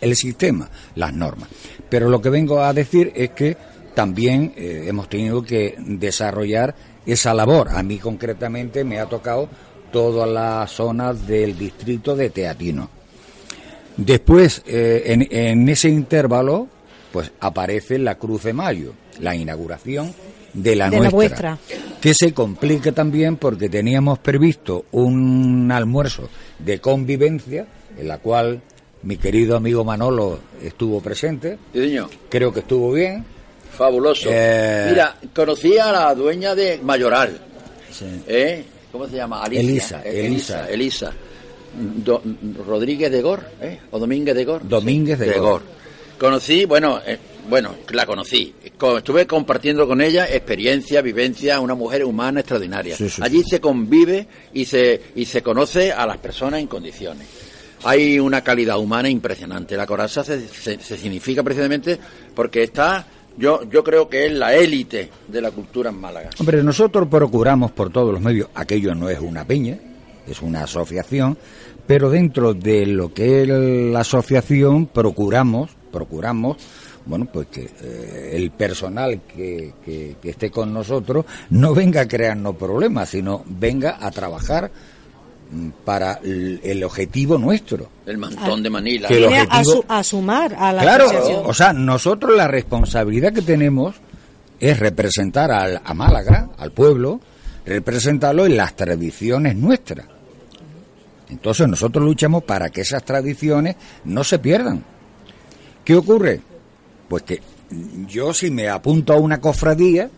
el 0.00 0.14
sistema, 0.16 0.70
las 0.94 1.14
normas. 1.14 1.48
Pero 1.88 2.10
lo 2.10 2.20
que 2.20 2.28
vengo 2.28 2.60
a 2.60 2.74
decir 2.74 3.12
es 3.16 3.30
que 3.30 3.56
también 3.94 4.52
eh, 4.56 4.84
hemos 4.86 5.08
tenido 5.08 5.42
que 5.42 5.74
desarrollar 5.78 6.74
esa 7.06 7.32
labor. 7.32 7.70
A 7.70 7.82
mí 7.82 7.98
concretamente 7.98 8.84
me 8.84 9.00
ha 9.00 9.06
tocado 9.06 9.48
todas 9.90 10.28
las 10.28 10.70
zonas 10.70 11.26
del 11.26 11.56
distrito 11.56 12.14
de 12.14 12.28
Teatino. 12.28 12.90
Después, 13.96 14.62
eh, 14.66 15.02
en, 15.06 15.26
en 15.30 15.66
ese 15.70 15.88
intervalo, 15.88 16.68
pues 17.10 17.32
aparece 17.40 17.98
la 17.98 18.16
Cruz 18.16 18.42
de 18.42 18.52
Mayo, 18.52 18.92
la 19.20 19.34
inauguración 19.34 20.12
de 20.56 20.74
la 20.76 20.86
De 20.90 20.96
la 21.00 21.10
nuestra. 21.10 21.56
vuestra. 21.56 21.58
Que 22.00 22.14
se 22.14 22.32
complica 22.32 22.92
también 22.92 23.36
porque 23.36 23.68
teníamos 23.68 24.18
previsto 24.18 24.86
un 24.92 25.70
almuerzo 25.72 26.28
de 26.58 26.78
convivencia, 26.80 27.66
en 27.98 28.08
la 28.08 28.18
cual 28.18 28.60
mi 29.02 29.16
querido 29.16 29.56
amigo 29.56 29.84
Manolo 29.84 30.38
estuvo 30.62 31.00
presente. 31.00 31.58
Sí, 31.72 31.80
señor. 31.80 32.08
Creo 32.28 32.52
que 32.52 32.60
estuvo 32.60 32.92
bien. 32.92 33.24
Fabuloso. 33.76 34.28
Eh, 34.32 34.86
Mira, 34.90 35.16
conocí 35.34 35.76
a 35.78 35.92
la 35.92 36.14
dueña 36.14 36.54
de 36.54 36.78
Mayoral. 36.82 37.38
¿Eh? 38.26 38.64
¿Cómo 38.92 39.06
se 39.06 39.16
llama? 39.16 39.42
Alicia. 39.42 39.62
Elisa, 39.68 40.02
Eh, 40.04 40.26
Elisa. 40.26 40.68
Elisa. 40.70 41.06
Elisa. 41.08 41.12
Do- 42.04 42.22
Rodríguez 42.66 43.10
de 43.12 43.20
Gor, 43.20 43.42
¿eh? 43.60 43.78
¿O 43.90 43.98
Domínguez 43.98 44.34
de 44.34 44.44
Gor? 44.46 44.66
Domínguez 44.66 45.18
de 45.18 45.38
Gor. 45.38 45.60
Conocí, 46.18 46.64
bueno, 46.64 46.98
eh, 47.06 47.18
bueno, 47.48 47.74
la 47.90 48.06
conocí. 48.06 48.54
Co- 48.78 48.98
Estuve 48.98 49.26
compartiendo 49.26 49.86
con 49.86 50.00
ella 50.00 50.26
experiencia, 50.26 51.00
vivencia, 51.02 51.60
una 51.60 51.74
mujer 51.74 52.04
humana 52.04 52.40
extraordinaria. 52.40 52.96
Sí, 52.96 53.08
sí, 53.08 53.20
Allí 53.24 53.42
se 53.42 53.60
convive 53.60 54.26
y 54.52 54.64
se, 54.64 55.00
y 55.14 55.24
se 55.24 55.42
conoce 55.42 55.92
a 55.92 56.06
las 56.06 56.18
personas 56.18 56.60
en 56.60 56.66
condiciones. 56.66 57.26
Hay 57.84 58.18
una 58.18 58.42
calidad 58.42 58.78
humana 58.78 59.08
impresionante. 59.08 59.76
La 59.76 59.86
coraza 59.86 60.24
se, 60.24 60.48
se- 60.48 60.78
se 60.80 60.96
significa 60.96 61.42
precisamente 61.42 61.98
porque 62.34 62.62
está, 62.62 63.06
yo, 63.36 63.62
yo 63.70 63.84
creo 63.84 64.08
que 64.08 64.26
es 64.26 64.32
la 64.32 64.54
élite 64.54 65.10
de 65.28 65.40
la 65.40 65.50
cultura 65.50 65.90
en 65.90 66.00
Málaga. 66.00 66.30
Hombre, 66.38 66.62
nosotros 66.62 67.06
procuramos 67.08 67.70
por 67.72 67.90
todos 67.92 68.12
los 68.12 68.20
medios, 68.22 68.48
aquello 68.54 68.94
no 68.94 69.08
es 69.08 69.20
una 69.20 69.44
peña, 69.44 69.78
es 70.26 70.40
una 70.42 70.64
asociación, 70.64 71.36
pero 71.86 72.10
dentro 72.10 72.54
de 72.54 72.86
lo 72.86 73.12
que 73.14 73.42
es 73.42 73.48
la 73.48 74.00
asociación 74.00 74.86
procuramos, 74.86 75.70
procuramos, 75.92 76.56
bueno, 77.06 77.26
pues 77.32 77.46
que 77.48 77.70
eh, 77.82 78.32
el 78.34 78.50
personal 78.50 79.22
que, 79.22 79.72
que- 79.84 80.16
que 80.20 80.30
esté 80.30 80.50
con 80.50 80.72
nosotros 80.74 81.24
no 81.50 81.72
venga 81.74 82.02
a 82.02 82.08
crearnos 82.08 82.56
problemas, 82.56 83.08
sino 83.10 83.42
venga 83.46 83.96
a 84.00 84.10
trabajar 84.10 84.70
mm, 85.52 85.68
para 85.84 86.14
el, 86.24 86.60
el 86.64 86.82
objetivo 86.84 87.38
nuestro. 87.38 87.88
El 88.06 88.18
mantón 88.18 88.62
de 88.62 88.70
Manila. 88.70 89.08
Que 89.08 89.14
el 89.14 89.20
Viene 89.28 89.38
a, 89.38 89.44
objetivo- 89.44 89.72
su- 89.72 89.84
a 89.88 90.02
sumar 90.02 90.54
a 90.58 90.72
la 90.72 90.82
Claro, 90.82 91.04
asociación. 91.06 91.42
o 91.46 91.54
sea, 91.54 91.72
nosotros 91.72 92.36
la 92.36 92.48
responsabilidad 92.48 93.32
que 93.32 93.42
tenemos 93.42 93.94
es 94.58 94.78
representar 94.80 95.50
al- 95.52 95.80
a 95.84 95.94
Málaga, 95.94 96.50
al 96.58 96.72
pueblo, 96.72 97.20
representarlo 97.64 98.46
en 98.46 98.56
las 98.56 98.74
tradiciones 98.74 99.54
nuestras. 99.56 100.06
Entonces 101.28 101.66
nosotros 101.68 102.04
luchamos 102.04 102.44
para 102.44 102.70
que 102.70 102.80
esas 102.82 103.04
tradiciones 103.04 103.76
no 104.04 104.22
se 104.24 104.38
pierdan. 104.38 104.84
¿Qué 105.84 105.94
ocurre? 105.96 106.40
Pues 107.08 107.22
que 107.22 107.40
yo 108.06 108.32
si 108.32 108.50
me 108.50 108.68
apunto 108.68 109.12
a 109.12 109.18
una 109.18 109.40
cofradía 109.40 110.10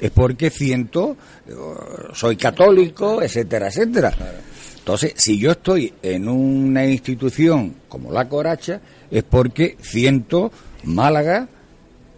es 0.00 0.10
porque 0.10 0.50
siento, 0.50 1.16
eh, 1.46 1.54
soy 2.14 2.36
católico, 2.36 3.22
etcétera, 3.22 3.68
etcétera. 3.68 4.14
Entonces, 4.78 5.12
si 5.16 5.38
yo 5.38 5.50
estoy 5.50 5.92
en 6.02 6.28
una 6.28 6.86
institución 6.86 7.74
como 7.88 8.10
la 8.10 8.28
Coracha, 8.28 8.80
es 9.10 9.22
porque 9.22 9.76
siento 9.80 10.50
Málaga, 10.84 11.48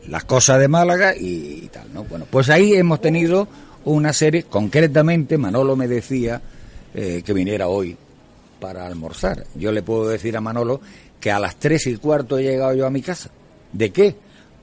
las 0.06 0.24
cosas 0.24 0.60
de 0.60 0.68
Málaga 0.68 1.14
y, 1.16 1.68
tal, 1.72 1.92
¿no? 1.92 2.04
Bueno, 2.04 2.26
pues 2.30 2.48
ahí 2.48 2.74
hemos 2.74 3.00
tenido 3.00 3.48
una 3.84 4.12
serie, 4.12 4.44
concretamente 4.44 5.38
Manolo 5.38 5.74
me 5.74 5.88
decía 5.88 6.40
eh, 6.94 7.22
que 7.24 7.32
viniera 7.32 7.68
hoy 7.68 7.96
para 8.60 8.86
almorzar. 8.86 9.46
Yo 9.54 9.72
le 9.72 9.82
puedo 9.82 10.08
decir 10.08 10.36
a 10.36 10.40
Manolo 10.40 10.80
que 11.18 11.30
a 11.30 11.38
las 11.38 11.56
tres 11.56 11.86
y 11.86 11.96
cuarto 11.96 12.38
he 12.38 12.42
llegado 12.42 12.74
yo 12.74 12.86
a 12.86 12.90
mi 12.90 13.02
casa. 13.02 13.30
¿De 13.72 13.90
qué? 13.90 14.14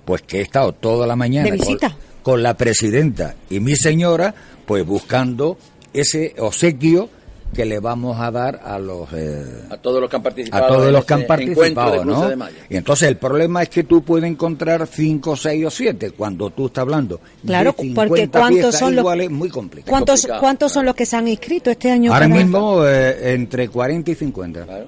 Pues 0.05 0.21
que 0.21 0.39
he 0.39 0.41
estado 0.41 0.71
toda 0.73 1.05
la 1.07 1.15
mañana 1.15 1.45
¿De 1.49 1.57
con- 1.57 1.67
visita? 1.67 1.95
con 2.23 2.43
la 2.43 2.55
presidenta 2.55 3.35
y 3.49 3.59
mi 3.59 3.75
señora, 3.75 4.33
pues 4.65 4.85
buscando 4.85 5.57
ese 5.93 6.35
obsequio 6.39 7.09
que 7.53 7.63
le 7.65 7.79
vamos 7.79 8.19
a 8.19 8.29
dar 8.29 8.59
a 8.65 8.77
los 8.77 9.07
eh, 9.13 9.45
A 9.69 9.77
todos 9.77 10.01
los 10.01 10.09
que 10.09 10.17
han 10.17 10.21
participado. 10.23 10.65
a 10.65 10.67
todos 10.67 10.91
los 10.91 11.05
que 11.05 11.13
han 11.13 11.25
participado, 11.25 12.03
¿no? 12.03 12.29
Y 12.69 12.75
entonces 12.75 13.07
el 13.07 13.15
problema 13.15 13.63
es 13.63 13.69
que 13.69 13.85
tú 13.85 14.03
puedes 14.03 14.29
encontrar 14.29 14.85
cinco, 14.85 15.37
seis 15.37 15.65
o 15.65 15.69
siete 15.71 16.11
cuando 16.11 16.49
tú 16.49 16.65
estás 16.67 16.81
hablando. 16.81 17.21
Claro, 17.45 17.69
de 17.71 17.93
porque 17.95 18.17
50 18.23 18.39
¿cuántos 18.39 18.75
son 18.75 18.95
los- 18.95 19.01
iguales, 19.03 19.29
muy 19.31 19.47
complicado. 19.49 19.89
¿Cuántos, 19.91 20.19
complicado, 20.21 20.41
¿cuántos 20.41 20.71
son 20.73 20.85
los 20.85 20.95
que 20.95 21.05
se 21.05 21.15
han 21.15 21.27
inscrito 21.29 21.71
este 21.71 21.89
año? 21.89 22.13
Ahora 22.13 22.27
mismo 22.27 22.85
eh, 22.85 23.33
entre 23.33 23.69
40 23.69 24.11
y 24.11 24.15
50. 24.15 24.65
Claro. 24.65 24.85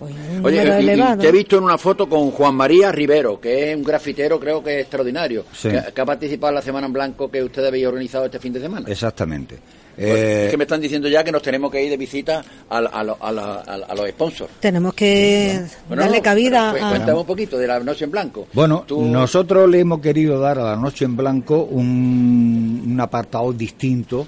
Pues 0.00 0.14
un 0.14 0.44
Oye, 0.46 0.64
número 0.64 0.80
y- 0.80 0.84
y 0.84 0.88
elevado. 0.90 1.20
te 1.22 1.28
he 1.28 1.32
visto 1.32 1.58
en 1.58 1.64
una 1.64 1.76
foto 1.78 2.08
con 2.08 2.30
Juan 2.32 2.54
María 2.54 2.90
Rivero, 2.90 3.38
que 3.40 3.70
es 3.70 3.76
un 3.76 3.84
grafitero, 3.84 4.40
creo 4.40 4.64
que 4.64 4.80
extraordinario, 4.80 5.44
Sí. 5.52 5.68
que, 5.68 5.92
que 5.94 6.00
ha 6.00 6.04
participado 6.06 6.48
en 6.50 6.54
la 6.56 6.62
Semana 6.62 6.86
en 6.86 6.92
Blanco 6.94 7.30
que 7.30 7.42
ustedes 7.42 7.68
habéis 7.68 7.86
organizado 7.86 8.24
este 8.24 8.38
fin 8.38 8.52
de 8.52 8.60
semana. 8.60 8.88
Exactamente. 8.90 9.58
Pues, 9.94 10.08
Eh, 10.08 10.44
es 10.46 10.50
que 10.52 10.56
me 10.56 10.64
están 10.64 10.80
diciendo 10.80 11.08
ya 11.08 11.22
que 11.22 11.30
nos 11.30 11.42
tenemos 11.42 11.70
que 11.70 11.84
ir 11.84 11.90
de 11.90 11.98
visita 11.98 12.42
a, 12.70 12.78
a, 12.78 13.04
lo- 13.04 13.18
a 13.20 13.30
la- 13.30 13.56
a- 13.66 13.74
a 13.90 13.94
los 13.94 14.08
sponsors. 14.08 14.50
Tenemos 14.58 14.94
que 14.94 15.60
Bueno, 15.88 16.02
darle 16.04 16.16
no, 16.18 16.22
cabida 16.22 16.70
pero, 16.72 16.84
a... 16.86 16.88
cu- 16.88 16.94
Cuéntame 16.96 17.18
un 17.20 17.26
poquito 17.26 17.58
de 17.58 17.66
la 17.66 17.80
noche 17.80 18.04
en 18.06 18.10
blanco. 18.10 18.48
Bueno, 18.54 18.84
Tú- 18.86 19.02
nosotros 19.04 19.68
le 19.68 19.80
hemos 19.80 20.00
querido 20.00 20.40
dar 20.40 20.58
a 20.58 20.62
la 20.64 20.76
Noche 20.76 21.04
en 21.04 21.14
Blanco 21.16 21.64
un, 21.64 22.84
un 22.90 23.00
apartado 23.00 23.52
distinto 23.52 24.26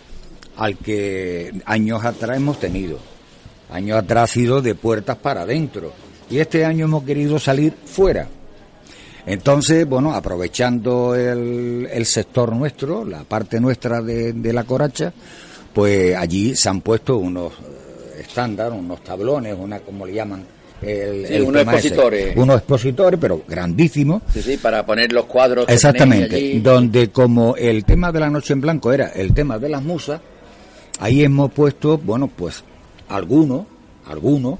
al 0.58 0.76
que 0.76 1.50
años 1.64 2.04
atrás 2.04 2.36
hemos 2.36 2.60
tenido. 2.60 2.98
Años 3.72 3.98
atrás 3.98 4.30
ha 4.30 4.32
sido 4.32 4.60
de 4.62 4.74
puertas 4.74 5.16
para 5.16 5.42
adentro. 5.42 5.92
Y 6.30 6.38
este 6.38 6.64
año 6.64 6.84
hemos 6.84 7.04
querido 7.04 7.38
salir 7.38 7.74
fuera. 7.84 8.28
Entonces, 9.26 9.86
bueno, 9.88 10.12
aprovechando 10.14 11.14
el, 11.14 11.88
el 11.92 12.06
sector 12.06 12.54
nuestro, 12.54 13.04
la 13.04 13.22
parte 13.24 13.60
nuestra 13.60 14.02
de, 14.02 14.32
de 14.32 14.52
la 14.52 14.64
coracha, 14.64 15.12
pues 15.72 16.16
allí 16.16 16.56
se 16.56 16.68
han 16.68 16.80
puesto 16.80 17.18
unos 17.18 17.52
eh, 17.52 18.20
estándar, 18.20 18.72
unos 18.72 19.02
tablones, 19.04 19.54
una, 19.58 19.78
como 19.78 20.06
le 20.06 20.14
llaman, 20.14 20.44
el, 20.82 21.26
Sí, 21.28 21.34
el 21.34 21.42
unos 21.42 21.62
ese. 21.62 21.70
expositores. 21.70 22.36
Unos 22.36 22.56
expositores, 22.56 23.20
pero 23.20 23.42
grandísimos. 23.46 24.22
Sí, 24.32 24.42
sí, 24.42 24.56
para 24.56 24.84
poner 24.84 25.12
los 25.12 25.26
cuadros. 25.26 25.66
Exactamente, 25.68 26.34
allí. 26.36 26.58
donde 26.60 27.10
como 27.10 27.54
el 27.56 27.84
tema 27.84 28.10
de 28.10 28.18
la 28.20 28.28
noche 28.28 28.52
en 28.54 28.60
blanco 28.60 28.92
era 28.92 29.08
el 29.10 29.32
tema 29.32 29.58
de 29.60 29.68
las 29.68 29.82
musas, 29.82 30.20
ahí 30.98 31.22
hemos 31.22 31.52
puesto, 31.52 31.96
bueno, 31.98 32.26
pues 32.26 32.64
algunos, 33.08 33.66
algunos 34.06 34.58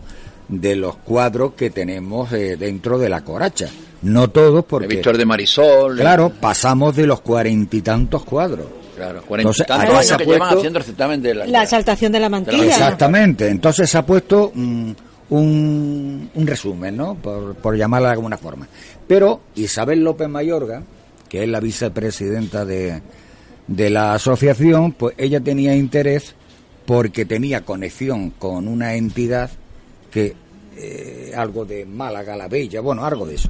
de 0.48 0.76
los 0.76 0.96
cuadros 0.96 1.54
que 1.54 1.70
tenemos 1.70 2.32
eh, 2.32 2.56
dentro 2.56 2.98
de 2.98 3.08
la 3.08 3.22
coracha. 3.22 3.68
No 4.02 4.28
todos, 4.28 4.56
De 4.56 4.62
porque, 4.64 4.86
Víctor 4.88 5.16
de 5.16 5.24
Marisol. 5.24 5.96
claro, 5.96 6.32
pasamos 6.40 6.96
de 6.96 7.06
los 7.06 7.20
cuarenta 7.20 7.76
y 7.76 7.82
tantos 7.82 8.24
cuadros. 8.24 8.66
Claro, 8.96 9.22
cuarenta 9.22 9.48
y 9.48 9.52
Entonces, 9.52 9.66
tantos 9.66 9.90
años 9.94 10.06
se 10.06 10.14
ha 10.14 10.16
que 10.18 10.24
llevan 10.26 10.56
haciendo 10.58 10.78
el 10.78 10.84
certamen 10.84 11.22
de 11.22 11.34
la... 11.34 11.46
La 11.46 11.62
exaltación 11.62 12.12
de 12.12 12.20
la 12.20 12.28
mantilla. 12.28 12.64
Exactamente, 12.64 13.48
entonces 13.48 13.88
se 13.88 13.96
ha 13.98 14.04
puesto 14.04 14.50
mm, 14.54 14.90
un, 15.30 16.30
un 16.34 16.46
resumen, 16.46 16.96
¿no? 16.96 17.14
Por, 17.14 17.54
por 17.54 17.76
llamarla 17.76 18.08
de 18.08 18.14
alguna 18.14 18.36
forma. 18.36 18.68
Pero 19.06 19.40
Isabel 19.54 20.02
López 20.04 20.28
Mayorga, 20.28 20.82
que 21.28 21.44
es 21.44 21.48
la 21.48 21.60
vicepresidenta 21.60 22.64
de, 22.64 23.00
de 23.66 23.90
la 23.90 24.14
asociación, 24.14 24.92
pues 24.92 25.14
ella 25.16 25.40
tenía 25.40 25.74
interés 25.74 26.34
porque 26.86 27.24
tenía 27.24 27.64
conexión 27.64 28.30
con 28.30 28.68
una 28.68 28.94
entidad 28.94 29.50
que 30.10 30.34
eh, 30.76 31.32
algo 31.36 31.64
de 31.64 31.84
Málaga 31.86 32.36
la 32.36 32.48
Bella, 32.48 32.80
bueno, 32.80 33.04
algo 33.04 33.26
de 33.26 33.34
eso. 33.36 33.48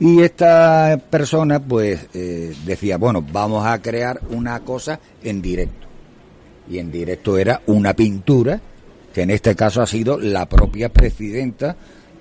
Y 0.00 0.20
esta 0.20 1.00
persona 1.10 1.60
pues 1.60 2.06
eh, 2.14 2.54
decía, 2.64 2.96
bueno, 2.96 3.24
vamos 3.32 3.66
a 3.66 3.80
crear 3.80 4.20
una 4.30 4.60
cosa 4.60 4.98
en 5.22 5.40
directo 5.42 5.86
y 6.68 6.78
en 6.78 6.90
directo 6.90 7.38
era 7.38 7.62
una 7.66 7.94
pintura 7.94 8.60
que 9.12 9.22
en 9.22 9.30
este 9.30 9.54
caso 9.54 9.82
ha 9.82 9.86
sido 9.86 10.18
la 10.18 10.46
propia 10.48 10.88
presidenta 10.88 11.76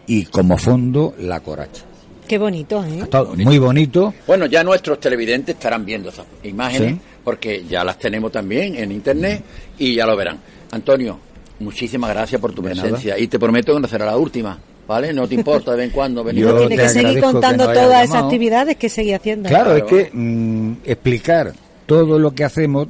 y 0.07 0.25
como 0.25 0.57
fondo 0.57 1.15
la 1.19 1.39
coracha. 1.39 1.85
Qué 2.31 2.37
bonito, 2.37 2.81
¿eh? 2.85 2.99
Estado 2.99 3.35
muy 3.35 3.57
bonito. 3.57 4.13
Bueno, 4.25 4.45
ya 4.45 4.63
nuestros 4.63 5.01
televidentes 5.01 5.53
estarán 5.55 5.83
viendo 5.83 6.07
esas 6.07 6.25
imágenes, 6.43 6.93
Sí. 6.93 6.99
porque 7.25 7.65
ya 7.69 7.83
las 7.83 7.99
tenemos 7.99 8.31
también 8.31 8.73
en 8.77 8.89
internet 8.93 9.43
y 9.77 9.95
ya 9.95 10.05
lo 10.05 10.15
verán. 10.15 10.39
Antonio, 10.71 11.19
muchísimas 11.59 12.09
gracias 12.11 12.39
por 12.39 12.53
tu 12.53 12.61
De 12.61 12.69
presencia 12.71 13.19
y 13.19 13.27
te 13.27 13.37
prometo 13.37 13.73
que 13.73 13.81
no 13.81 13.87
será 13.89 14.05
la 14.05 14.15
última, 14.15 14.57
¿vale? 14.87 15.11
No 15.11 15.27
te 15.27 15.35
importa 15.35 15.71
de 15.71 15.77
vez 15.79 15.85
en 15.87 15.91
cuando 15.91 16.23
venir. 16.23 16.45
Yo 16.45 16.57
Tiene 16.57 16.77
te 16.77 16.83
que 16.83 16.87
seguir 16.87 17.15
que 17.15 17.19
contando 17.21 17.65
todas 17.65 18.05
esas 18.05 18.23
actividades 18.23 18.77
que 18.77 18.87
sigue 18.87 19.13
haciendo. 19.13 19.49
Claro, 19.49 19.71
Claro. 19.71 19.85
es 19.85 19.91
que 19.91 20.09
mm, 20.13 20.73
explicar 20.85 21.51
todo 21.85 22.17
lo 22.17 22.31
que 22.33 22.45
hacemos, 22.45 22.87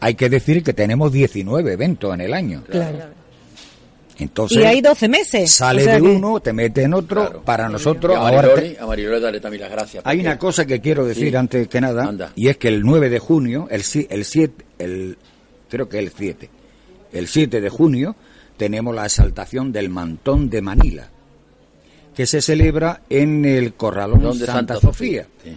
hay 0.00 0.16
que 0.16 0.28
decir 0.28 0.64
que 0.64 0.72
tenemos 0.72 1.12
19 1.12 1.74
eventos 1.74 2.12
en 2.12 2.22
el 2.22 2.34
año. 2.34 2.64
Claro. 2.68 2.98
Entonces, 4.18 4.58
Y 4.58 4.62
hay 4.64 4.80
12 4.80 5.08
meses. 5.08 5.50
sale 5.52 5.82
o 5.82 5.84
sea 5.84 5.94
de 5.94 6.02
que- 6.02 6.08
uno, 6.08 6.40
te 6.40 6.52
mete 6.52 6.82
en 6.82 6.92
otro. 6.94 7.24
Claro. 7.26 7.42
Para 7.42 7.68
nosotros, 7.68 8.16
a 8.16 8.20
ahora 8.28 8.52
te- 8.54 8.76
a 8.78 8.86
Mariloli 8.86 9.20
dale 9.20 9.40
también 9.40 9.60
las 9.62 9.70
gracias. 9.70 10.02
hay 10.04 10.20
una 10.20 10.38
cosa 10.38 10.66
que 10.66 10.80
quiero 10.80 11.04
decir 11.06 11.30
Sí. 11.30 11.36
antes 11.36 11.68
que 11.68 11.80
nada, 11.80 12.04
Anda. 12.04 12.32
y 12.34 12.48
es 12.48 12.56
que 12.56 12.68
el 12.68 12.82
9 12.82 13.08
de 13.10 13.18
junio, 13.20 13.68
el, 13.70 13.82
si- 13.84 14.06
el 14.10 14.24
7, 14.24 14.64
el, 14.78 15.16
creo 15.70 15.88
que 15.88 15.98
el 16.00 16.10
7, 16.10 16.50
el 17.12 17.28
7 17.28 17.60
de 17.60 17.68
junio, 17.70 18.16
tenemos 18.56 18.92
la 18.94 19.04
exaltación 19.04 19.70
del 19.70 19.88
Mantón 19.88 20.50
de 20.50 20.62
Manila, 20.62 21.08
que 22.16 22.26
se 22.26 22.42
celebra 22.42 23.02
en 23.08 23.44
el 23.44 23.74
Corralón 23.74 24.20
Donde 24.20 24.46
Santa, 24.46 24.80
Sofía. 24.80 25.26
Sí. 25.44 25.56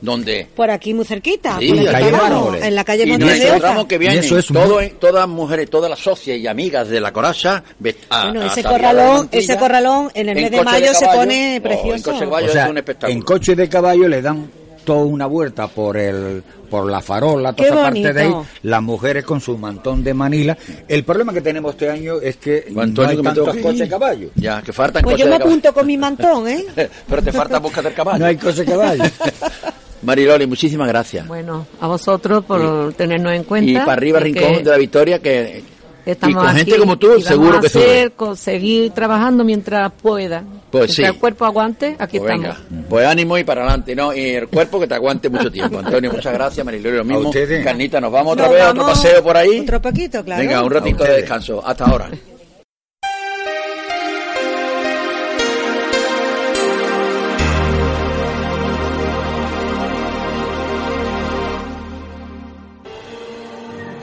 Donde 0.00 0.46
Por 0.56 0.70
aquí 0.70 0.94
muy 0.94 1.04
cerquita. 1.04 1.58
Sí, 1.58 1.68
por 1.68 1.78
en 1.78 1.84
la 1.84 1.90
aquí 1.98 2.10
calle. 2.10 2.66
En 2.68 2.74
la 2.74 2.84
calle 2.84 3.02
y 3.04 3.06
Montes 3.10 3.28
de 3.28 3.34
Oca. 3.44 3.46
encontramos 3.48 3.86
que 3.86 3.98
vienen 3.98 4.22
Y 4.22 4.26
eso 4.26 4.38
es 4.38 4.46
todo- 4.46 4.74
muy- 4.76 4.90
todas 4.98 5.28
mujeres, 5.28 5.68
todas 5.68 5.90
las 5.90 5.98
socias 5.98 6.38
y 6.38 6.46
amigas 6.46 6.88
de 6.88 7.00
la 7.00 7.12
coraza. 7.12 7.62
a- 8.10 8.24
Bueno, 8.24 8.42
a- 8.42 8.46
ese 8.46 8.62
corralón, 8.62 9.28
ese 9.30 9.56
corralón 9.58 10.10
en 10.14 10.28
el 10.30 10.34
mes 10.36 10.50
de 10.50 10.62
mayo 10.62 10.94
se 10.94 11.00
caballo. 11.04 11.20
pone 11.20 11.52
Oh, 11.52 11.56
en 11.56 11.62
precioso. 11.62 12.04
coche 12.12 12.20
de 12.24 12.30
caballo 12.30 12.46
O 12.48 12.52
sea, 12.52 12.64
es 12.64 12.70
un 12.70 12.78
espectáculo. 12.78 13.12
en 13.18 13.22
coche 13.22 13.54
de 13.56 13.68
caballo 13.68 14.08
le 14.08 14.22
dan 14.22 14.50
toda 14.84 15.04
una 15.04 15.26
vuelta 15.26 15.68
por 15.68 15.96
el 15.98 16.42
por 16.70 16.88
la 16.88 17.00
farola, 17.00 17.52
toda 17.52 17.68
esa 17.68 17.82
parte 17.82 18.12
de 18.12 18.22
ahí, 18.22 18.32
las 18.62 18.80
mujeres 18.80 19.24
con 19.24 19.40
su 19.40 19.58
mantón 19.58 20.04
de 20.04 20.14
Manila. 20.14 20.56
El 20.86 21.02
problema 21.02 21.32
que 21.32 21.40
tenemos 21.40 21.72
este 21.72 21.90
año 21.90 22.20
es 22.20 22.36
que 22.36 22.66
no 22.70 22.80
hay 22.82 23.16
tantos 23.20 23.56
que 23.56 23.60
coches 23.60 23.88
caballo. 23.90 24.30
Ya, 24.36 24.62
que 24.62 24.72
faltan 24.72 25.02
Pues 25.02 25.14
coches 25.14 25.26
yo 25.26 25.30
me 25.30 25.34
apunto 25.36 25.74
con 25.74 25.84
mi 25.84 25.98
mantón, 25.98 26.46
¿eh? 26.46 26.64
Pero 27.08 27.22
te 27.24 27.32
falta 27.32 27.58
buscar 27.58 27.84
el 27.84 27.92
caballo. 27.92 28.20
No 28.20 28.26
hay 28.26 28.36
coches 28.36 28.58
de 28.58 28.64
caballo. 28.66 29.02
Mariloli, 30.02 30.46
muchísimas 30.46 30.88
gracias. 30.88 31.26
Bueno, 31.26 31.66
a 31.80 31.86
vosotros 31.86 32.44
por 32.44 32.92
tenernos 32.94 33.32
en 33.34 33.44
cuenta. 33.44 33.70
y 33.70 33.74
para 33.74 33.92
arriba, 33.92 34.20
Rincón 34.20 34.62
de 34.64 34.70
la 34.70 34.76
Victoria, 34.78 35.18
que 35.18 35.62
estamos 36.06 36.32
y 36.32 36.38
con 36.38 36.46
aquí 36.48 36.58
gente 36.58 36.78
como 36.78 36.98
tú, 36.98 37.20
seguro 37.20 37.58
a 37.58 37.60
que 37.60 37.66
hacer, 37.66 38.12
con- 38.12 38.36
seguir 38.36 38.92
trabajando 38.92 39.44
mientras 39.44 39.92
pueda. 39.92 40.42
Pues 40.70 40.86
Mientras 40.88 40.96
sí. 40.96 41.02
el 41.14 41.18
cuerpo 41.20 41.44
aguante, 41.44 41.96
aquí 41.98 42.18
Pues 42.18 42.32
estamos. 42.32 42.56
venga, 42.70 42.86
pues 42.88 43.06
ánimo 43.06 43.36
y 43.36 43.44
para 43.44 43.62
adelante, 43.62 43.94
¿no? 43.94 44.14
Y 44.14 44.20
el 44.30 44.48
cuerpo 44.48 44.80
que 44.80 44.86
te 44.86 44.94
aguante 44.94 45.28
mucho 45.28 45.50
tiempo. 45.52 45.78
Antonio, 45.80 46.10
muchas 46.12 46.32
gracias. 46.32 46.64
Mariloli, 46.64 46.96
lo 46.96 47.04
mismo. 47.04 47.28
ustedes. 47.28 47.62
Carnita, 47.64 48.00
nos 48.00 48.10
vamos 48.12 48.32
otra 48.34 48.46
Nos 48.46 48.54
vez 48.54 48.62
a 48.62 48.70
otro 48.70 48.86
paseo 48.86 49.22
por 49.22 49.36
ahí. 49.36 49.60
Otro 49.60 49.82
poquito, 49.82 50.24
claro. 50.24 50.40
Venga, 50.42 50.62
un 50.62 50.70
ratito 50.70 51.04
A 51.04 51.08
de 51.08 51.16
descanso. 51.16 51.62
Hasta 51.66 51.84
ahora. 51.84 52.08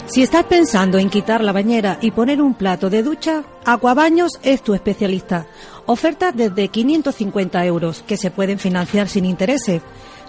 Si 0.08 0.24
estás 0.24 0.46
pensando 0.46 0.98
en 1.00 1.10
quitar 1.10 1.44
la 1.44 1.52
bañera 1.52 2.00
y 2.02 2.12
poner 2.12 2.42
un 2.42 2.54
plato 2.54 2.90
de 2.90 3.04
ducha, 3.04 3.44
Aquabaños 3.66 4.40
es 4.42 4.62
tu 4.62 4.74
especialista. 4.74 5.48
Oferta 5.86 6.32
desde 6.32 6.70
550 6.70 7.66
euros 7.66 8.06
que 8.08 8.16
se 8.16 8.32
pueden 8.32 8.58
financiar 8.58 9.10
sin 9.10 9.26
intereses. 9.26 9.82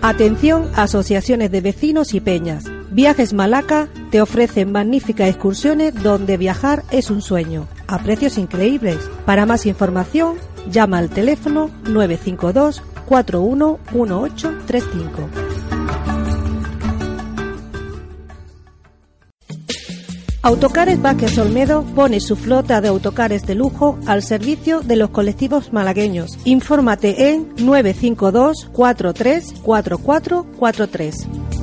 Atención, 0.02 0.72
asociaciones 0.76 1.52
de 1.52 1.62
vecinos 1.62 2.14
y 2.14 2.22
peñas. 2.22 2.66
Viajes 2.92 3.34
Malaca 3.34 3.90
te 4.12 4.22
ofrecen 4.22 4.72
magníficas 4.72 5.30
excursiones 5.30 5.94
donde 6.02 6.38
viajar 6.38 6.84
es 6.90 7.12
un 7.12 7.22
sueño, 7.22 7.68
a 7.90 8.00
precios 8.00 8.38
increíbles. 8.38 9.10
Para 9.26 9.46
más 9.46 9.66
información, 9.66 10.38
llama 10.70 11.00
al 11.00 11.10
teléfono 11.10 11.70
952 11.84 12.82
411835. 13.06 15.30
Autocares 20.42 21.02
Vázquez 21.02 21.38
Olmedo 21.38 21.84
pone 21.96 22.22
su 22.22 22.38
flota 22.38 22.80
de 22.80 22.88
autocares 22.88 23.46
de 23.46 23.56
lujo 23.56 24.00
al 24.06 24.24
servicio 24.24 24.80
de 24.80 24.96
los 24.96 25.10
colectivos 25.10 25.74
malagueños. 25.74 26.40
Infórmate 26.46 27.32
en 27.32 27.50
952 27.58 28.70
43 28.72 29.56
4443. 29.62 31.59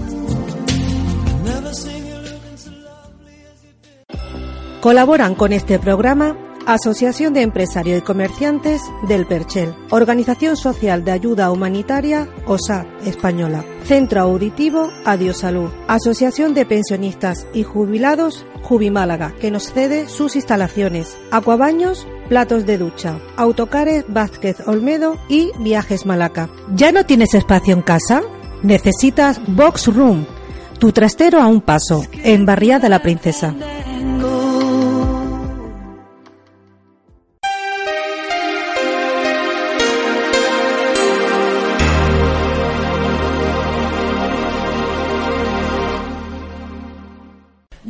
Colaboran 4.87 5.35
con 5.35 5.53
este 5.53 5.81
programa 5.81 6.37
Asociación 6.65 7.35
de 7.35 7.43
Empresarios 7.43 7.99
y 7.99 8.03
Comerciantes 8.03 8.81
del 9.09 9.27
Perchel, 9.27 9.75
Organización 9.91 10.57
Social 10.57 11.05
de 11.05 11.11
Ayuda 11.11 11.51
Humanitaria 11.51 12.29
OSA 12.47 12.87
Española, 13.05 13.65
Centro 13.83 14.21
Auditivo 14.21 14.93
Adiós 15.05 15.39
Salud, 15.39 15.73
Asociación 15.89 16.55
de 16.55 16.67
Pensionistas 16.67 17.49
y 17.53 17.65
Jubilados 17.65 18.47
Jubimálaga, 18.63 19.35
que 19.41 19.51
nos 19.51 19.73
cede 19.73 20.09
sus 20.09 20.37
instalaciones, 20.37 21.19
Acuabaños, 21.33 22.07
Platos 22.29 22.65
de 22.65 22.79
Ducha, 22.79 23.19
Autocares 23.37 24.05
Vázquez 24.07 24.59
Olmedo 24.69 25.19
y 25.29 25.51
Viajes 25.59 26.07
Malaca. 26.07 26.49
¿Ya 26.77 26.93
no 26.93 27.05
tienes 27.05 27.35
espacio 27.35 27.75
en 27.75 27.83
casa? 27.83 28.23
Necesitas 28.63 29.41
Box 29.49 29.93
Room, 29.93 30.27
tu 30.79 30.93
trastero 30.93 31.43
a 31.43 31.49
un 31.49 31.61
paso, 31.61 32.05
en 32.23 32.47
Barriada 32.47 32.89
la 32.89 33.03
Princesa. 33.03 33.53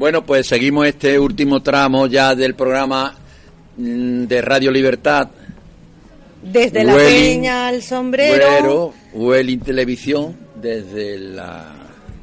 Bueno, 0.06 0.24
pues 0.24 0.46
seguimos 0.46 0.86
este 0.86 1.18
último 1.18 1.62
tramo 1.64 2.06
ya 2.06 2.36
del 2.36 2.54
programa 2.54 3.12
mm, 3.76 4.26
de 4.26 4.40
Radio 4.40 4.70
Libertad. 4.70 5.26
Desde 6.44 6.84
la 6.84 6.94
Welling- 6.94 7.32
peña 7.34 7.66
al 7.66 7.82
sombrero, 7.82 8.94
Welling 9.14 9.58
Televisión, 9.58 10.36
desde 10.62 11.18
la 11.18 11.72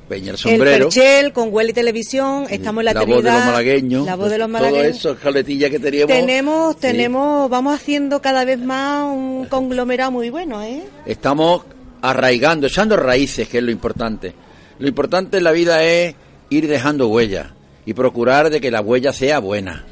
Peña 0.07 0.27
el 0.27 0.29
el 0.29 0.38
Sombrero. 0.38 0.86
Perchel 0.86 1.34
con 1.34 1.53
Huele 1.53 1.73
Televisión, 1.73 2.45
estamos 2.49 2.84
en 2.84 2.86
la, 2.86 2.93
la 2.93 3.03
voz 3.03 3.21
de 3.21 3.31
los 3.31 3.45
malagueños. 3.47 4.05
La 4.05 4.15
voz 4.15 4.29
de 4.29 4.38
los 4.38 4.47
Todo 4.47 4.53
malagueños. 4.61 4.97
eso, 4.97 5.17
jaletillas 5.21 5.69
que 5.69 5.79
teníamos. 5.79 6.15
Tenemos, 6.15 6.73
Sí. 6.75 6.79
tenemos, 6.84 7.49
vamos 7.49 7.75
haciendo 7.75 8.21
cada 8.21 8.45
vez 8.45 8.59
más 8.59 9.03
un 9.13 9.45
conglomerado 9.49 10.09
muy 10.11 10.29
bueno, 10.29 10.63
¿eh? 10.63 10.84
Estamos 11.05 11.63
arraigando, 12.01 12.67
echando 12.67 12.95
raíces, 12.95 13.49
que 13.49 13.57
es 13.57 13.63
lo 13.65 13.71
importante. 13.71 14.34
Lo 14.79 14.88
importante 14.88 15.36
en 15.39 15.43
la 15.43 15.51
vida 15.51 15.84
es 15.84 16.15
ir 16.49 16.69
dejando 16.69 17.09
huella 17.09 17.53
y 17.86 17.93
procurar 17.93 18.49
de 18.49 18.61
que 18.61 18.71
la 18.71 18.81
huella 18.81 19.11
sea 19.13 19.39
buena, 19.39 19.84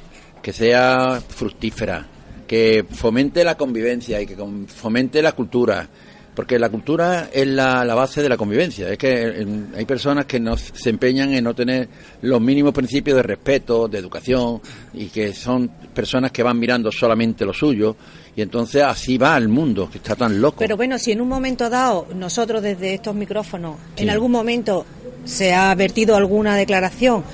que 0.41 0.53
sea 0.53 1.21
fructífera, 1.27 2.07
que 2.47 2.85
fomente 2.89 3.43
la 3.43 3.55
convivencia 3.55 4.21
y 4.21 4.25
que 4.25 4.35
fomente 4.67 5.21
la 5.21 5.31
cultura. 5.33 5.87
Porque 6.33 6.57
la 6.57 6.69
cultura 6.69 7.29
es 7.33 7.45
la, 7.45 7.83
la 7.83 7.93
base 7.93 8.21
de 8.21 8.29
la 8.29 8.37
convivencia. 8.37 8.89
Es 8.89 8.97
que 8.97 9.45
hay 9.75 9.83
personas 9.85 10.25
que 10.25 10.39
no 10.39 10.55
se 10.55 10.89
empeñan 10.89 11.33
en 11.33 11.43
no 11.43 11.53
tener 11.53 11.89
los 12.21 12.39
mínimos 12.39 12.73
principios 12.73 13.17
de 13.17 13.23
respeto, 13.23 13.89
de 13.89 13.97
educación, 13.99 14.61
y 14.93 15.07
que 15.07 15.33
son 15.33 15.67
personas 15.93 16.31
que 16.31 16.41
van 16.41 16.57
mirando 16.57 16.89
solamente 16.89 17.45
lo 17.45 17.53
suyo. 17.53 17.97
Y 18.33 18.41
entonces 18.41 18.81
así 18.81 19.17
va 19.17 19.35
el 19.35 19.49
mundo, 19.49 19.89
que 19.91 19.97
está 19.97 20.15
tan 20.15 20.39
loco. 20.39 20.55
Pero 20.59 20.77
bueno, 20.77 20.97
si 20.97 21.11
en 21.11 21.19
un 21.19 21.27
momento 21.27 21.69
dado 21.69 22.07
nosotros 22.15 22.61
desde 22.61 22.93
estos 22.93 23.13
micrófonos, 23.13 23.75
Sí. 23.97 24.03
en 24.03 24.09
algún 24.09 24.31
momento 24.31 24.85
se 25.25 25.53
ha 25.53 25.75
vertido 25.75 26.15
alguna 26.15 26.55
declaración 26.55 27.25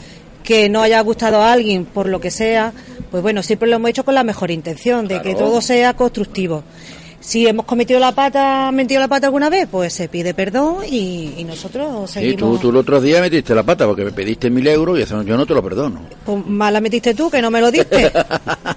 que 0.48 0.70
no 0.70 0.82
haya 0.82 1.02
gustado 1.02 1.42
a 1.42 1.52
alguien 1.52 1.84
por 1.84 2.08
lo 2.08 2.22
que 2.22 2.32
sea, 2.32 2.72
pues 3.12 3.22
bueno, 3.22 3.44
siempre 3.44 3.68
lo 3.68 3.76
hemos 3.76 3.90
hecho 3.90 4.06
con 4.06 4.16
la 4.16 4.24
mejor 4.24 4.50
intención, 4.50 5.06
de 5.06 5.22
que 5.22 5.36
todo 5.36 5.60
sea 5.62 5.94
constructivo. 5.94 6.64
Si 7.20 7.46
hemos 7.46 7.66
cometido 7.66 8.00
la 8.00 8.14
pata, 8.14 8.72
metido 8.72 9.02
la 9.02 9.10
pata 9.10 9.28
alguna 9.28 9.50
vez, 9.50 9.68
pues 9.70 9.92
se 9.92 10.08
pide 10.08 10.34
perdón 10.34 10.78
y, 10.90 11.34
y 11.38 11.44
nosotros 11.44 12.10
Sí, 12.10 12.14
seguimos. 12.22 12.38
tú, 12.54 12.58
tú 12.60 12.70
el 12.70 12.78
otro 12.78 13.02
día 13.02 13.20
metiste 13.20 13.54
la 13.54 13.64
pata 13.64 13.86
porque 13.86 14.06
me 14.06 14.14
pediste 14.14 14.50
mil 14.50 14.66
euros 14.68 14.98
y 14.98 15.02
eso 15.02 15.22
yo 15.24 15.36
no 15.36 15.46
te 15.46 15.54
lo 15.54 15.62
perdono. 15.62 16.00
Pues 16.26 16.46
más 16.46 16.72
la 16.72 16.80
metiste 16.80 17.14
tú, 17.14 17.30
que 17.30 17.42
no 17.42 17.52
me 17.52 17.60
lo 17.60 17.70
diste. 17.70 18.10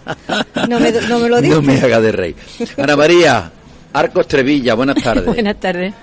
no, 0.68 0.80
me, 0.80 0.90
no 1.08 1.18
me 1.20 1.28
lo 1.28 1.40
diste. 1.40 1.54
No 1.56 1.62
me 1.62 1.78
hagas 1.80 2.02
de 2.02 2.10
rey. 2.12 2.34
Ana 2.78 2.96
María, 2.96 3.52
Arcos 3.92 4.26
Trevilla, 4.26 4.74
buenas 4.74 4.96
tardes. 5.04 5.26
Buenas 5.26 5.60
tardes. 5.60 5.94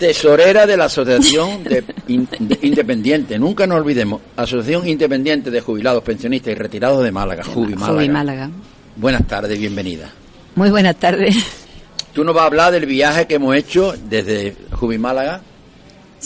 Tesorera 0.00 0.66
de 0.66 0.78
la 0.78 0.86
Asociación 0.86 1.62
de 1.62 1.84
In- 2.08 2.26
de 2.40 2.58
Independiente, 2.62 3.38
nunca 3.38 3.66
nos 3.66 3.76
olvidemos, 3.78 4.22
Asociación 4.34 4.88
Independiente 4.88 5.50
de 5.50 5.60
Jubilados, 5.60 6.02
Pensionistas 6.02 6.52
y 6.52 6.54
Retirados 6.54 7.04
de 7.04 7.12
Málaga, 7.12 7.44
Jubi 7.44 7.74
Málaga. 7.74 7.92
Jubi 7.92 8.08
Málaga. 8.08 8.50
Buenas 8.96 9.26
tardes, 9.28 9.58
bienvenida. 9.58 10.10
Muy 10.54 10.70
buenas 10.70 10.96
tardes. 10.96 11.36
Tú 12.14 12.24
nos 12.24 12.34
vas 12.34 12.44
a 12.44 12.46
hablar 12.46 12.72
del 12.72 12.86
viaje 12.86 13.26
que 13.26 13.34
hemos 13.34 13.54
hecho 13.54 13.92
desde 14.08 14.56
Jubi 14.72 14.96
Málaga 14.96 15.42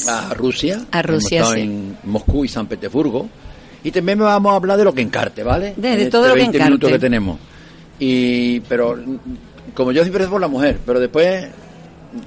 a 0.08 0.32
Rusia. 0.34 0.86
A 0.92 1.02
Rusia, 1.02 1.40
Hemos 1.40 1.50
estado 1.50 1.54
sí. 1.54 1.60
en 1.62 1.96
Moscú 2.04 2.44
y 2.44 2.48
San 2.48 2.68
Petersburgo. 2.68 3.28
Y 3.82 3.90
también 3.90 4.20
vamos 4.20 4.52
a 4.52 4.56
hablar 4.56 4.78
de 4.78 4.84
lo 4.84 4.94
que 4.94 5.02
encarte, 5.02 5.42
¿vale? 5.42 5.74
De- 5.76 5.96
de 5.96 6.02
En 6.04 6.10
todo 6.10 6.22
este 6.26 6.28
lo 6.28 6.34
que 6.36 6.40
20 6.42 6.56
encarte. 6.58 6.70
minutos 6.70 6.90
que 6.92 6.98
tenemos. 7.00 7.38
Y, 7.98 8.60
pero, 8.60 8.96
como 9.74 9.90
yo 9.90 10.02
siempre 10.04 10.26
por 10.28 10.40
la 10.40 10.48
mujer, 10.48 10.78
pero 10.86 11.00
después 11.00 11.46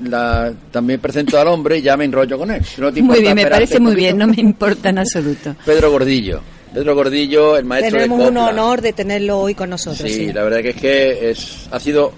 la, 0.04 0.54
también 0.72 1.00
presento 1.00 1.40
al 1.40 1.48
hombre 1.48 1.78
y 1.78 1.82
ya 1.82 1.98
me 1.98 2.06
enrollo 2.06 2.38
con 2.38 2.52
él. 2.52 2.62
No 2.78 2.92
te 2.92 3.02
Muy 3.02 3.22
bien, 3.22 3.36
me 3.36 3.46
parece 3.46 3.80
muy 3.80 3.96
bien, 3.96 4.18
no 4.18 4.28
me 4.28 4.40
importa 4.40 4.90
en 4.90 5.00
absoluto. 5.00 5.56
Pedro 5.66 5.92
Gordillo. 5.92 6.42
Pedro 6.74 6.96
Gordillo, 6.96 7.58
el 7.58 7.66
maestro 7.66 7.98
Tenemos 7.98 8.20
de 8.20 8.28
un 8.28 8.38
honor 8.38 8.82
de 8.82 8.94
tenerlo 8.94 9.40
hoy 9.40 9.56
con 9.56 9.70
nosotros. 9.70 10.12
Sí, 10.12 10.28
sí. 10.28 10.34
la 10.34 10.44
verdad 10.44 10.62
que 10.62 10.70
es 10.70 10.76
que 10.76 11.30
es, 11.32 11.68
ha 11.72 11.80
sido... 11.80 12.12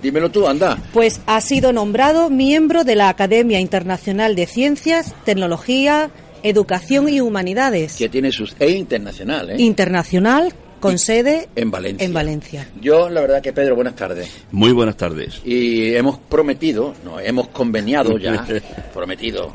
Dímelo 0.00 0.30
tú, 0.30 0.46
anda. 0.46 0.78
Pues 0.94 1.20
ha 1.26 1.42
sido 1.42 1.74
nombrado 1.74 2.30
miembro 2.30 2.84
de 2.84 2.94
la 2.94 3.10
Academia 3.10 3.60
Internacional 3.60 4.34
de 4.34 4.46
Ciencias, 4.46 5.14
Tecnología, 5.26 6.10
Educación 6.42 7.08
y 7.10 7.20
Humanidades 7.20 7.96
Que 7.96 8.08
tiene 8.08 8.32
sus... 8.32 8.56
Es 8.58 8.74
internacional, 8.74 9.50
¿eh? 9.50 9.56
internacional 9.58 10.54
con 10.80 10.98
sede 10.98 11.48
En 11.56 11.70
Valencia. 11.70 12.04
en 12.06 12.12
Valencia. 12.12 12.68
Yo, 12.80 13.08
la 13.08 13.20
verdad 13.20 13.42
que 13.42 13.52
Pedro, 13.52 13.74
buenas 13.76 13.94
tardes. 13.96 14.30
Muy 14.52 14.72
buenas 14.72 14.96
tardes. 14.96 15.40
Y 15.44 15.94
hemos 15.94 16.18
prometido, 16.18 16.94
no, 17.04 17.18
hemos 17.20 17.48
conveniado 17.48 18.18
ya, 18.18 18.46
prometido, 18.94 19.52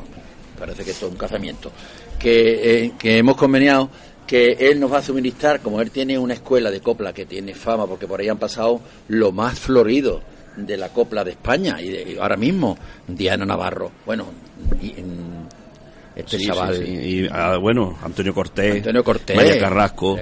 parece 0.58 0.84
que 0.84 0.90
esto 0.92 1.06
es 1.06 1.12
un 1.12 1.18
casamiento, 1.18 1.70
que, 2.18 2.84
eh, 2.84 2.92
que 2.98 3.18
hemos 3.18 3.36
conveniado 3.36 3.90
que 4.26 4.52
él 4.52 4.80
nos 4.80 4.90
va 4.92 4.98
a 4.98 5.02
suministrar, 5.02 5.60
como 5.60 5.80
él 5.82 5.90
tiene 5.90 6.18
una 6.18 6.32
escuela 6.34 6.70
de 6.70 6.80
copla 6.80 7.12
que 7.12 7.26
tiene 7.26 7.54
fama, 7.54 7.86
porque 7.86 8.06
por 8.06 8.20
ahí 8.20 8.28
han 8.28 8.38
pasado 8.38 8.80
lo 9.08 9.32
más 9.32 9.58
florido 9.58 10.22
de 10.56 10.76
la 10.78 10.88
copla 10.90 11.24
de 11.24 11.32
España, 11.32 11.80
y, 11.82 11.88
de- 11.90 12.12
y 12.12 12.16
ahora 12.16 12.36
mismo, 12.36 12.78
Diana 13.06 13.44
Navarro, 13.44 13.90
bueno, 14.06 14.26
y, 14.80 14.98
en- 14.98 15.43
este 16.16 16.38
Sí, 16.38 16.46
chaval, 16.46 16.76
sí, 16.76 16.84
sí. 16.86 16.92
Y, 16.92 17.28
ah, 17.30 17.56
bueno, 17.56 17.98
Antonio 18.02 18.32
Cortés, 18.34 18.76
Antonio 18.76 19.02
Cortés, 19.02 19.36
María 19.36 19.58
Carrasco, 19.58 20.18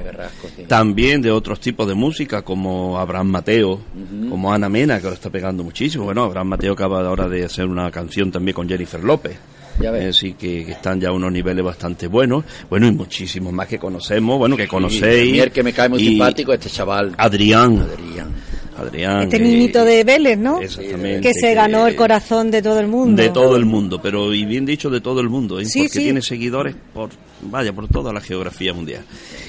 también 0.67 1.21
de 1.21 1.31
otros 1.31 1.61
tipos 1.61 1.87
de 1.87 1.95
música 1.95 2.43
como 2.43 2.99
Abraham 2.99 3.29
Mateo, 3.29 3.81
como 4.29 4.53
Ana 4.53 4.69
Mena, 4.69 4.99
que 4.99 5.07
ahora 5.07 5.17
está 5.17 5.31
pegando 5.31 5.63
muchísimo. 5.65 6.05
Bueno, 6.05 6.25
Abraham 6.25 6.49
Mateo 6.49 6.73
acaba 6.73 7.07
ahora 7.07 7.29
de 7.29 7.45
hacer 7.45 7.67
una 7.67 7.91
canción 7.91 8.31
también 8.31 8.55
con 8.55 8.69
Jennifer 8.69 9.03
López. 9.03 9.37
Ves. 9.79 9.91
Eh, 9.93 10.09
Así 10.09 10.33
que, 10.35 10.65
que 10.65 10.73
están 10.73 11.01
ya 11.01 11.09
a 11.09 11.13
unos 11.13 11.33
niveles 11.33 11.65
bastante 11.65 12.07
buenos. 12.07 12.45
Bueno, 12.69 12.87
y 12.87 12.93
muchísimos 12.93 13.53
más 13.53 13.67
que 13.67 13.79
conocemos, 13.79 14.39
bueno, 14.39 14.57
que 14.57 14.69
conocéis. 14.69 15.43
el 15.43 15.51
que 15.51 15.63
me 15.63 15.73
cae 15.73 15.89
muy 15.89 15.99
simpático, 15.99 16.53
este 16.53 16.69
chaval, 16.69 17.15
Adrián. 17.17 17.79
Adrián. 17.79 18.33
Adrián. 18.77 19.25
Este 19.25 19.39
niñito 19.39 19.85
de 19.85 20.05
Vélez, 20.05 20.39
¿no? 20.39 20.61
Exactamente. 20.61 21.21
Que 21.21 21.35
se 21.35 21.55
ganó 21.55 21.87
el 21.87 21.97
corazón 21.97 22.51
de 22.51 22.63
todo 22.63 22.81
el 22.81 22.87
mundo. 22.87 23.23
De 23.23 23.29
todo 23.31 23.57
el 23.57 23.65
mundo, 23.65 24.01
pero 24.01 24.33
y 24.33 24.45
bien 24.45 24.65
dicho 24.65 24.91
de 24.91 25.01
todo 25.01 25.21
el 25.21 25.29
mundo, 25.29 25.61
¿eh? 25.61 25.65
Sí, 25.65 25.81
porque 25.81 25.93
sí. 25.93 26.05
tiene 26.05 26.23
seguidores 26.23 26.75
por 26.95 27.11
vaya, 27.43 27.73
por 27.73 27.89
toda 27.89 28.13
la 28.13 28.21
geografía 28.21 28.73
mundial. 28.73 29.05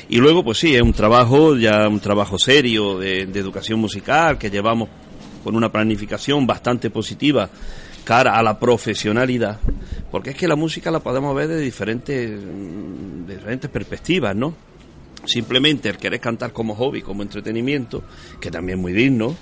Y 0.09 0.17
luego, 0.17 0.43
pues 0.43 0.57
sí, 0.57 0.75
es 0.75 0.81
un 0.81 0.93
trabajo, 0.93 1.55
ya 1.55 1.87
un 1.87 1.99
trabajo 1.99 2.37
serio 2.37 2.99
de, 2.99 3.25
de 3.25 3.39
educación 3.39 3.79
musical 3.79 4.37
que 4.37 4.49
llevamos 4.49 4.89
con 5.43 5.55
una 5.55 5.71
planificación 5.71 6.47
bastante 6.47 6.89
positiva 6.89 7.49
cara 8.03 8.37
a 8.37 8.43
la 8.43 8.59
profesionalidad, 8.59 9.59
porque 10.11 10.31
es 10.31 10.35
que 10.35 10.47
la 10.47 10.55
música 10.55 10.91
la 10.91 10.99
podemos 10.99 11.35
ver 11.35 11.47
de 11.47 11.59
diferentes, 11.59 12.31
mm, 12.31 13.25
de 13.25 13.35
diferentes 13.35 13.69
perspectivas, 13.69 14.35
¿no? 14.35 14.53
Simplemente 15.25 15.89
el 15.89 15.97
querer 15.97 16.19
cantar 16.19 16.51
como 16.51 16.75
hobby, 16.75 17.01
como 17.01 17.23
entretenimiento, 17.23 18.03
que 18.41 18.51
también 18.51 18.77
es 18.77 18.81
muy 18.81 18.91
digno, 18.91 19.35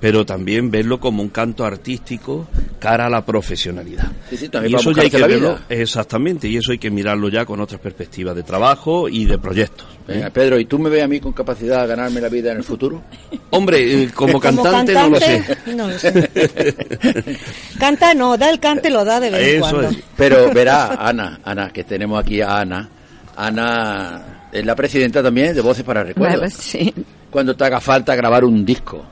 pero 0.00 0.24
también 0.24 0.70
verlo 0.70 0.98
como 0.98 1.22
un 1.22 1.28
canto 1.28 1.64
artístico 1.64 2.48
cara 2.78 3.06
a 3.06 3.10
la 3.10 3.24
profesionalidad. 3.24 4.10
Sí, 4.30 4.36
sí, 4.38 4.48
también 4.48 4.72
y 4.72 4.76
eso 4.76 4.92
ya 4.92 5.02
hay 5.02 5.10
que 5.10 5.18
verlo, 5.18 5.58
exactamente, 5.68 6.48
y 6.48 6.56
eso 6.56 6.72
hay 6.72 6.78
que 6.78 6.90
mirarlo 6.90 7.28
ya 7.28 7.44
con 7.44 7.60
otras 7.60 7.80
perspectivas 7.80 8.34
de 8.34 8.44
trabajo 8.44 9.08
y 9.10 9.26
de 9.26 9.38
proyectos. 9.38 9.86
¿eh? 10.08 10.14
Venga, 10.14 10.30
Pedro, 10.30 10.58
¿y 10.58 10.64
tú 10.64 10.78
me 10.78 10.88
ves 10.88 11.02
a 11.02 11.08
mí 11.08 11.20
con 11.20 11.32
capacidad 11.32 11.82
de 11.82 11.88
ganarme 11.88 12.20
la 12.20 12.28
vida 12.28 12.52
en 12.52 12.58
el 12.58 12.64
futuro? 12.64 13.02
Hombre, 13.50 14.04
eh, 14.04 14.10
como, 14.14 14.40
cantante, 14.40 14.94
no 14.94 15.08
lo 15.10 15.20
sé. 15.20 15.58
no 15.74 15.88
lo 15.88 15.98
sé. 15.98 16.28
Canta 17.78 18.14
no, 18.14 18.38
da 18.38 18.48
el 18.48 18.58
cante, 18.58 18.88
lo 18.88 19.04
da 19.04 19.20
de 19.20 19.30
vez 19.30 19.54
en 19.54 19.60
cuando. 19.60 19.88
es. 19.88 19.98
Pero 20.16 20.50
verá, 20.52 20.94
Ana, 20.94 21.40
Ana, 21.44 21.70
que 21.70 21.84
tenemos 21.84 22.18
aquí 22.18 22.40
a 22.40 22.60
Ana. 22.60 22.88
Ana 23.36 24.35
es 24.60 24.66
la 24.66 24.74
presidenta 24.74 25.22
también 25.22 25.54
de 25.54 25.60
Voces 25.60 25.84
para 25.84 26.02
Recuerdos. 26.04 26.38
Bueno, 26.40 26.54
sí. 26.58 26.92
Cuando 27.30 27.54
te 27.56 27.64
haga 27.64 27.80
falta 27.80 28.14
grabar 28.14 28.44
un 28.44 28.64
disco, 28.64 29.04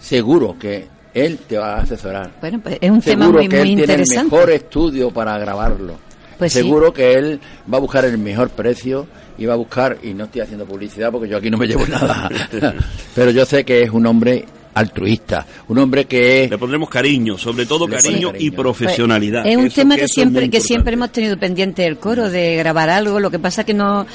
seguro 0.00 0.56
que 0.58 0.86
él 1.14 1.38
te 1.48 1.58
va 1.58 1.76
a 1.76 1.80
asesorar. 1.82 2.30
Bueno, 2.40 2.60
pues 2.62 2.78
es 2.80 2.90
un 2.90 3.00
tema 3.00 3.24
Seguro 3.26 3.38
muy, 3.40 3.48
que 3.48 3.58
muy 3.58 3.70
él 3.72 3.76
tiene 3.86 3.94
el 3.94 4.24
mejor 4.24 4.50
estudio 4.50 5.10
para 5.10 5.38
grabarlo. 5.38 5.94
Pues 6.38 6.52
sí. 6.52 6.60
Seguro 6.60 6.92
que 6.92 7.14
él 7.14 7.40
va 7.72 7.78
a 7.78 7.80
buscar 7.80 8.04
el 8.04 8.16
mejor 8.18 8.50
precio 8.50 9.06
y 9.36 9.46
va 9.46 9.54
a 9.54 9.56
buscar, 9.56 9.98
y 10.02 10.14
no 10.14 10.24
estoy 10.24 10.42
haciendo 10.42 10.64
publicidad 10.66 11.10
porque 11.10 11.28
yo 11.28 11.36
aquí 11.36 11.50
no 11.50 11.58
me 11.58 11.66
llevo 11.66 11.86
nada, 11.88 12.28
pero 13.14 13.30
yo 13.32 13.44
sé 13.44 13.64
que 13.64 13.82
es 13.82 13.90
un 13.90 14.06
hombre 14.06 14.44
altruista, 14.74 15.44
un 15.66 15.78
hombre 15.78 16.04
que 16.04 16.44
es... 16.44 16.50
Le 16.50 16.58
pondremos 16.58 16.88
cariño, 16.88 17.36
sobre 17.36 17.66
todo 17.66 17.88
cariño, 17.88 18.28
y 18.28 18.32
cariño. 18.32 18.56
profesionalidad. 18.56 19.42
Pues, 19.42 19.52
Es 19.54 19.58
un 19.58 19.66
Eso- 19.66 19.74
tema 19.74 19.96
que, 19.96 20.04
es 20.04 20.12
siempre 20.12 20.48
que 20.50 20.60
siempre 20.60 20.94
hemos 20.94 21.10
tenido 21.10 21.36
pendiente 21.36 21.84
el 21.84 21.98
coro 21.98 22.30
de 22.30 22.54
grabar 22.56 22.88
algo. 22.88 23.18
Lo 23.18 23.30
que 23.30 23.40
pasa 23.40 23.64
que 23.64 23.74
no, 23.74 24.06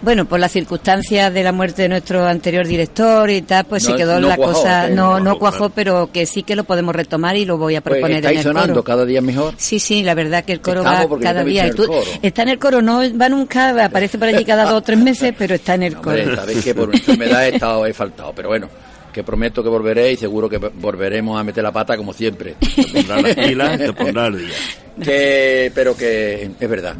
bueno, 0.00 0.24
por 0.26 0.38
las 0.40 0.52
circunstancias 0.52 1.32
de 1.34 1.42
la 1.42 1.52
muerte 1.52 1.82
de 1.82 1.88
nuestro 1.88 2.24
anterior 2.26 2.66
director 2.66 3.28
y 3.30 3.42
tal, 3.42 3.64
pues 3.64 3.82
No- 3.84 3.90
se 3.90 3.96
quedó 3.96 4.20
no 4.20 4.28
la 4.28 4.36
cuajó, 4.36 4.52
cosa, 4.52 4.86
¿eh? 4.88 4.90
no, 4.90 5.18
No 5.20 5.38
cuajó, 5.38 5.56
claro. 5.58 5.72
pero 5.74 6.10
que 6.12 6.24
sí 6.26 6.42
que 6.42 6.54
lo 6.56 6.64
podemos 6.64 6.94
retomar 6.94 7.36
y 7.36 7.44
lo 7.44 7.58
voy 7.58 7.74
a 7.76 7.80
Pues 7.80 7.94
proponer 7.94 8.18
en 8.18 8.24
estáis 8.24 8.38
el 8.38 8.42
sonando 8.44 8.74
coro. 8.74 8.84
cada 8.84 9.04
día 9.04 9.20
mejor. 9.20 9.54
Sí, 9.56 9.78
sí, 9.78 10.02
la 10.02 10.14
verdad 10.14 10.44
que 10.44 10.52
el 10.52 10.60
coro 10.60 10.80
Estamos 10.82 11.12
va 11.18 11.20
cada 11.20 11.42
día. 11.44 11.64
visto 11.64 11.82
Y 11.82 11.84
en 11.84 11.86
tú- 11.90 11.94
el 11.94 12.04
coro. 12.04 12.18
está 12.22 12.42
en 12.42 12.48
el 12.48 12.58
coro, 12.58 12.82
no 12.82 13.18
va 13.18 13.28
nunca, 13.28 13.84
aparece 13.84 14.18
por 14.18 14.28
allí 14.28 14.44
cada 14.44 14.64
dos 14.64 14.74
o 14.74 14.80
tres 14.82 14.98
meses, 14.98 15.34
pero 15.36 15.54
está 15.56 15.74
en 15.74 15.82
el 15.84 15.94
No, 15.94 16.02
coro. 16.02 16.18
hombre, 16.20 16.36
sabéis 16.36 16.64
que 16.64 16.74
por 16.74 16.94
enfermedad 16.94 17.46
he 17.46 17.54
estado, 17.54 17.86
he 17.86 17.92
faltado, 17.92 18.32
pero 18.34 18.48
bueno, 18.48 18.68
que 19.12 19.24
prometo 19.24 19.62
que 19.62 19.68
volveré 19.68 20.12
y 20.12 20.16
seguro 20.16 20.48
que 20.48 20.58
volveremos 20.58 21.40
a 21.40 21.42
meter 21.42 21.64
la 21.64 21.72
pata 21.72 21.96
como 21.96 22.12
siempre. 22.12 22.54
Te 22.60 22.84
pondrá 22.92 23.20
las 23.20 23.34
pilas, 23.34 23.78
te 23.78 23.92
pondrá 23.92 24.24
al 24.26 24.38
día. 24.38 24.54
que, 25.02 25.72
pero 25.74 25.96
que 25.96 26.50
es 26.58 26.68
verdad. 26.68 26.94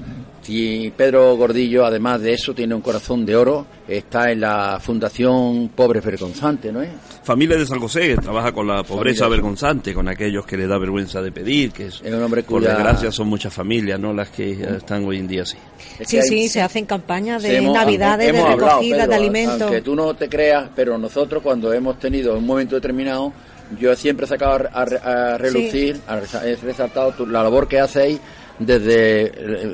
Si 0.49 0.91
Pedro 0.97 1.37
Gordillo, 1.37 1.85
además 1.85 2.23
de 2.23 2.33
eso, 2.33 2.55
tiene 2.55 2.75
un 2.75 2.81
corazón 2.81 3.27
de 3.27 3.37
oro, 3.37 3.67
está 3.87 4.31
en 4.33 4.41
la 4.41 4.79
Fundación 4.81 5.69
Pobres 5.77 6.03
Vergonzantes, 6.03 6.73
¿no 6.73 6.81
es? 6.81 6.89
Familia 7.23 7.59
de 7.59 7.67
San 7.67 7.79
José, 7.79 8.09
que 8.09 8.17
trabaja 8.17 8.51
con 8.53 8.67
la 8.67 8.83
pobreza 8.83 9.25
Familia. 9.25 9.29
vergonzante, 9.43 9.93
con 9.93 10.09
aquellos 10.09 10.47
que 10.47 10.57
le 10.57 10.67
da 10.67 10.79
vergüenza 10.79 11.21
de 11.21 11.33
pedir, 11.33 11.71
que 11.73 11.89
es, 11.89 12.01
Es 12.03 12.15
un 12.15 12.23
hombre 12.23 12.43
por 12.45 12.61
cuya- 12.63 12.71
desgracia 12.73 13.13
son 13.13 13.29
muchas 13.29 13.53
familias, 13.53 14.01
¿no? 14.01 14.15
Las 14.15 14.31
que 14.31 14.53
están 14.53 15.05
hoy 15.05 15.19
en 15.19 15.29
día 15.29 15.43
así. 15.43 15.59
Es 15.99 16.09
Sí, 16.09 16.17
que 16.17 16.23
hay- 16.23 16.29
sí, 16.31 16.49
se 16.49 16.63
hacen 16.63 16.87
campañas 16.87 17.43
de 17.43 17.59
hemos- 17.59 17.75
navidades, 17.75 18.33
de 18.33 18.39
hablado, 18.41 18.57
recogida 18.57 18.97
Pedro, 18.97 19.09
de 19.11 19.15
alimentos. 19.17 19.61
Aunque 19.61 19.83
tú 19.83 19.95
no 19.95 20.15
te 20.15 20.31
creas, 20.31 20.71
pero 20.75 20.97
nosotros 20.97 21.43
cuando 21.43 21.75
hemos 21.75 21.99
tenido 21.99 22.39
un 22.39 22.47
momento 22.47 22.75
determinado, 22.77 23.35
yo 23.79 23.95
siempre 23.95 24.25
he 24.25 24.29
sacado 24.31 24.67
a, 24.73 24.81
a- 24.81 25.35
a 25.35 25.37
relucir, 25.37 26.01
a 26.07 26.19
resa- 26.21 26.43
he 26.49 26.57
resaltado 26.57 27.13
tu- 27.13 27.27
la 27.27 27.43
labor 27.43 27.69
que 27.69 27.79
hacéis 27.81 28.19
desde 28.59 29.23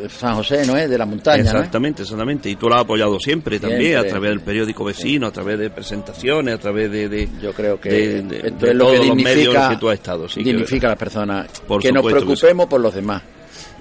eh, 0.05 0.09
San 0.09 0.35
José, 0.37 0.67
¿no 0.67 0.77
es? 0.77 0.89
De 0.91 0.99
la 0.99 1.07
montaña. 1.07 1.43
Exactamente, 1.43 2.03
exactamente. 2.03 2.51
Y 2.51 2.57
tú 2.57 2.69
lo 2.69 2.75
has 2.75 2.83
apoyado 2.83 3.19
siempre, 3.19 3.59
también, 3.59 3.97
a 3.99 4.05
través 4.05 4.31
del 4.31 4.41
periódico 4.41 4.85
vecino, 4.85 5.27
a 5.27 5.31
través 5.33 5.59
de 5.59 5.71
presentaciones, 5.71 6.55
a 6.55 6.59
través 6.59 6.91
de... 6.91 7.09
de- 7.09 7.29
Yo 7.41 7.53
creo 7.53 7.81
que 7.81 7.89
de- 7.91 8.23
de- 8.23 8.37
esto 8.49 8.67
es 8.67 8.75
lo 8.75 8.91
que 8.91 8.99
los 9.07 9.17
medios 9.17 9.69
que 9.69 9.77
tú 9.77 9.89
has 9.89 9.95
estado. 9.95 10.29
Sí, 10.29 10.41
que- 10.43 10.51
dignifica 10.51 10.87
a 10.87 10.91
las 10.91 10.99
personas. 10.99 11.49
Por 11.67 11.81
que 11.81 11.93
nos 11.93 12.05
que 12.05 12.11
preocupemos 12.13 12.67
por 12.67 12.81
los 12.81 12.95
demás. 12.95 13.23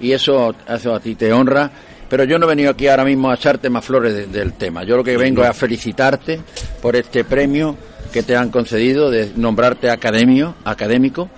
Y 0.00 0.12
eso, 0.12 0.54
eso 0.68 0.94
a 0.94 1.00
ti 1.00 1.14
te 1.14 1.32
honra. 1.32 1.70
Pero 2.08 2.24
yo 2.24 2.38
no 2.38 2.46
he 2.46 2.48
venido 2.50 2.70
aquí 2.70 2.86
ahora 2.86 3.04
mismo 3.04 3.30
a 3.30 3.34
echarte 3.34 3.68
más 3.70 3.84
flores 3.84 4.14
de- 4.14 4.26
del 4.26 4.52
tema. 4.54 4.84
Yo 4.84 4.96
lo 4.96 5.02
que 5.04 5.16
vengo 5.16 5.42
es 5.42 5.48
a 5.48 5.54
felicitarte 5.54 6.40
por 6.80 6.94
este 6.96 7.24
premio 7.24 7.76
que 8.12 8.22
te 8.22 8.36
han 8.36 8.50
concedido 8.50 9.10
de 9.10 9.32
nombrarte 9.36 9.90
academio, 9.90 10.54
académico. 10.64 11.28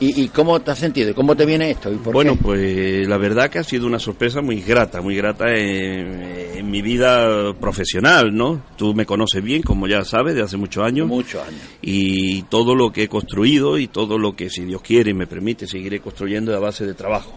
¿Y, 0.00 0.22
y 0.24 0.28
cómo 0.28 0.60
te 0.60 0.70
has 0.72 0.78
sentido? 0.78 1.10
¿Y 1.10 1.14
cómo 1.14 1.36
te 1.36 1.46
viene 1.46 1.70
esto? 1.70 1.92
¿Y 1.92 1.96
por 1.96 2.12
Bueno, 2.12 2.34
qué? 2.34 2.42
pues 2.42 3.08
la 3.08 3.16
verdad 3.16 3.48
que 3.48 3.58
ha 3.60 3.64
sido 3.64 3.86
una 3.86 3.98
sorpresa 3.98 4.40
muy 4.40 4.60
grata, 4.60 5.00
muy 5.00 5.16
grata 5.16 5.54
en, 5.54 6.22
en 6.56 6.70
mi 6.70 6.82
vida 6.82 7.54
profesional, 7.54 8.34
¿no? 8.34 8.62
Tú 8.76 8.92
me 8.94 9.06
conoces 9.06 9.42
bien, 9.42 9.62
como 9.62 9.86
ya 9.86 10.04
sabes, 10.04 10.34
de 10.34 10.42
hace 10.42 10.56
muchos 10.56 10.84
años. 10.84 11.06
muchos 11.06 11.46
años. 11.46 11.60
Y 11.80 12.42
todo 12.44 12.74
lo 12.74 12.92
que 12.92 13.04
he 13.04 13.08
construido 13.08 13.78
y 13.78 13.86
todo 13.86 14.18
lo 14.18 14.34
que, 14.34 14.50
si 14.50 14.64
Dios 14.64 14.82
quiere 14.82 15.10
y 15.12 15.14
me 15.14 15.26
permite, 15.28 15.66
seguiré 15.66 16.00
construyendo 16.00 16.54
a 16.54 16.58
base 16.58 16.84
de 16.84 16.94
trabajo. 16.94 17.32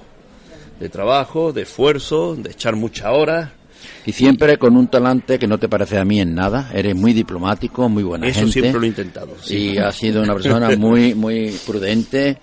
De 0.80 0.90
trabajo, 0.90 1.54
de 1.54 1.64
esfuerzo, 1.64 2.36
de 2.36 2.52
echar 2.52 2.76
muchas 2.76 3.08
horas. 3.12 3.52
Y 4.06 4.12
siempre 4.14 4.58
con 4.58 4.78
un 4.78 4.88
talante 4.88 5.38
que 5.38 5.48
no 5.48 5.58
te 5.58 5.68
parece 5.68 5.98
a 5.98 6.06
mí 6.06 6.20
en 6.22 6.34
nada. 6.34 6.72
Eres 6.74 6.96
muy 6.96 7.14
diplomático, 7.14 7.90
muy 7.90 8.04
buena 8.04 8.28
Eso 8.28 8.40
gente. 8.42 8.54
siempre 8.54 8.80
lo 8.80 8.84
he 8.86 8.88
intentado. 8.88 9.36
sí. 9.42 9.72
y 9.74 9.78
ha 9.78 9.92
sido 9.92 10.22
una 10.24 10.34
persona 10.34 10.70
muy 10.78 11.14
muy 11.14 11.52
prudente 11.66 12.38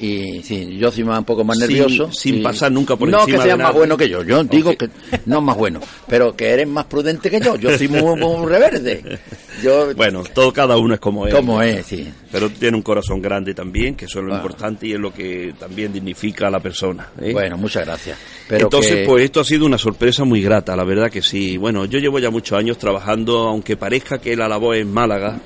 y 0.00 0.42
sí, 0.42 0.76
yo 0.78 0.90
soy 0.90 1.04
más, 1.04 1.18
un 1.18 1.24
poco 1.24 1.44
más 1.44 1.58
nervioso. 1.58 2.10
sin 2.12 2.36
y- 2.36 2.42
pasar 2.42 2.72
nunca 2.72 2.96
por 2.96 3.08
no 3.08 3.18
encima 3.20 3.36
que 3.38 3.42
de 3.42 3.48
seas 3.48 3.58
más 3.58 3.74
bueno 3.74 3.96
que 3.96 4.08
yo, 4.08 4.22
yo 4.24 4.42
digo 4.44 4.74
que 4.76 4.88
no 5.26 5.40
más 5.40 5.56
bueno, 5.56 5.80
pero 6.08 6.34
que 6.34 6.48
eres 6.48 6.66
más 6.66 6.86
prudente 6.86 7.30
que 7.30 7.40
yo. 7.40 7.56
Yo 7.56 7.76
soy 7.76 7.88
muy, 7.88 8.16
muy 8.18 8.46
reverde. 8.46 9.18
Yo, 9.62 9.94
Bueno, 9.96 10.22
todo 10.34 10.52
cada 10.52 10.76
uno 10.78 10.94
es 10.94 11.00
como 11.00 11.26
es. 11.26 11.34
como 11.34 11.60
es, 11.62 11.84
sí. 11.86 12.08
Pero 12.32 12.48
tiene 12.50 12.76
un 12.76 12.82
corazón 12.82 13.20
grande 13.20 13.52
también, 13.54 13.94
que 13.94 14.06
eso 14.06 14.20
es 14.20 14.24
lo 14.24 14.32
Ah. 14.34 14.36
importante 14.36 14.86
y 14.86 14.92
es 14.92 14.98
lo 14.98 15.12
que 15.12 15.54
también 15.58 15.92
dignifica 15.92 16.46
a 16.46 16.50
la 16.50 16.60
persona. 16.60 17.08
¿eh? 17.20 17.32
Bueno, 17.32 17.56
muchas 17.58 17.84
gracias. 17.84 18.18
Pero 18.48 18.64
Entonces, 18.66 18.94
que- 18.96 19.04
pues 19.04 19.24
esto 19.24 19.40
ha 19.40 19.44
sido 19.44 19.66
una 19.66 19.78
sorpresa 19.78 20.24
muy 20.24 20.40
grata, 20.42 20.74
la 20.76 20.84
verdad 20.84 21.10
que 21.10 21.20
sí. 21.22 21.56
Bueno, 21.56 21.84
yo 21.84 21.98
llevo 21.98 22.18
ya 22.18 22.30
muchos 22.30 22.58
años 22.58 22.78
trabajando, 22.78 23.40
aunque 23.48 23.76
parezca 23.76 24.18
que 24.18 24.34
la 24.36 24.48
labor 24.48 24.76
es 24.76 24.86
Málaga, 24.86 25.38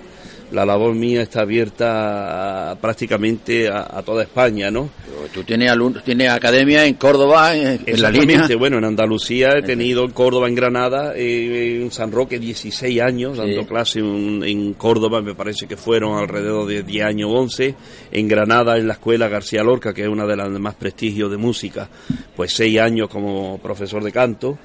la 0.55 0.64
labor 0.64 0.94
mía 0.94 1.20
está 1.22 1.42
abierta 1.42 2.70
a- 2.70 2.76
prácticamente 2.76 3.68
a, 3.68 3.86
a 3.98 4.02
toda 4.02 4.22
España, 4.22 4.70
¿no? 4.70 4.88
tú 5.32 5.42
tienes, 5.42 5.70
alumnos, 5.70 6.05
tienes 6.05 6.30
academia 6.30 6.84
en 6.86 6.94
Córdoba, 6.94 7.57
en, 7.57 7.80
en 7.86 8.02
la 8.02 8.11
línea. 8.11 8.46
Bueno, 8.59 8.78
en 8.78 8.84
Andalucía 8.84 9.57
he 9.57 9.62
tenido 9.62 10.05
en 10.05 10.11
Córdoba, 10.12 10.48
en 10.48 10.55
Granada, 10.55 11.12
eh, 11.16 11.80
en 11.82 11.90
San 11.90 12.12
Roque 12.12 12.38
16 12.38 13.00
años 13.00 13.36
dando 13.38 13.61
Sí. 13.62 13.66
clase 13.66 13.98
en, 14.00 14.42
en 14.44 14.74
Córdoba, 14.74 15.22
me 15.22 15.34
parece 15.34 15.66
que 15.66 15.76
fueron 15.76 16.18
alrededor 16.18 16.66
de 16.68 16.82
10 16.82 17.05
años, 17.07 17.30
11, 17.32 17.74
en 18.12 18.28
Granada 18.28 18.76
en 18.78 18.86
la 18.86 18.94
escuela 18.94 19.28
García 19.28 19.62
Lorca, 19.62 19.92
que 19.94 20.02
es 20.02 20.09
una 20.09 20.26
de 20.26 20.36
las 20.36 20.52
de 20.52 20.59
más 20.59 20.74
prestigio 20.74 21.28
de 21.28 21.36
música, 21.36 21.88
pues 22.36 22.52
6 22.55 22.78
años 22.78 23.09
como 23.09 23.59
profesor 23.59 24.05
de 24.05 24.12
canto. 24.12 24.59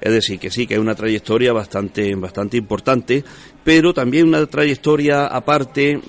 Es 0.00 0.12
decir, 0.12 0.38
que 0.38 0.50
sí, 0.50 0.66
que 0.66 0.74
es 0.74 0.80
una 0.80 0.94
trayectoria 0.94 1.52
bastante, 1.52 2.14
bastante 2.14 2.56
importante, 2.56 3.22
pero 3.64 3.92
también 3.92 4.28
una 4.28 4.46
trayectoria 4.46 5.26
aparte 5.26 6.00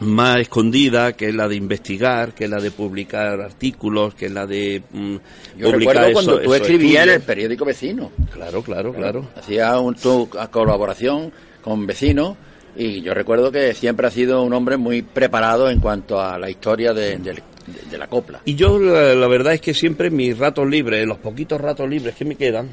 más 0.00 0.40
escondida, 0.40 1.12
que 1.12 1.28
es 1.28 1.34
la 1.34 1.46
de 1.48 1.56
investigar, 1.56 2.32
que 2.34 2.44
es 2.44 2.50
la 2.50 2.60
de 2.60 2.70
publicar 2.70 3.40
artículos, 3.40 4.14
que 4.14 4.26
es 4.26 4.32
la 4.32 4.46
de 4.46 4.82
mm, 4.92 5.14
Yo 5.58 5.70
publicar 5.72 5.94
recuerdo 5.96 6.12
cuando 6.12 6.32
eso- 6.40 6.42
tú 6.44 6.54
escribías 6.54 7.06
en 7.06 7.12
el 7.14 7.20
periódico 7.22 7.64
vecino. 7.64 8.10
Claro, 8.32 8.62
claro, 8.62 8.92
claro. 8.92 9.28
Hacía 9.36 9.78
un, 9.78 9.94
tu 9.94 10.28
colaboración 10.50 11.32
con 11.62 11.86
vecinos 11.86 12.36
y 12.76 13.02
yo 13.02 13.14
recuerdo 13.14 13.52
que 13.52 13.72
siempre 13.74 14.06
ha 14.06 14.10
sido 14.10 14.42
un 14.42 14.52
hombre 14.52 14.76
muy 14.76 15.02
preparado 15.02 15.70
en 15.70 15.80
cuanto 15.80 16.20
a 16.20 16.38
la 16.38 16.50
historia 16.50 16.92
de, 16.92 17.18
de- 17.18 17.42
de 17.90 17.98
la 17.98 18.06
copla. 18.08 18.40
Y 18.44 18.56
yo 18.56 18.78
la, 18.78 19.14
la 19.14 19.26
verdad 19.28 19.54
es 19.54 19.60
que 19.60 19.72
siempre 19.74 20.10
mis 20.10 20.36
ratos 20.38 20.68
libres, 20.68 21.06
los 21.06 21.18
poquitos 21.18 21.60
ratos 21.60 21.88
libres 21.88 22.14
que 22.14 22.24
me 22.24 22.34
quedan, 22.36 22.68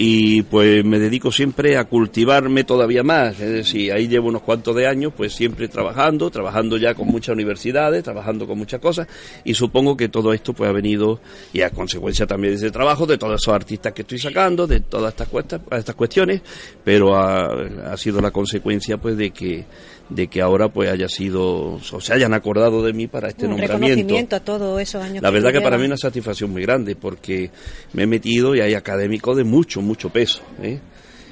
y 0.00 0.42
pues 0.42 0.84
me 0.84 1.00
dedico 1.00 1.32
siempre 1.32 1.76
a 1.76 1.82
cultivarme 1.86 2.62
todavía 2.62 3.02
más. 3.02 3.40
Es 3.40 3.50
decir, 3.50 3.92
ahí 3.92 4.06
llevo 4.06 4.28
unos 4.28 4.42
cuantos 4.42 4.76
de 4.76 4.86
años, 4.86 5.12
pues 5.16 5.32
siempre 5.32 5.66
trabajando, 5.66 6.30
trabajando 6.30 6.76
ya 6.76 6.94
con 6.94 7.08
muchas 7.08 7.34
universidades, 7.34 8.04
trabajando 8.04 8.46
con 8.46 8.56
muchas 8.56 8.80
cosas, 8.80 9.08
y 9.42 9.54
supongo 9.54 9.96
que 9.96 10.08
todo 10.08 10.32
esto 10.32 10.52
pues 10.52 10.70
ha 10.70 10.72
venido, 10.72 11.20
y 11.52 11.62
a 11.62 11.70
consecuencia 11.70 12.28
también 12.28 12.52
de 12.52 12.58
ese 12.58 12.70
trabajo, 12.70 13.06
de 13.06 13.18
todos 13.18 13.42
esos 13.42 13.52
artistas 13.52 13.92
que 13.92 14.02
estoy 14.02 14.20
sacando, 14.20 14.68
de 14.68 14.78
todas 14.78 15.14
estas, 15.14 15.26
cuestas, 15.26 15.62
estas 15.72 15.96
cuestiones, 15.96 16.42
pero 16.84 17.16
ha, 17.16 17.46
ha 17.92 17.96
sido 17.96 18.20
la 18.20 18.30
consecuencia 18.30 18.98
pues 18.98 19.16
de 19.16 19.32
que 19.32 19.66
de 20.08 20.28
que 20.28 20.40
ahora 20.40 20.68
pues 20.68 20.90
haya 20.90 21.08
sido 21.08 21.74
o 21.74 22.00
se 22.00 22.14
hayan 22.14 22.32
acordado 22.34 22.82
de 22.82 22.92
mí 22.92 23.06
para 23.06 23.28
este 23.28 23.44
Un 23.44 23.52
nombramiento. 23.52 23.86
reconocimiento 23.86 24.36
a 24.36 24.40
todos 24.40 24.80
esos 24.80 25.02
años. 25.02 25.22
La 25.22 25.30
verdad 25.30 25.52
que 25.52 25.60
para 25.60 25.76
mí 25.78 25.84
una 25.84 25.96
satisfacción 25.96 26.50
muy 26.50 26.62
grande 26.62 26.96
porque 26.96 27.50
me 27.92 28.04
he 28.04 28.06
metido 28.06 28.54
y 28.54 28.60
hay 28.60 28.74
académicos 28.74 29.36
de 29.36 29.44
mucho, 29.44 29.80
mucho 29.82 30.10
peso. 30.10 30.42
¿eh? 30.62 30.80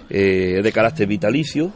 Eh, 0.09 0.61
de 0.63 0.73
carácter 0.73 1.09
vitalicio 1.09 1.73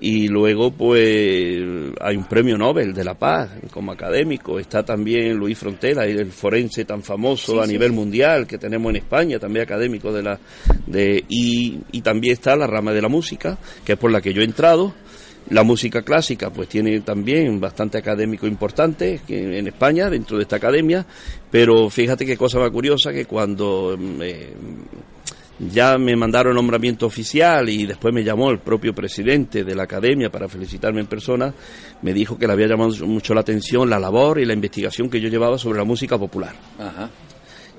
y 0.00 0.28
luego 0.28 0.70
pues 0.70 1.62
hay 2.00 2.16
un 2.16 2.24
premio 2.24 2.58
Nobel 2.58 2.92
de 2.92 3.04
la 3.04 3.14
Paz 3.14 3.50
como 3.70 3.92
académico. 3.92 4.58
Está 4.58 4.82
también 4.84 5.34
Luis 5.36 5.58
Frontera, 5.58 6.04
el 6.04 6.30
forense 6.30 6.84
tan 6.84 7.02
famoso 7.02 7.62
a 7.62 7.66
nivel 7.66 7.92
mundial 7.92 8.46
que 8.46 8.58
tenemos 8.58 8.90
en 8.90 8.96
España, 8.96 9.38
también 9.38 9.64
académico 9.64 10.12
de 10.12 10.22
la... 10.22 10.38
De, 10.86 11.24
y, 11.28 11.78
y 11.92 12.00
también 12.02 12.34
está 12.34 12.56
la 12.56 12.66
rama 12.66 12.92
de 12.92 13.02
la 13.02 13.08
música, 13.08 13.56
que 13.84 13.92
es 13.92 13.98
por 13.98 14.10
la 14.10 14.20
que 14.20 14.32
yo 14.34 14.42
he 14.42 14.44
entrado. 14.44 14.94
La 15.50 15.62
música 15.62 16.02
clásica 16.02 16.50
pues 16.50 16.68
tiene 16.68 17.00
también 17.00 17.60
bastante 17.60 17.98
académico 17.98 18.46
importante 18.46 19.20
en 19.28 19.66
España 19.66 20.08
dentro 20.08 20.38
de 20.38 20.44
esta 20.44 20.56
academia, 20.56 21.04
pero 21.50 21.90
fíjate 21.90 22.24
qué 22.24 22.36
cosa 22.36 22.58
más 22.58 22.70
curiosa 22.70 23.12
que 23.12 23.26
cuando 23.26 23.94
mm, 23.98 24.22
eh, 24.22 24.52
ya 25.58 25.98
me 25.98 26.16
mandaron 26.16 26.54
nombramiento 26.54 27.06
oficial 27.06 27.68
y 27.68 27.86
después 27.86 28.12
me 28.12 28.24
llamó 28.24 28.50
el 28.50 28.58
propio 28.58 28.94
presidente 28.94 29.64
de 29.64 29.74
la 29.74 29.84
academia 29.84 30.30
para 30.30 30.48
felicitarme 30.48 31.00
en 31.00 31.06
persona, 31.06 31.54
me 32.02 32.12
dijo 32.12 32.38
que 32.38 32.46
le 32.46 32.54
había 32.54 32.66
llamado 32.66 33.06
mucho 33.06 33.34
la 33.34 33.42
atención 33.42 33.88
la 33.88 34.00
labor 34.00 34.40
y 34.40 34.46
la 34.46 34.54
investigación 34.54 35.08
que 35.08 35.20
yo 35.20 35.28
llevaba 35.28 35.58
sobre 35.58 35.78
la 35.78 35.84
música 35.84 36.18
popular 36.18 36.54
Ajá. 36.78 37.10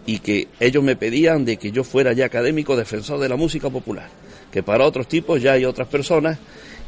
y 0.05 0.19
que 0.19 0.47
ellos 0.59 0.83
me 0.83 0.95
pedían 0.95 1.43
de 1.43 1.57
que 1.57 1.71
yo 1.71 1.83
fuera 1.83 2.13
ya 2.13 2.25
académico 2.25 2.75
defensor 2.75 3.19
de 3.19 3.29
la 3.29 3.35
música 3.35 3.69
popular, 3.69 4.09
que 4.51 4.63
para 4.63 4.85
otros 4.85 5.07
tipos 5.07 5.41
ya 5.41 5.53
hay 5.53 5.65
otras 5.65 5.87
personas 5.87 6.37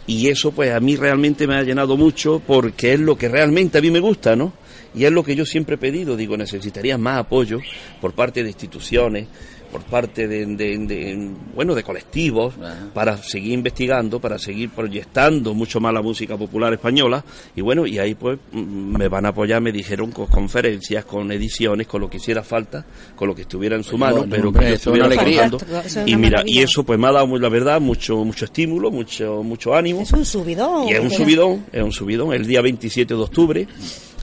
y 0.07 0.29
eso 0.29 0.51
pues 0.51 0.71
a 0.71 0.79
mí 0.79 0.95
realmente 0.95 1.45
me 1.45 1.55
ha 1.55 1.63
llenado 1.63 1.97
mucho 1.97 2.41
porque 2.45 2.93
es 2.93 2.99
lo 2.99 3.17
que 3.17 3.27
realmente 3.27 3.77
a 3.77 3.81
mí 3.81 3.91
me 3.91 3.99
gusta, 3.99 4.35
¿no? 4.35 4.53
Y 4.95 5.03
es 5.03 5.11
lo 5.11 5.23
que 5.23 5.35
yo 5.35 5.45
siempre 5.45 5.75
he 5.75 5.77
pedido, 5.77 6.15
digo, 6.15 6.37
necesitaría 6.37 6.97
más 6.97 7.19
apoyo 7.19 7.59
por 8.01 8.13
parte 8.13 8.41
de 8.41 8.49
instituciones, 8.49 9.27
por 9.71 9.81
parte 9.83 10.27
de, 10.27 10.45
de- 10.45 10.77
de, 10.77 11.29
bueno 11.55 11.75
de 11.75 11.83
colectivos 11.83 12.53
Ajá. 12.61 12.87
para 12.93 13.17
seguir 13.17 13.53
investigando 13.53 14.19
para 14.19 14.37
seguir 14.39 14.69
proyectando 14.69 15.53
mucho 15.53 15.79
más 15.79 15.93
la 15.93 16.01
música 16.01 16.37
popular 16.37 16.73
española 16.73 17.23
y 17.55 17.61
bueno 17.61 17.85
y 17.85 17.99
ahí 17.99 18.15
pues 18.15 18.39
me 18.53 19.07
van 19.07 19.25
a 19.25 19.29
apoyar 19.29 19.61
me 19.61 19.71
dijeron 19.71 20.11
con 20.11 20.27
conferencias 20.27 21.05
con 21.05 21.31
ediciones 21.31 21.87
con 21.87 22.01
lo 22.01 22.09
que 22.09 22.17
hiciera 22.17 22.43
falta 22.43 22.85
con 23.15 23.27
lo 23.27 23.35
que 23.35 23.41
estuviera 23.43 23.75
en 23.75 23.83
su 23.83 23.97
mano 23.97 24.25
pero 24.29 24.49
hombre, 24.49 24.63
que 24.63 24.69
yo 24.69 24.75
estuviera 24.75 25.09
trabajando. 25.09 25.57
Es 25.85 25.99
y 26.05 26.15
mira 26.15 26.43
y 26.45 26.59
eso 26.59 26.83
pues 26.83 26.97
me 26.99 27.07
ha 27.07 27.11
dado 27.11 27.37
la 27.37 27.49
verdad 27.49 27.79
mucho 27.81 28.17
mucho 28.23 28.45
estímulo 28.45 28.91
mucho 28.91 29.43
mucho 29.43 29.73
ánimo 29.73 30.01
Es 30.01 30.13
un 30.13 30.25
subidón. 30.25 30.87
y 30.87 30.93
es 30.93 30.99
un 30.99 31.11
subidón, 31.11 31.65
es 31.71 31.83
un 31.83 31.91
subidón. 31.91 32.33
El 32.33 32.45
día 32.47 32.61
27 32.61 33.13
de 33.13 33.19
octubre, 33.19 33.67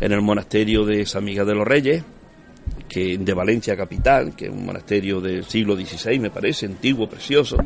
en 0.00 0.12
el 0.12 0.20
monasterio 0.22 0.84
de 0.84 1.04
San 1.06 1.24
Miguel 1.24 1.46
de 1.46 1.54
los 1.54 1.66
Reyes, 1.66 2.02
que 2.88 3.18
de 3.18 3.34
Valencia 3.34 3.76
capital, 3.76 4.34
que 4.36 4.46
es 4.46 4.50
un 4.50 4.66
monasterio 4.66 5.20
del 5.20 5.44
siglo 5.44 5.76
XVI, 5.76 6.18
me 6.18 6.30
parece, 6.30 6.66
antiguo, 6.66 7.08
precioso. 7.08 7.56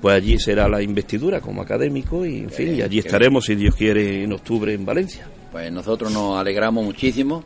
Pues 0.00 0.14
allí 0.14 0.38
será 0.38 0.68
la 0.68 0.80
investidura 0.80 1.40
como 1.40 1.62
académico 1.62 2.24
y, 2.24 2.38
en 2.38 2.50
fin, 2.50 2.76
y 2.76 2.82
allí 2.82 3.00
estaremos, 3.00 3.44
si 3.44 3.56
Dios 3.56 3.74
quiere, 3.74 4.22
en 4.22 4.32
octubre 4.32 4.72
en 4.72 4.84
Valencia. 4.84 5.26
Pues 5.50 5.72
nosotros 5.72 6.12
nos 6.12 6.38
alegramos 6.38 6.84
muchísimo 6.84 7.44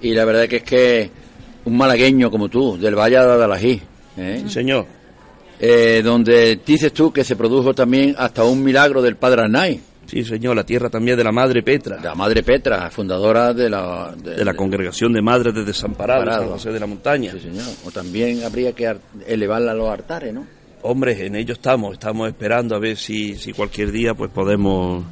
y 0.00 0.12
la 0.12 0.24
verdad 0.24 0.46
que 0.46 0.56
es 0.56 0.62
que 0.62 1.10
un 1.64 1.76
malagueño 1.76 2.30
como 2.30 2.48
tú, 2.48 2.76
del 2.76 2.94
Valle 2.94 3.16
de 3.16 3.22
Adalají, 3.22 3.80
¿eh? 4.16 4.40
Sí, 4.42 4.50
señor. 4.50 4.86
Eh, 5.58 6.02
donde 6.04 6.60
dices 6.64 6.92
tú 6.92 7.10
que 7.10 7.24
se 7.24 7.34
produjo 7.34 7.74
también 7.74 8.14
hasta 8.18 8.44
un 8.44 8.62
milagro 8.62 9.00
del 9.00 9.16
Padre 9.16 9.42
Arnay, 9.42 9.80
Sí, 10.06 10.24
señor, 10.24 10.54
la 10.56 10.64
tierra 10.64 10.88
también 10.88 11.16
de 11.16 11.24
la 11.24 11.32
Madre 11.32 11.62
Petra, 11.62 11.98
la 12.02 12.14
Madre 12.14 12.42
Petra, 12.42 12.90
fundadora 12.90 13.52
de 13.52 13.68
la... 13.68 14.14
de 14.16 14.44
la 14.44 14.54
congregación 14.54 15.12
de 15.12 15.20
Madres 15.20 15.52
de 15.54 15.64
Desamparados, 15.64 16.20
San 16.24 16.26
Desamparados. 16.28 16.62
José 16.62 16.72
de 16.72 16.80
la 16.80 16.86
Montaña. 16.86 17.32
Sí, 17.32 17.40
señor. 17.40 17.64
O 17.84 17.90
también 17.90 18.44
habría 18.44 18.72
que 18.72 18.86
ar- 18.86 19.00
elevarla 19.26 19.72
a 19.72 19.74
los 19.74 19.88
altares, 19.90 20.32
¿no? 20.32 20.46
Hombre, 20.82 21.26
en 21.26 21.34
ello 21.34 21.54
estamos, 21.54 21.94
estamos 21.94 22.28
esperando 22.28 22.76
a 22.76 22.78
ver 22.78 22.96
si, 22.96 23.34
si 23.34 23.52
cualquier 23.52 23.90
día 23.90 24.14
pues 24.14 24.30
podemos 24.30 25.04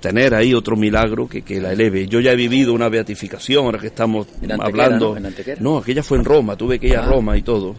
tener 0.00 0.34
ahí 0.34 0.54
otro 0.54 0.74
milagro 0.76 1.28
que, 1.28 1.42
que 1.42 1.60
la 1.60 1.72
eleve. 1.72 2.08
Yo 2.08 2.18
ya 2.18 2.32
he 2.32 2.36
vivido 2.36 2.72
una 2.72 2.88
beatificación, 2.88 3.66
ahora 3.66 3.78
que 3.78 3.88
estamos 3.88 4.26
hablando. 4.58 5.10
¿no? 5.12 5.16
En 5.18 5.26
Antequera. 5.26 5.60
No, 5.60 5.78
aquella 5.78 6.02
fue 6.02 6.18
en 6.18 6.24
Roma, 6.24 6.56
tuve 6.56 6.80
que 6.80 6.88
ir 6.88 6.96
a 6.96 7.04
Ah. 7.04 7.06
Roma 7.08 7.36
y 7.36 7.42
todo. 7.42 7.76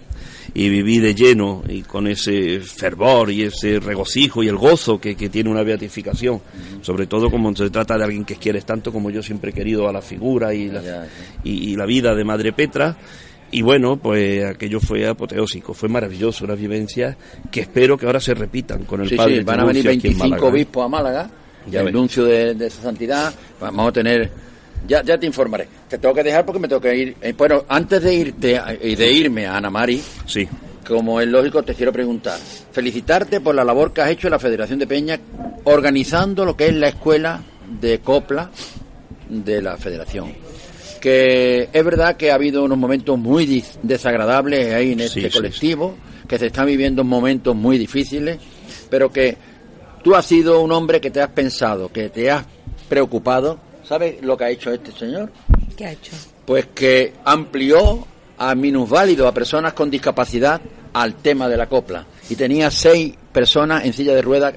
Y 0.54 0.70
viví 0.70 1.00
de 1.00 1.16
lleno 1.16 1.64
y 1.68 1.82
con 1.82 2.08
ese 2.08 2.60
fervor 2.60 3.32
y 3.32 3.44
ese 3.44 3.80
regocijo 3.80 4.44
y 4.44 4.48
el 4.48 4.58
gozo 4.58 5.00
que, 5.00 5.16
que 5.16 5.30
tiene 5.30 5.50
una 5.50 5.64
beatificación. 5.64 6.42
Sobre 6.82 7.08
todo 7.08 7.30
como 7.32 7.56
se 7.56 7.70
trata 7.70 7.98
de 7.98 8.04
alguien 8.04 8.26
que 8.26 8.36
quieres 8.36 8.66
tanto 8.66 8.92
como 8.92 9.10
yo 9.10 9.22
siempre 9.24 9.52
he 9.52 9.54
querido 9.54 9.88
a 9.88 9.94
la 9.94 10.02
figura 10.02 10.54
y 10.54 10.68
la, 10.70 10.82
Ya, 10.82 11.06
ya. 11.06 11.08
y, 11.44 11.72
y 11.72 11.76
la 11.76 11.86
vida 11.86 12.14
de 12.16 12.24
Madre 12.24 12.54
Petra. 12.54 12.98
Y 13.54 13.62
bueno, 13.64 13.98
pues 13.98 14.46
aquello 14.46 14.80
fue 14.80 15.06
apoteósico, 15.08 15.74
fue 15.74 15.90
maravilloso, 15.90 16.46
una 16.46 16.56
vivencia 16.56 17.18
que 17.52 17.60
espero 17.62 17.98
que 17.98 18.06
ahora 18.06 18.22
se 18.22 18.34
repitan 18.34 18.86
con 18.86 19.02
el 19.02 19.10
Sí, 19.10 19.16
padre 19.18 19.40
sí, 19.40 19.44
van 19.44 19.60
a 19.60 19.66
venir 19.66 19.82
Tiburcio 19.84 20.00
aquí 20.00 20.08
en 20.08 20.14
25 20.20 20.30
Málaga. 20.30 20.48
obispos 20.54 20.86
a 20.86 20.88
Málaga, 20.88 21.32
Ya 21.70 21.82
el 21.82 21.88
anuncio 21.90 22.24
de, 22.24 22.54
de 22.56 22.68
esa 22.68 22.82
santidad, 22.82 23.34
vamos 23.60 23.90
a 23.90 23.92
tener... 23.92 24.51
Ya, 24.88 25.04
ya 25.04 25.18
te 25.18 25.26
informaré. 25.26 25.68
Te 25.88 25.98
tengo 25.98 26.14
que 26.14 26.24
dejar 26.24 26.46
porque 26.46 26.60
me 26.60 26.68
tengo 26.68 26.82
que 26.82 26.96
ir. 26.96 27.16
Eh, 27.22 27.34
bueno, 27.38 27.66
antes 27.70 28.02
de 28.02 28.14
irte 28.14 28.60
y 28.82 28.96
de 28.96 29.12
irme 29.12 29.46
a 29.46 29.58
Ana 29.58 29.70
Mari, 29.70 30.02
Sí, 30.26 30.48
como 30.88 31.22
es 31.22 31.28
lógico, 31.28 31.64
te 31.64 31.74
quiero 31.76 31.94
preguntar. 31.94 32.38
Felicitarte 32.72 33.40
por 33.40 33.56
la 33.56 33.64
labor 33.64 33.94
que 33.94 34.02
has 34.02 34.10
hecho 34.10 34.28
en 34.28 34.32
la 34.32 34.40
Federación 34.40 34.80
de 34.80 34.88
Peña 34.88 35.20
organizando 35.64 36.44
lo 36.44 36.58
que 36.58 36.68
es 36.68 36.74
la 36.74 36.90
escuela 36.90 37.42
de 37.80 38.00
copla 38.00 38.50
de 39.30 39.62
la 39.62 39.78
Federación. 39.78 40.34
Que 41.00 41.70
es 41.72 41.86
verdad 41.86 42.18
que 42.18 42.32
ha 42.32 42.36
habido 42.36 42.64
unos 42.64 42.78
momentos 42.78 43.18
muy 43.18 43.64
desagradables 43.82 44.74
ahí 44.74 44.92
en 44.92 45.02
este 45.02 45.22
sí, 45.22 45.30
colectivo, 45.30 45.96
que 46.28 46.38
se 46.38 46.48
están 46.48 46.68
viviendo 46.68 47.04
momentos 47.04 47.56
muy 47.56 47.78
difíciles, 47.78 48.38
pero 48.90 49.12
que 49.12 49.38
tú 50.04 50.16
has 50.16 50.26
sido 50.26 50.62
un 50.62 50.72
hombre 50.72 51.02
que 51.02 51.10
te 51.10 51.22
has 51.22 51.30
pensado, 51.30 51.90
que 51.92 52.10
te 52.10 52.30
has 52.30 52.46
preocupado. 52.90 53.60
¿Sabes 53.92 54.22
lo 54.22 54.38
que 54.38 54.46
ha 54.46 54.50
hecho 54.50 54.72
este 54.72 54.94
señor? 54.94 55.30
¿Qué 55.76 55.86
ha 55.86 55.92
hecho? 55.92 56.14
pues 56.46 56.68
que 56.74 57.12
amplió 57.26 58.08
a 58.38 58.56
minusválidos, 58.56 59.28
a 59.28 59.34
personas 59.34 59.74
con 59.74 59.90
discapacidad, 59.92 60.62
al 60.94 61.16
tema 61.16 61.50
de 61.50 61.58
la 61.58 61.68
copla. 61.68 62.06
Y 62.30 62.36
tenía 62.38 62.72
seis 62.72 63.14
personas 63.34 63.84
en 63.84 63.92
silla 63.92 64.16
de 64.16 64.22
ruedas 64.22 64.54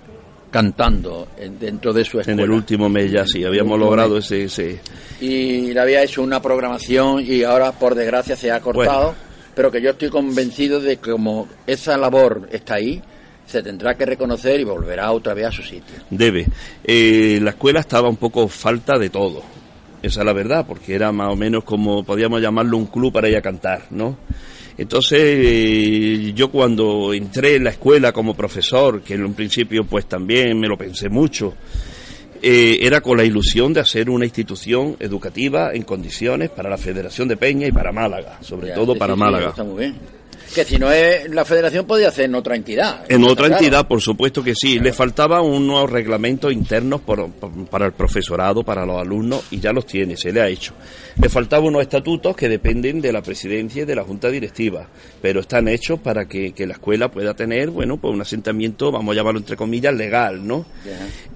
cantando 0.53 1.27
en- 1.37 1.59
dentro 1.59 1.93
de 1.93 2.05
su 2.05 2.19
en 2.19 2.21
escuela. 2.21 2.43
el 2.45 2.51
último 2.53 2.89
mes 2.89 3.11
ya 3.11 3.27
sí, 3.27 3.45
habíamos 3.45 3.77
logrado 3.77 4.15
mes. 4.15 4.27
ese, 4.31 4.45
ese... 4.45 4.81
Y 5.21 5.73
le 5.73 5.81
había 5.81 6.05
hecho 6.05 6.23
una 6.23 6.41
programación 6.41 7.25
y 7.27 7.43
ahora, 7.43 7.73
por 7.73 7.97
desgracia, 7.97 8.37
se 8.37 8.53
ha 8.53 8.61
cortado. 8.61 9.07
Bueno. 9.07 9.19
Pero 9.57 9.71
que 9.73 9.83
yo 9.83 9.91
estoy 9.91 10.11
convencido 10.11 10.79
de 10.81 10.97
que 10.99 11.11
como 11.11 11.49
esa 11.67 11.97
labor 11.97 12.49
está 12.53 12.75
ahí, 12.77 13.03
se 13.47 13.63
tendrá 13.63 13.95
que 13.97 14.07
reconocer 14.07 14.61
y 14.61 14.65
volverá 14.65 15.13
otra 15.13 15.35
vez 15.35 15.47
a 15.47 15.53
su 15.53 15.63
sitio. 15.63 15.97
Debe. 16.11 16.47
Eh, 16.83 17.39
la 17.43 17.51
escuela 17.51 17.81
estaba 17.81 18.09
un 18.09 18.17
poco 18.17 18.49
falta 18.49 18.99
de 18.99 19.11
todo. 19.11 19.43
Esa 20.03 20.21
es 20.21 20.27
la 20.27 20.33
verdad, 20.33 20.67
porque 20.67 20.95
era 20.95 21.13
más 21.13 21.33
o 21.33 21.37
menos 21.37 21.65
como 21.65 22.05
podíamos 22.05 22.41
llamarlo 22.41 22.77
un 22.77 22.87
club 22.87 23.13
para 23.13 23.29
ir 23.29 23.37
a 23.37 23.43
cantar, 23.43 23.87
¿no? 23.91 24.19
Entonces, 24.77 25.21
eh, 25.23 26.33
yo 26.35 26.51
cuando 26.51 27.15
entré 27.15 27.55
en 27.57 27.65
la 27.65 27.71
escuela 27.71 28.13
como 28.13 28.35
profesor, 28.35 29.03
que 29.03 29.15
en 29.15 29.25
un 29.25 29.33
principio 29.35 29.85
pues 29.85 30.07
también 30.07 30.59
me 30.59 30.67
lo 30.69 30.77
pensé 30.77 31.09
mucho, 31.09 31.55
eh, 32.43 32.79
era 32.83 33.01
con 33.01 33.17
la 33.17 33.25
ilusión 33.25 33.73
de 33.73 33.81
hacer 33.81 34.11
una 34.11 34.25
institución 34.27 34.97
educativa 34.99 35.73
en 35.73 35.85
condiciones 35.85 36.51
para 36.51 36.69
la 36.69 36.77
Federación 36.77 37.29
de 37.29 37.37
Peña 37.37 37.67
y 37.69 37.73
para 37.73 37.93
Málaga, 37.93 38.39
sobre 38.43 38.69
Ya, 38.69 38.75
todo 38.75 38.97
para 38.97 39.15
sí, 39.15 39.21
Málaga. 39.21 39.49
está 39.51 39.65
muy 39.65 39.79
bien. 39.79 39.97
Que 40.53 40.65
si 40.65 40.79
no 40.79 40.91
es 40.91 41.29
la 41.31 41.45
federación, 41.45 41.87
podía 41.87 42.09
hacer 42.09 42.25
en 42.27 42.35
otra 42.35 42.57
entidad. 42.57 43.05
En 43.09 43.23
otra 43.25 43.47
Claro. 43.47 43.63
entidad, 43.63 43.87
por 43.89 44.01
supuesto 44.01 44.43
que 44.43 44.55
sí. 44.55 44.79
Le 44.79 44.93
faltaban 44.93 45.45
unos 45.45 45.91
reglamentos 45.91 46.53
internos 46.53 47.01
por- 47.03 47.31
por- 47.31 47.53
para 47.67 47.87
el 47.87 47.93
profesorado, 47.93 48.63
para 48.65 48.85
los 48.85 49.01
alumnos, 49.01 49.45
y 49.51 49.61
ya 49.61 49.73
los 49.73 49.87
tiene, 49.87 50.17
se 50.17 50.33
le 50.33 50.41
ha 50.41 50.49
hecho. 50.49 50.73
Le 51.21 51.29
faltaban 51.29 51.67
unos 51.69 51.83
estatutos 51.83 52.37
que 52.37 52.49
dependen 52.49 53.01
de 53.01 53.13
la 53.13 53.23
presidencia 53.23 53.83
y 53.83 53.87
de 53.87 53.95
la 53.95 54.05
junta 54.05 54.29
directiva, 54.31 54.87
pero 55.23 55.41
están 55.41 55.69
hechos 55.69 55.99
para 56.01 56.27
que, 56.27 56.53
que 56.53 56.67
la 56.67 56.75
escuela 56.75 57.11
pueda 57.11 57.35
tener, 57.35 57.71
bueno, 57.71 57.97
pues 57.97 58.13
un 58.15 58.21
asentamiento, 58.21 58.91
vamos 58.93 59.13
a 59.13 59.17
llamarlo 59.17 59.41
entre 59.41 59.57
comillas, 59.57 59.95
legal, 59.95 60.47
¿no? 60.47 60.67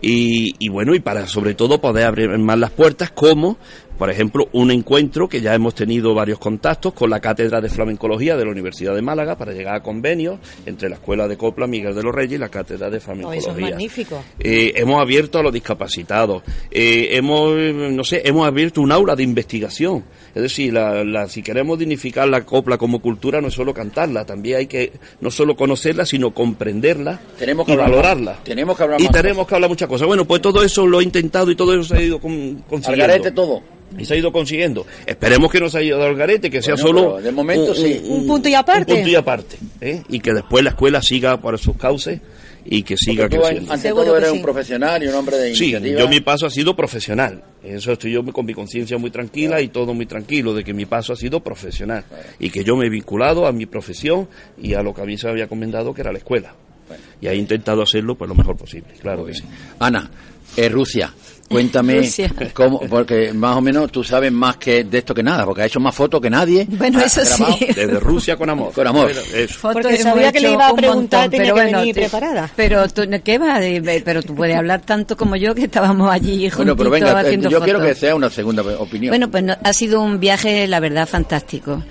Y, 0.01 0.55
y 0.59 0.69
bueno, 0.69 0.95
y 0.95 1.01
para 1.01 1.27
sobre 1.27 1.55
todo 1.55 1.81
poder 1.81 2.07
abrir 2.07 2.29
más 2.39 2.59
las 2.59 2.71
puertas, 2.71 3.11
como 3.11 3.57
por 3.99 4.11
ejemplo, 4.11 4.49
un 4.53 4.71
encuentro 4.71 5.29
que 5.29 5.41
ya 5.41 5.55
hemos 5.55 5.75
tenido 5.75 6.15
varios 6.15 6.39
contactos 6.39 6.93
con 6.95 7.11
la 7.11 7.21
Cátedra 7.21 7.61
de 7.61 7.69
Flamencología 7.69 8.37
de 8.37 8.45
la 8.45 8.51
Universidad 8.53 8.95
de 8.95 9.03
Málaga 9.03 9.37
para 9.37 9.53
llegar 9.53 9.75
a 9.75 9.83
convenios 9.83 10.39
entre 10.67 10.89
la 10.89 10.95
Escuela 10.97 11.27
de 11.27 11.37
Copla 11.37 11.67
Miguel 11.67 11.95
de 11.95 12.03
los 12.03 12.15
Reyes 12.15 12.35
y 12.35 12.39
la 12.39 12.49
Cátedra 12.49 12.89
de 12.91 12.99
Oh, 12.99 13.01
Flamencología. 13.01 13.41
eso 13.41 13.51
es 13.59 13.61
magnífico. 13.71 14.23
Eh, 14.39 14.73
hemos 14.77 15.01
abierto 15.01 15.39
a 15.39 15.43
los 15.43 15.53
discapacitados, 15.53 16.43
eh, 16.71 17.09
hemos, 17.13 17.55
no 17.55 18.05
sé, 18.05 18.23
hemos 18.25 18.47
abierto 18.47 18.81
un 18.81 18.93
aula 18.93 19.17
de 19.17 19.23
investigación. 19.25 20.05
Es 20.39 20.43
decir, 20.43 20.73
la, 20.73 21.03
la- 21.03 21.29
si 21.29 21.43
queremos 21.43 21.81
dignificar 21.81 22.29
la 22.29 22.45
copla 22.45 22.79
como 22.79 23.01
cultura, 23.01 23.41
no 23.41 23.49
es 23.49 23.55
solo 23.55 23.75
cantarla, 23.75 24.25
también 24.25 24.59
hay 24.59 24.67
que 24.69 24.93
no 25.21 25.33
solo 25.33 25.57
conocerla, 25.57 26.07
sino 26.07 26.33
comprenderla 26.33 27.19
Tenemos 27.37 27.67
que 27.67 27.73
y 27.73 27.75
hablar 27.75 27.91
valorarla. 27.91 28.39
Tenemos 28.45 28.77
que 28.77 28.83
hablar 28.85 29.01
y 29.01 29.05
más 29.05 29.13
tenemos 29.13 29.49
que 29.49 29.55
hablar 29.57 29.69
muchas 29.69 29.89
cosas. 29.89 30.07
Bueno, 30.07 30.25
pues 30.27 30.41
todo 30.41 30.63
eso 30.63 30.87
lo 30.87 31.01
he 31.01 31.03
intentado 31.03 31.51
y 31.51 31.57
todo 31.57 31.75
eso 31.75 31.83
se 31.83 31.97
ha 31.97 32.03
ido 32.03 32.21
con, 32.21 32.63
consiguiendo. 32.71 33.05
Al 33.05 33.11
garete 33.11 33.33
todo. 33.33 33.63
Y 33.99 34.05
se 34.05 34.15
ha 34.15 34.17
ido 34.17 34.31
consiguiendo. 34.31 34.87
Esperemos 35.07 35.51
que 35.51 35.59
no 35.59 35.69
se 35.69 35.79
haya 35.79 35.89
ido 35.89 36.05
al 36.05 36.15
garete, 36.15 36.51
que 36.51 36.63
sea 36.63 36.77
solo. 36.77 37.15
pero 37.17 37.23
de 37.25 37.33
momento 37.33 37.75
sí. 37.75 38.01
Un 38.07 38.25
punto 38.27 38.49
y 38.49 38.55
aparte. 38.55 38.93
Un 38.93 38.99
punto 38.99 39.11
y 39.11 39.15
aparte. 39.17 39.57
¿eh? 39.81 40.03
Y 40.09 40.21
que 40.21 40.35
después 40.35 40.63
la 40.63 40.71
escuela 40.71 41.03
siga 41.03 41.39
por 41.41 41.59
sus 41.59 41.77
cauces 41.77 42.21
y 42.71 42.83
que 42.83 42.97
siga 42.97 43.25
Porque 43.25 43.37
tú, 43.37 43.43
creciendo. 43.43 43.73
ante 43.73 43.89
todo, 43.91 44.17
eres 44.17 44.31
sí. 44.31 44.37
un 44.37 44.43
profesional 44.43 45.03
y 45.03 45.07
un 45.07 45.15
hombre 45.15 45.37
de 45.39 45.55
Sí, 45.55 45.65
iniciativa. 45.71 46.01
yo 46.01 46.09
mi 46.09 46.21
paso 46.21 46.47
ha 46.47 46.51
sido 46.51 46.77
profesional. 46.77 47.43
Eso 47.63 47.93
estoy 47.93 48.13
yo 48.13 48.25
con 48.27 48.45
mi 48.47 48.53
conciencia 48.55 48.99
muy 48.99 49.11
tranquila 49.11 49.61
y 49.61 49.69
todo 49.69 49.95
muy 49.95 50.07
tranquilo 50.07 50.53
de 50.55 50.63
que 50.65 50.75
mi 50.75 50.85
paso 50.87 51.13
ha 51.13 51.17
sido 51.17 51.41
profesional 51.41 52.05
y 52.39 52.51
que 52.51 52.63
yo 52.65 52.77
me 52.77 52.87
he 52.87 52.91
vinculado 52.91 53.47
a 53.47 53.53
mi 53.53 53.67
profesión 53.67 54.29
y 54.61 54.75
a 54.75 54.83
lo 54.83 54.93
que 54.95 55.01
a 55.03 55.05
mí 55.05 55.17
se 55.17 55.27
me 55.27 55.33
había 55.33 55.45
encomendado 55.45 55.95
que 55.95 56.03
era 56.03 56.13
la 56.13 56.19
escuela. 56.19 56.55
Y 57.21 57.27
he 57.27 57.35
intentado 57.35 57.83
hacerlo 57.83 58.15
pues 58.17 58.29
lo 58.29 58.35
mejor 58.35 58.57
posible, 58.57 58.89
claro 59.01 59.25
que 59.25 59.35
sí. 59.35 59.43
Ana, 59.79 60.11
eh, 60.57 60.69
Rusia, 60.69 61.13
cuéntame 61.49 61.97
Rusia. 62.01 62.31
cómo, 62.53 62.81
porque 62.81 63.33
más 63.33 63.57
o 63.57 63.61
menos 63.61 63.91
tú 63.93 64.03
sabes 64.05 64.31
más 64.33 64.57
que 64.57 64.85
de 64.85 64.99
esto 64.99 65.15
que 65.15 65.23
nada, 65.23 65.45
porque 65.45 65.63
ha 65.63 65.67
hecho 65.67 65.81
más 65.81 65.95
fotos 65.95 66.21
que 66.21 66.29
nadie. 66.31 66.67
Bueno, 66.69 67.01
eso 67.01 67.25
sí. 67.25 67.45
Desde 67.67 68.01
Rusia 68.01 68.37
con 68.37 68.51
amor. 68.51 68.73
Con 68.73 68.87
amor. 68.87 69.11
Bueno, 69.13 69.49
Porque 69.73 69.97
sabía 69.99 70.31
que 70.33 70.41
le 70.41 70.53
iba 70.53 70.67
a 70.67 70.71
un 70.73 70.77
preguntar, 70.77 71.21
montón, 71.23 71.31
tenía 71.31 71.45
pero 71.47 71.55
que 71.57 71.63
bueno, 71.63 71.79
venir 71.81 71.95
te- 71.95 72.01
preparada. 72.03 72.51
Pero 72.57 72.89
tú, 72.89 73.03
¿qué 73.25 73.39
va? 73.39 73.61
Pero 74.05 74.23
tú 74.23 74.35
puedes 74.35 74.57
hablar 74.57 74.83
tanto 74.83 75.17
como 75.17 75.37
yo 75.37 75.55
que 75.55 75.65
estábamos 75.65 76.11
allí 76.11 76.51
juntitos 76.51 76.57
Bueno, 76.57 76.77
pero 76.77 76.91
venga, 76.91 77.13
eh, 77.13 77.25
haciendo 77.27 77.49
yo 77.51 77.61
quiero 77.61 77.81
que 77.81 77.95
sea 77.95 78.15
una 78.15 78.31
segunda 78.31 78.63
opinión. 78.79 79.11
Bueno, 79.13 79.31
pues 79.31 79.43
no- 79.45 79.57
ha 79.63 79.73
sido 79.73 80.01
un 80.03 80.19
viaje, 80.21 80.67
la 80.67 80.81
verdad, 80.81 81.07
fantástico. 81.09 81.83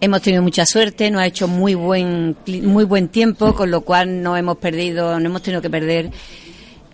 Hemos 0.00 0.22
tenido 0.22 0.44
mucha 0.44 0.64
suerte, 0.64 1.10
nos 1.10 1.20
ha 1.22 1.26
hecho 1.26 1.48
muy 1.48 1.74
buen, 1.74 2.36
muy 2.62 2.84
buen 2.84 3.08
tiempo, 3.08 3.52
con 3.54 3.68
lo 3.72 3.80
cual 3.80 4.22
no 4.22 4.36
hemos 4.36 4.56
perdido, 4.58 5.18
no 5.18 5.26
hemos 5.26 5.42
tenido 5.42 5.60
que 5.60 5.68
perder. 5.70 6.10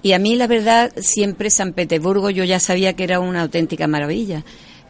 Y 0.04 0.12
a 0.12 0.18
mí, 0.18 0.36
la 0.36 0.46
verdad, 0.46 0.92
siempre 0.98 1.48
San 1.48 1.72
Petersburgo 1.72 2.28
yo 2.28 2.44
ya 2.44 2.60
sabía 2.60 2.92
que 2.92 3.04
era 3.04 3.20
una 3.20 3.40
auténtica 3.40 3.86
maravilla. 3.86 4.44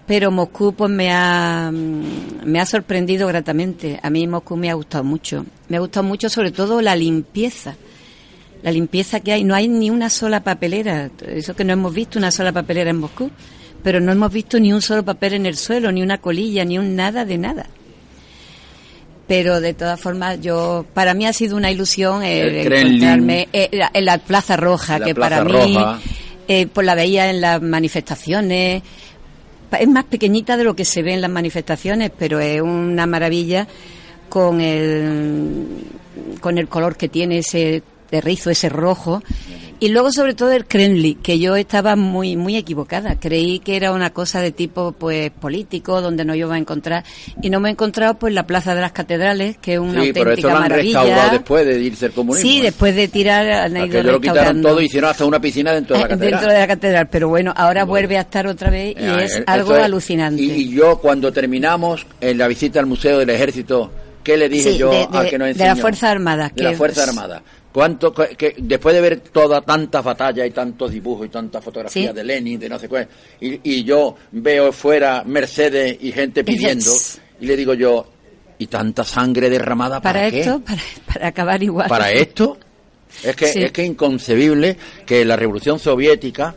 Pero 0.09 0.33
Moscú, 0.33 0.75
pues 0.75 0.91
me 0.91 1.13
ha, 1.13 1.71
mm, 1.73 2.45
me 2.45 2.61
ha 2.61 2.67
sorprendido 2.67 3.29
gratamente. 3.29 4.01
A 4.03 4.11
mí 4.11 4.27
Moscú 4.27 4.57
me 4.57 4.71
ha 4.71 4.75
gustado 4.75 5.05
mucho. 5.05 5.47
Me 5.69 5.77
ha 5.77 5.81
gustado 5.81 6.03
mucho, 6.05 6.29
sobre 6.29 6.51
todo, 6.51 6.83
la 6.83 6.97
limpieza 6.97 7.77
la 8.65 8.73
limpieza 8.73 9.21
que 9.21 9.31
hay. 9.31 9.45
No 9.45 9.55
hay 9.55 9.69
ni 9.69 9.91
una 9.91 10.11
sola 10.11 10.43
papelera. 10.43 11.11
Eso 11.25 11.55
que 11.55 11.65
no 11.65 11.75
hemos 11.75 11.95
visto 11.95 12.19
una 12.19 12.33
sola 12.33 12.51
papelera 12.51 12.91
en 12.91 12.97
Moscú. 12.97 13.31
Pero 13.85 14.01
no 14.01 14.11
hemos 14.11 14.33
visto 14.33 14.59
ni 14.59 14.73
un 14.73 14.83
solo 14.83 15.05
papel 15.05 15.35
en 15.35 15.47
el 15.47 15.57
suelo, 15.57 15.93
ni 15.93 16.03
una 16.03 16.19
colilla, 16.19 16.65
ni 16.65 16.79
un 16.79 16.97
nada 16.97 17.25
de 17.25 17.39
nada. 17.39 17.67
Pero 19.27 19.61
de 19.61 19.73
todas 19.73 19.99
formas, 20.01 20.41
yo 20.43 20.85
para 20.93 21.15
mí 21.15 21.27
ha 21.27 21.33
sido 21.33 21.57
una 21.57 21.71
ilusión 21.71 22.23
el 22.23 22.55
encontrarme 22.91 23.49
eh, 23.53 23.69
la- 23.73 23.91
en 23.95 24.05
la 24.05 24.19
Plaza 24.19 24.57
Roja, 24.57 24.99
La 24.99 25.05
que 25.07 25.15
Plaza 25.15 25.43
para 25.43 25.45
mí, 25.65 25.75
Roja. 25.75 26.01
eh, 26.47 26.67
pues 26.67 26.87
la 26.87 26.95
veía 26.95 27.31
en 27.31 27.41
las 27.41 27.63
manifestaciones. 27.63 28.83
Es 29.79 29.89
más 29.89 30.05
pequeñita 30.05 30.57
de 30.57 30.65
lo 30.65 30.77
que 30.77 30.85
se 30.85 31.03
ve 31.03 31.15
en 31.15 31.21
las 31.23 31.31
manifestaciones, 31.31 32.11
pero 32.17 32.39
es 32.39 32.61
una 32.61 33.07
maravilla 33.07 33.67
con 34.29 34.61
el 34.61 35.67
con 36.41 36.59
el 36.59 36.69
color 36.69 36.97
que 36.97 37.09
tiene 37.09 37.39
ese 37.39 37.83
de 38.11 38.21
rizo, 38.21 38.51
ese 38.51 38.69
rojo. 38.69 39.23
Y 39.81 39.89
luego 39.89 40.13
sobre 40.13 40.35
todo 40.35 40.53
el 40.53 40.67
Kremlin, 40.67 41.19
que 41.23 41.39
yo 41.39 41.57
estaba 41.57 41.97
muy 41.97 42.37
muy 42.37 42.57
equivocada. 42.57 43.19
Creí 43.19 43.59
que 43.59 43.77
era 43.77 43.93
una 43.93 44.11
cosa 44.11 44.41
de 44.41 44.53
tipo 44.53 44.93
pues 44.93 45.31
político, 45.31 46.01
donde 46.01 46.25
no 46.25 46.35
iba 46.35 46.55
a 46.55 46.59
encontrar. 46.59 47.05
Y 47.43 47.51
no 47.51 47.61
me 47.61 47.69
he 47.69 47.73
encontrado 47.73 48.15
pues 48.15 48.33
la 48.33 48.47
Plaza 48.47 48.75
de 48.75 48.81
las 48.81 48.93
Catedrales, 48.93 49.59
que 49.59 49.75
es 49.75 49.79
una 49.81 50.03
sí, 50.03 50.13
pero 50.13 50.31
auténtica 50.31 50.33
eso 50.35 50.49
lo 50.49 50.55
han 50.57 50.63
maravilla. 50.63 51.01
restaurado 51.03 51.31
después 51.33 51.67
de 51.67 51.81
irse 51.81 52.07
el 52.07 52.13
comunismo. 52.13 52.49
Sí, 52.51 52.59
¿eh? 52.59 52.63
después 52.63 52.95
de 52.97 53.09
tirar 53.09 53.51
han 53.51 53.77
ido 53.87 54.03
lo 54.03 54.21
quitaron 54.21 54.63
todo 54.63 54.81
y 54.81 54.87
hicieron 54.87 55.11
hasta 55.11 55.25
una 55.25 55.41
piscina 55.41 55.73
dentro 55.73 55.97
de 55.97 56.03
la 56.03 56.09
catedral. 56.09 56.31
Dentro 56.31 56.53
de 56.53 56.59
la 56.59 56.67
catedral, 56.67 57.09
pero 57.11 57.29
bueno, 57.29 57.53
ahora 57.57 57.85
vuelve 57.85 58.17
a 58.17 58.23
estar 58.23 58.47
otra 58.47 58.71
vez 58.71 58.95
y 58.99 59.03
Eh, 59.05 59.25
es 59.25 59.37
eh, 59.37 59.45
algo 59.47 59.71
esto 59.73 59.79
es- 59.81 59.85
alucinante. 59.85 60.43
Y, 60.43 60.51
y 60.53 60.69
yo 60.71 60.99
cuando 60.99 61.33
terminamos 61.33 62.07
en 62.21 62.39
la 62.39 62.49
visita 62.49 62.81
al 62.81 62.87
Museo 62.87 63.19
del 63.19 63.31
Ejército, 63.31 63.91
¿qué 64.23 64.37
le 64.37 64.49
dije 64.49 64.73
Sí, 64.73 64.79
yo 64.79 64.91
de- 64.91 65.07
de- 65.11 65.19
al 65.19 65.29
que 65.29 65.39
nos 65.39 65.47
de 65.47 65.53
enseñó? 65.53 65.75
la 65.75 65.77
Fuerza 65.77 66.11
Armada, 66.11 66.51
De 66.55 66.63
la 66.63 66.71
que- 66.71 66.77
Fuerza 66.77 67.05
Armada. 67.05 67.43
¿Cuánto, 67.75 68.15
que, 68.15 68.55
después 68.57 68.95
de 68.95 69.01
ver 69.01 69.19
todas 69.21 69.65
tantas 69.67 70.05
batallas 70.05 70.47
y 70.47 70.53
tantos 70.53 70.93
dibujos 70.93 71.27
y 71.27 71.29
tantas 71.29 71.65
fotografías 71.65 72.13
Sí. 72.13 72.17
de 72.17 72.23
Lenin, 72.23 72.61
de 72.61 72.69
no 72.69 72.79
sé 72.79 72.89
cuál, 72.89 73.09
y, 73.41 73.59
y 73.69 73.83
yo 73.83 74.15
veo 74.31 74.71
fuera 74.71 75.25
Mercedes 75.27 75.99
y 76.01 76.13
gente 76.13 76.45
pidiendo, 76.45 76.93
y 77.41 77.47
le 77.47 77.57
digo 77.57 77.75
yo, 77.75 78.07
¿y 78.59 78.69
tanta 78.69 79.03
sangre 79.03 79.51
derramada 79.51 80.01
para, 80.01 80.21
para 80.21 80.31
qué? 80.31 80.41
esto, 80.43 80.61
para, 80.61 80.81
para 81.13 81.27
acabar 81.27 81.61
igual. 81.65 81.89
para 81.89 82.13
esto 82.13 82.59
es 83.25 83.35
que 83.35 83.49
Sí. 83.49 83.63
es 83.65 83.73
que 83.73 83.85
inconcebible 83.85 84.77
que 85.05 85.25
la 85.25 85.35
revolución 85.35 85.81
soviética 85.81 86.55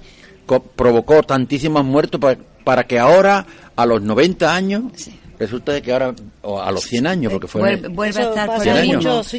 provocó 0.76 1.24
tantísimos 1.24 1.84
muertos 1.84 2.22
pa- 2.22 2.38
para, 2.63 2.86
que 2.86 2.99
ahora 2.99 3.43
a 3.76 3.86
los 3.88 4.01
90 4.03 4.53
años 4.53 4.84
Sí. 4.95 5.20
Resulta 5.39 5.71
de 5.71 5.81
que 5.81 5.91
ahora 5.91 6.13
o 6.41 6.59
a 6.61 6.71
los 6.71 6.83
100 6.83 7.07
años 7.07 7.31
porque 7.31 7.47
fue 7.47 7.61
Vuelve, 7.61 7.88
vuelve 7.89 8.19
a 8.21 8.29
estar 8.29 8.47
por 8.55 8.67
ahí. 8.67 8.91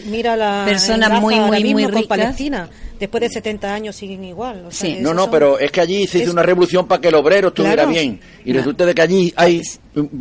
mira 0.07 0.37
la 0.37 0.63
Personas 0.65 1.09
Gaza 1.11 1.21
muy, 1.21 1.35
muy, 1.41 1.75
muy 1.75 1.83
con 1.85 1.93
ricas. 1.93 2.07
Palestina. 2.09 2.69
Después 2.99 3.21
de 3.21 3.29
70 3.29 3.73
años 3.73 3.95
siguen 3.95 4.25
igual. 4.25 4.65
o 4.67 4.71
sea, 4.73 4.91
Sí. 4.91 4.99
no 5.01 5.15
no 5.15 5.23
son- 5.23 5.31
pero 5.31 5.59
es 5.61 5.71
que 5.71 5.81
allí 5.81 6.07
se 6.09 6.19
hizo 6.19 6.27
es- 6.29 6.33
una 6.33 6.43
revolución 6.43 6.87
para 6.89 7.01
que 7.01 7.09
el 7.09 7.15
obrero 7.15 7.49
estuviera 7.49 7.75
Claro. 7.85 7.91
bien 7.91 8.21
y 8.45 8.51
No. 8.53 8.59
resulta 8.59 8.87
de 8.87 8.95
que 8.95 9.03
allí 9.03 9.33
hay 9.37 9.63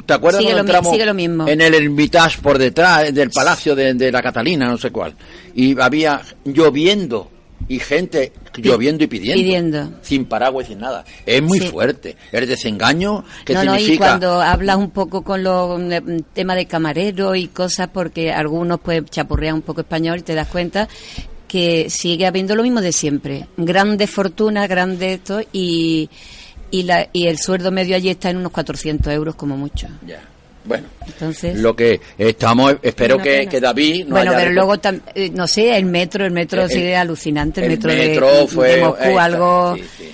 ¿te 0.06 0.14
acuerdas 0.14 0.40
Sigue 0.42 0.52
cuando 0.54 0.58
lo 0.58 0.64
mi- 0.64 0.70
entramos 0.70 0.92
sigue 0.92 1.06
lo 1.06 1.14
mismo. 1.14 1.48
en 1.48 1.62
el 1.62 1.74
Hermitage 1.74 2.40
por 2.42 2.58
detrás 2.60 3.14
del 3.14 3.30
palacio 3.32 3.76
de, 3.76 3.94
de 3.96 4.12
la 4.12 4.22
Catalina 4.22 4.68
no 4.68 4.78
sé 4.78 4.92
cuál 4.92 5.16
y 5.56 5.80
había 5.80 6.22
lloviendo 6.46 7.32
y 7.68 7.80
gente 7.80 8.32
lloviendo 8.56 9.04
y 9.04 9.08
pidiendo 9.08 9.42
Pidiendo. 9.42 9.90
sin 10.02 10.26
paraguas 10.26 10.66
y 10.68 10.70
sin 10.70 10.80
nada. 10.80 11.04
Es 11.26 11.42
muy 11.42 11.60
Sí. 11.60 11.68
fuerte. 11.68 12.16
El 12.32 12.48
desengaño 12.48 13.24
que 13.46 13.54
no, 13.54 13.64
no, 13.64 13.76
y 13.76 13.80
significa. 13.80 14.06
cuando 14.08 14.42
hablas 14.42 14.78
un 14.78 14.92
poco 14.92 15.24
con 15.24 15.44
los 15.44 15.80
mm, 15.80 16.20
temas 16.34 16.56
de 16.58 16.66
camarero 16.66 17.36
y 17.36 17.48
cosas, 17.48 17.90
porque 17.94 18.32
algunos 18.32 18.80
pues 18.80 19.04
chapurrean 19.10 19.56
un 19.56 19.62
poco 19.64 19.82
español, 19.82 20.24
te 20.24 20.34
das 20.36 20.48
cuenta 20.48 20.88
que 21.48 21.90
sigue 21.90 22.26
habiendo 22.26 22.56
lo 22.56 22.64
mismo 22.64 22.82
de 22.82 22.92
siempre. 22.92 23.48
Grandes 23.58 24.10
fortunas, 24.10 24.68
grandes 24.68 25.20
esto, 25.20 25.40
y, 25.54 26.10
y, 26.72 26.84
la, 26.84 27.08
y 27.14 27.28
el 27.28 27.38
sueldo 27.38 27.72
medio 27.72 27.96
allí 27.96 28.10
está 28.10 28.30
en 28.30 28.38
unos 28.38 28.52
400 28.52 29.14
euros 29.14 29.36
como 29.36 29.56
mucho. 29.56 29.88
Ya. 30.06 30.22
Bueno, 30.68 30.88
Entonces... 31.06 31.58
lo 31.58 31.76
que 31.76 32.02
estamos, 32.18 32.76
espero 32.82 33.18
que, 33.18 33.48
que 33.48 33.60
David 33.62 34.06
no 34.06 34.16
bueno, 34.16 34.32
haya 34.32 34.40
pero 34.40 34.52
luego, 34.52 34.76
tam- 34.78 35.02
eh, 35.16 35.30
no 35.34 35.48
sé, 35.48 35.78
el 35.78 35.86
metro, 35.86 36.26
el 36.26 36.32
metro 36.32 36.64
El- 36.64 36.70
sigue 36.70 36.96
alucinante, 36.96 37.62
el, 37.62 37.66
el 37.66 37.72
metro, 37.78 37.92
de- 37.92 37.98
metro 38.10 38.28
de, 38.36 38.48
fue- 38.48 38.82
Moscú, 38.82 39.20
algo, 39.20 39.76
sí, 39.78 39.84
sí. 39.98 40.12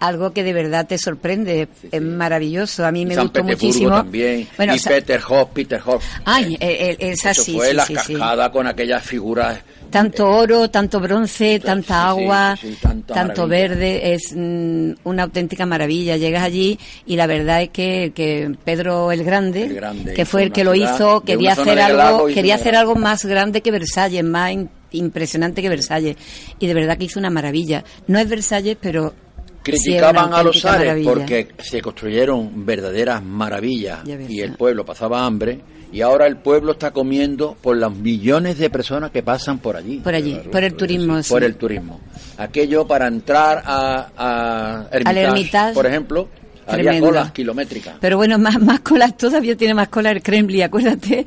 algo 0.00 0.32
que 0.32 0.42
de 0.44 0.52
verdad 0.52 0.86
te 0.86 0.98
sorprende, 0.98 1.68
es 1.90 2.02
maravilloso, 2.02 2.84
a 2.84 2.92
mí 2.92 3.06
me 3.06 3.14
San 3.14 3.24
gustó 3.24 3.40
Petersburgo 3.40 3.66
muchísimo. 3.68 3.96
también. 3.96 4.48
Bueno, 4.56 4.74
y 4.74 4.78
Sa- 4.78 4.90
Peterhof, 4.90 5.48
Peterhof. 5.50 6.04
Ay, 6.24 6.54
eh, 6.60 6.96
eh, 7.00 7.10
esa 7.12 7.32
sí, 7.34 7.54
fue 7.54 7.68
sí, 7.70 7.74
la 7.74 7.86
sí, 7.86 7.96
sí. 8.06 8.12
cascada 8.14 8.52
con 8.52 8.66
aquellas 8.66 9.02
figuras. 9.02 9.58
Tanto 9.90 10.28
oro, 10.30 10.70
tanto 10.70 11.00
bronce, 11.00 11.58
tanta 11.60 12.08
agua, 12.08 12.56
sí, 12.60 12.68
sí, 12.72 12.78
tanta 12.80 13.14
tanto 13.14 13.46
maravilla. 13.46 13.68
verde, 13.68 14.14
es 14.14 14.32
mm, 14.36 14.92
una 15.04 15.24
auténtica 15.24 15.66
maravilla. 15.66 16.16
Llegas 16.16 16.42
allí 16.42 16.78
y 17.06 17.16
la 17.16 17.26
verdad 17.26 17.62
es 17.62 17.70
que, 17.70 18.12
que 18.14 18.54
Pedro 18.64 19.12
el 19.12 19.24
Grande, 19.24 19.64
El 19.64 19.74
Grande 19.74 20.14
que 20.14 20.24
fue 20.24 20.42
el 20.44 20.52
que 20.52 20.64
lo 20.64 20.74
ciudad 20.74 20.94
hizo, 20.94 21.20
quería 21.22 21.52
hacer 21.52 21.80
algo, 21.80 22.26
quería 22.26 22.54
hacer 22.54 22.76
algo 22.76 22.94
más 22.94 23.24
grande 23.24 23.60
que 23.60 23.70
Versalles, 23.70 24.22
más 24.24 24.52
in- 24.52 24.70
impresionante 24.92 25.62
que 25.62 25.68
Versalles. 25.68 26.16
Y 26.58 26.66
de 26.66 26.74
verdad 26.74 26.96
que 26.96 27.04
hizo 27.04 27.18
una 27.18 27.30
maravilla. 27.30 27.84
No 28.06 28.18
es 28.18 28.28
Versalles, 28.28 28.76
pero 28.80 29.10
sí 29.10 29.62
Criticaban 29.62 30.32
a 30.32 30.42
los 30.42 30.64
maravilla. 30.64 31.10
porque 31.10 31.48
se 31.58 31.82
construyeron 31.82 32.64
verdaderas 32.64 33.22
maravillas 33.22 34.00
y 34.28 34.40
el 34.40 34.52
¿no? 34.52 34.56
pueblo 34.56 34.84
pasaba 34.86 35.24
hambre 35.26 35.60
y 35.92 36.00
ahora 36.02 36.26
el 36.26 36.36
pueblo 36.36 36.72
está 36.72 36.90
comiendo 36.92 37.56
por 37.60 37.76
los 37.76 37.94
millones 37.96 38.58
de 38.58 38.70
personas 38.70 39.10
que 39.10 39.22
pasan 39.22 39.58
por 39.58 39.76
allí. 39.76 39.98
Por 39.98 40.14
allí, 40.14 40.40
por 40.50 40.62
el 40.64 40.74
turismo. 40.74 41.22
sí. 41.22 41.30
por 41.30 41.44
el 41.44 41.56
turismo. 41.56 42.00
Aquello 42.38 42.86
para 42.86 43.06
entrar 43.06 43.62
a, 43.64 44.08
a 44.16 44.86
Hermitage, 44.90 45.20
Hermitage, 45.20 45.74
por 45.74 45.86
ejemplo, 45.86 46.28
había 46.66 46.98
colas 47.00 47.32
kilométricas. 47.32 47.96
Pero 48.00 48.16
bueno, 48.16 48.38
más, 48.38 48.60
más 48.60 48.80
colas 48.80 49.16
todavía 49.16 49.56
tiene 49.56 49.74
más 49.74 49.88
cola 49.88 50.10
el 50.10 50.22
Kremlin, 50.22 50.62
acuérdate 50.62 51.26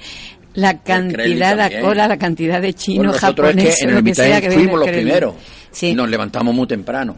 la 0.56 0.80
cantidad 0.82 1.70
de 1.70 1.82
cola, 1.82 2.08
la 2.08 2.18
cantidad 2.18 2.62
de 2.62 2.68
Bueno, 2.68 2.78
chinos, 2.78 3.06
nosotros 3.08 3.48
japoneses, 3.48 3.74
es 3.74 3.80
que 3.80 3.84
en 3.90 3.96
lo 3.96 4.04
que 4.04 4.16
sea 4.16 4.42
que 4.42 4.52
fuimos 4.52 4.80
los 4.80 4.90
primeros 4.90 5.34
Sí. 5.72 5.96
nos 5.96 6.08
levantamos 6.08 6.54
muy 6.54 6.68
temprano. 6.68 7.18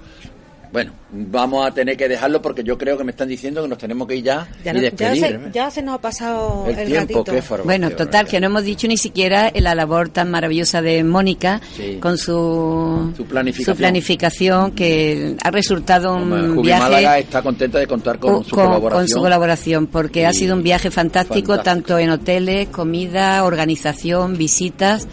Bueno, 0.71 0.91
vamos 1.11 1.65
a 1.67 1.71
tener 1.71 1.95
que 1.97 2.07
dejarlo 2.07 2.41
porque 2.41 2.63
yo 2.63 2.77
creo 2.77 2.97
que 2.97 3.03
me 3.03 3.11
están 3.11 3.27
diciendo 3.27 3.61
que 3.61 3.67
nos 3.69 3.77
tenemos 3.77 4.07
que 4.07 4.15
ir 4.17 4.23
ya, 4.23 4.47
Ya, 4.63 4.71
y 4.71 4.75
ya 4.75 4.81
despedir. 4.81 5.19
se, 5.21 5.27
¿eh? 5.29 5.39
ya 5.53 5.71
se 5.71 5.81
nos 5.81 5.95
ha 5.95 6.01
pasado 6.01 6.65
el, 6.67 6.77
el, 6.79 6.87
tiempo, 6.87 7.23
ratito. 7.25 7.55
qué 7.57 7.61
Bueno, 7.63 7.91
total, 7.91 8.27
que 8.27 8.39
no 8.39 8.47
hemos 8.47 8.63
dicho 8.63 8.87
ni 8.87 8.97
siquiera 8.97 9.51
la 9.55 9.75
labor 9.75 10.09
tan 10.09 10.29
maravillosa 10.31 10.81
de 10.81 11.03
Mónica 11.03 11.61
Sí. 11.75 11.97
con 12.01 12.17
su, 12.17 13.13
Su 13.15 13.25
planificación. 13.25 13.75
su 13.75 13.79
planificación, 13.79 14.71
que 14.71 15.35
ha 15.43 15.51
resultado 15.51 16.15
un 16.15 16.61
viaje 16.61 16.81
Málaga 16.83 17.19
está 17.19 17.41
contenta 17.41 17.79
de 17.79 17.87
contar 17.87 18.19
con, 18.19 18.33
con, 18.35 18.43
su 18.45 18.55
colaboración. 18.55 18.91
con 18.91 19.07
su 19.07 19.19
colaboración, 19.19 19.87
porque 19.87 20.25
ha 20.25 20.33
sido 20.33 20.55
un 20.55 20.63
viaje 20.63 20.91
fantástico, 20.91 21.53
fantástico. 21.55 21.63
tanto 21.63 21.99
en 21.99 22.09
hoteles, 22.09 22.67
comida, 22.69 23.43
organización, 23.43 24.37
visitas. 24.37 25.07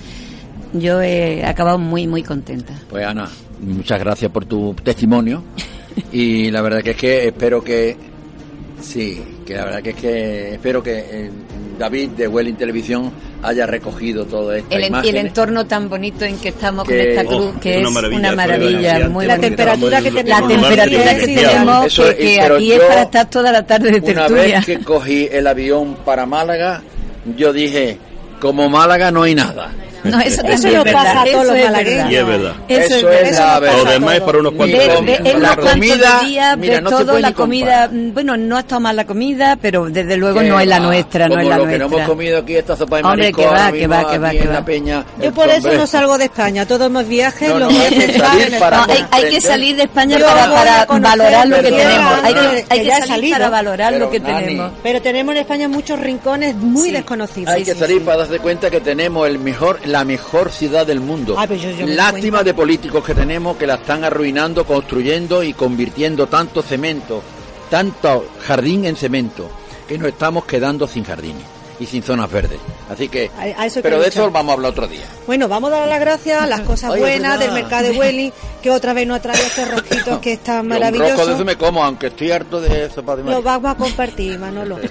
Yo 0.74 1.02
he 1.02 1.44
acabado 1.44 1.78
muy, 1.78 2.06
muy 2.06 2.22
contenta. 2.22 2.72
Pues 2.88 3.04
Ana, 3.06 3.28
muchas 3.62 3.98
gracias 3.98 4.30
por 4.30 4.44
tu 4.44 4.74
testimonio 4.74 5.42
y 6.12 6.50
la 6.50 6.62
verdad 6.62 6.82
que 6.82 6.90
es 6.90 6.96
que 6.96 7.28
espero 7.28 7.62
que 7.62 7.96
sí, 8.80 9.22
que 9.46 9.54
la 9.54 9.64
verdad 9.64 9.82
que 9.82 9.90
es 9.90 9.96
que 9.96 10.54
espero 10.54 10.82
que 10.82 10.98
eh, 10.98 11.30
David 11.78 12.10
de 12.10 12.28
Welling 12.28 12.56
Televisión 12.56 13.12
haya 13.42 13.66
recogido 13.66 14.24
todo 14.24 14.52
esto. 14.52 14.74
El, 14.76 15.16
entorno 15.16 15.66
tan 15.66 15.88
bonito 15.88 16.24
en 16.24 16.38
que 16.38 16.50
estamos 16.50 16.84
con 16.84 16.94
esta 16.94 17.22
oh, 17.22 17.26
cruz, 17.26 17.60
que 17.60 17.80
es 17.80 17.88
una 17.88 18.32
maravilla, 18.32 18.96
una 18.98 19.08
muy 19.08 19.26
La 19.26 19.38
temperatura 19.38 20.00
que 20.00 20.10
tenemos. 20.10 20.40
La 20.40 20.48
temperatura 20.48 21.14
que 21.16 21.26
tenemos, 21.26 21.86
Eso 21.86 22.04
aquí 22.04 22.72
es 22.72 22.80
para 22.80 23.02
estar 23.02 23.30
toda 23.30 23.52
la 23.52 23.66
tarde 23.66 23.90
de 23.90 24.12
Una 24.12 24.26
tertulia. 24.26 24.56
vez 24.58 24.66
que 24.66 24.78
cogí 24.78 25.28
el 25.30 25.46
avión 25.46 25.96
para 26.04 26.24
Málaga, 26.24 26.82
yo 27.36 27.52
dije, 27.52 27.98
como 28.40 28.68
Málaga 28.68 29.10
no 29.10 29.22
hay 29.22 29.34
nada. 29.34 29.72
No, 30.12 30.20
eso, 30.20 30.42
Eso 30.42 30.68
es 30.68 30.92
pasa 30.92 30.92
verdad, 30.92 31.16
a 31.18 31.24
todos 31.24 31.44
eso 31.44 31.54
los 31.54 31.64
malagueños. 31.64 32.10
Y 32.10 32.16
es 32.16 32.26
verdad. 32.26 32.52
Eso, 32.68 32.94
Eso 32.96 33.10
es 33.10 33.38
la 33.38 33.60
verdad. 33.60 33.76
Lo 33.76 33.84
pasa 33.84 33.94
demás 33.94 34.14
es 34.14 34.20
para 34.22 34.38
unos 34.38 34.52
cuantos 34.54 34.80
años. 34.80 35.04
ve 35.06 35.14
en 35.16 35.24
La 35.24 35.30
unos 35.32 35.54
cuantos 35.54 35.72
comida, 35.72 36.20
días, 36.20 36.58
mira, 36.58 36.80
no 36.80 36.90
se 36.90 36.96
todo, 36.96 37.06
puede 37.06 37.22
la 37.22 37.32
comida, 37.32 37.82
comparar. 37.88 37.92
mm, 37.92 38.14
bueno, 38.14 38.36
no 38.36 38.56
ha 38.56 38.60
estado 38.60 38.80
mal 38.80 38.96
la 38.96 39.04
comida, 39.06 39.56
pero 39.60 39.86
desde 39.90 40.16
luego 40.16 40.42
no 40.42 40.60
es 40.60 40.66
la 40.66 40.80
nuestra, 40.80 41.28
no 41.28 41.34
como 41.34 41.42
es 41.42 41.48
la 41.48 41.56
lo 41.58 41.66
que 41.66 41.72
no 41.72 41.78
nuestra. 41.78 41.96
hemos 41.98 42.08
comido 42.08 42.38
aquí, 42.38 42.56
esta 42.56 42.76
sopa 42.76 42.96
de 42.96 43.02
Hombre, 43.04 43.32
que 43.32 43.46
va, 43.46 43.72
que 43.72 43.86
va, 43.86 44.10
que 44.10 44.18
va, 44.18 44.30
que 44.30 44.48
va. 44.48 44.64
peña. 44.64 45.04
Yo 45.20 45.32
por 45.32 45.48
eso 45.48 45.72
no 45.72 45.86
salgo 45.86 46.18
de 46.18 46.24
España. 46.24 46.66
Todos 46.66 46.90
mis 46.90 47.08
viajes 47.08 47.48
No, 47.48 47.58
los 47.58 47.72
no, 47.72 47.80
hay 47.80 49.04
hay, 49.10 49.30
que 49.30 49.40
salir 49.40 49.76
de 49.76 49.84
España 49.84 50.18
para, 50.18 50.86
valorar 50.86 51.48
lo 51.48 51.56
que 51.56 51.70
tenemos. 51.70 52.12
Hay 52.22 52.34
que, 52.34 52.64
hay 52.68 52.90
salir 53.06 53.32
para 53.32 53.50
valorar 53.50 53.92
lo 53.94 54.10
que 54.10 54.20
tenemos. 54.20 54.72
Pero 54.82 55.02
tenemos 55.02 55.34
en 55.34 55.40
España 55.40 55.68
muchos 55.68 55.98
rincones 56.00 56.54
muy 56.56 56.90
desconocidos. 56.90 57.54
Hay 57.54 57.64
que 57.64 57.74
salir 57.74 58.02
para 58.04 58.18
darse 58.18 58.38
cuenta 58.38 58.70
que 58.70 58.80
tenemos 58.80 59.28
el 59.28 59.38
mejor, 59.38 59.80
la 59.92 60.04
mejor 60.04 60.50
ciudad 60.50 60.86
del 60.86 61.00
mundo. 61.00 61.36
Ah, 61.38 61.46
yo- 61.46 61.54
yo 61.54 61.86
Lástima 61.86 62.42
de 62.42 62.54
políticos 62.54 63.04
que 63.04 63.14
tenemos 63.14 63.56
que 63.56 63.66
la 63.66 63.74
están 63.74 64.02
arruinando, 64.04 64.64
construyendo 64.64 65.42
y 65.42 65.52
convirtiendo 65.52 66.26
tanto 66.26 66.62
cemento, 66.62 67.22
tanto 67.70 68.26
jardín 68.46 68.84
en 68.86 68.96
cemento, 68.96 69.48
que 69.86 69.96
nos 69.98 70.08
estamos 70.08 70.44
quedando 70.46 70.86
sin 70.88 71.04
jardines 71.04 71.44
y 71.82 71.86
sin 71.86 72.02
zonas 72.02 72.30
verdes. 72.30 72.58
Así 72.88 73.08
que, 73.08 73.30
A- 73.36 73.62
a 73.62 73.66
eso 73.66 73.76
que 73.76 73.82
pero 73.82 74.00
de 74.00 74.08
eso 74.08 74.30
vamos 74.30 74.50
a 74.50 74.54
hablar 74.54 74.70
otro 74.72 74.86
día. 74.86 75.04
Bueno, 75.26 75.48
vamos 75.48 75.72
a 75.72 75.78
dar 75.78 75.88
las 75.88 76.00
gracias 76.00 76.40
a 76.40 76.46
las 76.46 76.60
cosas 76.70 76.90
Oye, 76.90 77.00
buenas 77.00 77.38
del 77.40 77.52
mercado 77.52 77.88
de 77.88 77.98
Welly, 77.98 78.32
que 78.62 78.70
otra 78.70 78.92
vez 78.92 79.06
nos 79.06 79.18
ha 79.18 79.22
traído 79.22 79.44
estos 79.44 79.70
rojitos 79.74 80.18
que 80.20 80.32
están 80.34 80.66
Un 80.66 80.70
rojo 80.72 80.80
de 80.80 80.86
eso 80.88 80.98
maravillosos. 81.00 81.44
me 81.44 81.56
como, 81.56 81.82
aunque 81.84 82.06
estoy 82.08 82.30
harto 82.30 82.60
de 82.60 82.88
sopa 82.90 83.16
de 83.16 83.22
Lo 83.22 83.30
marisco. 83.30 83.42
vamos 83.42 83.70
a 83.72 83.74
compartir, 83.76 84.38
Manolo. 84.38 84.78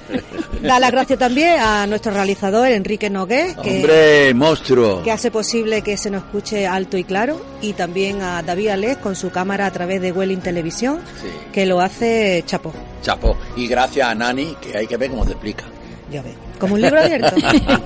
Da 0.62 0.80
las 0.80 0.92
gracias 0.92 1.18
también 1.18 1.60
a 1.60 1.88
nuestro 1.88 2.12
realizador, 2.14 2.68
Enrique 2.68 3.10
Nogués, 3.10 3.56
que, 3.64 3.78
Hombre, 3.78 4.34
monstruo. 4.36 5.02
que 5.02 5.12
hace 5.12 5.32
posible 5.32 5.82
que 5.82 5.98
se 5.98 6.12
nos 6.12 6.24
escuche 6.24 6.68
alto 6.68 6.98
y 6.98 7.04
claro, 7.04 7.42
y 7.64 7.74
también 7.74 8.22
a 8.22 8.44
David 8.44 8.68
Alés 8.68 8.98
con 8.98 9.16
su 9.16 9.32
cámara 9.32 9.66
a 9.66 9.72
través 9.72 10.02
de 10.02 10.12
Welling 10.12 10.42
Televisión, 10.42 11.00
Sí. 11.20 11.30
que 11.52 11.66
lo 11.66 11.82
hace 11.82 12.44
chapo. 12.46 12.72
Chapo. 13.02 13.36
Y 13.56 13.68
gracias 13.68 14.08
a 14.08 14.14
Nani, 14.14 14.56
que 14.62 14.78
hay 14.78 14.86
que 14.86 14.98
ver 14.98 15.10
cómo 15.10 15.26
te 15.26 15.32
explica. 15.32 15.64
Ya 16.12 16.22
ves, 16.22 16.34
como 16.62 16.76
un 16.76 16.82
libro 16.82 17.02
abierto. 17.02 17.36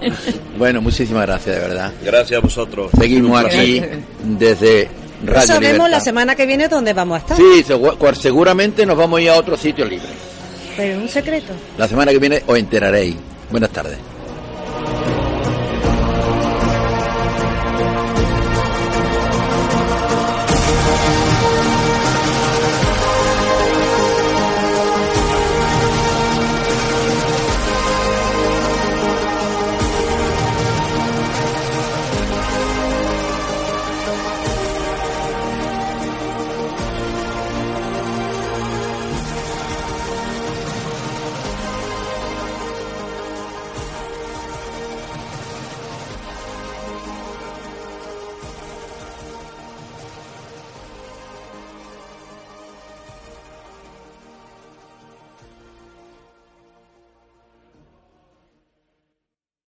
bueno, 0.58 0.82
muchísimas 0.82 1.26
gracias, 1.26 1.56
de 1.56 1.62
verdad. 1.62 1.92
Gracias 2.04 2.38
a 2.38 2.42
vosotros. 2.42 2.92
Seguimos 3.00 3.44
aquí 3.44 3.82
desde 4.24 4.90
No 5.24 5.32
Radio 5.34 5.48
sabemos 5.48 5.72
Libertad. 5.74 5.90
la 5.92 6.00
semana 6.02 6.36
que 6.36 6.46
viene 6.46 6.68
dónde 6.68 6.94
vamos 6.94 7.16
a 7.16 7.20
estar, 7.22 7.38
Sí, 7.38 7.66
seguramente 8.22 8.86
nos 8.86 8.98
vamos 8.98 9.20
a 9.20 9.22
ir 9.24 9.30
a 9.30 9.36
otro 9.36 9.58
sitio 9.58 9.86
libre. 9.86 10.10
pero 10.78 10.94
es 10.94 11.02
un 11.02 11.10
secreto. 11.10 11.54
La 11.78 11.88
semana 11.88 12.12
que 12.12 12.20
viene 12.20 12.44
os 12.46 12.58
enteraréis. 12.58 13.16
Buenas 13.50 13.70
tardes. 13.72 13.98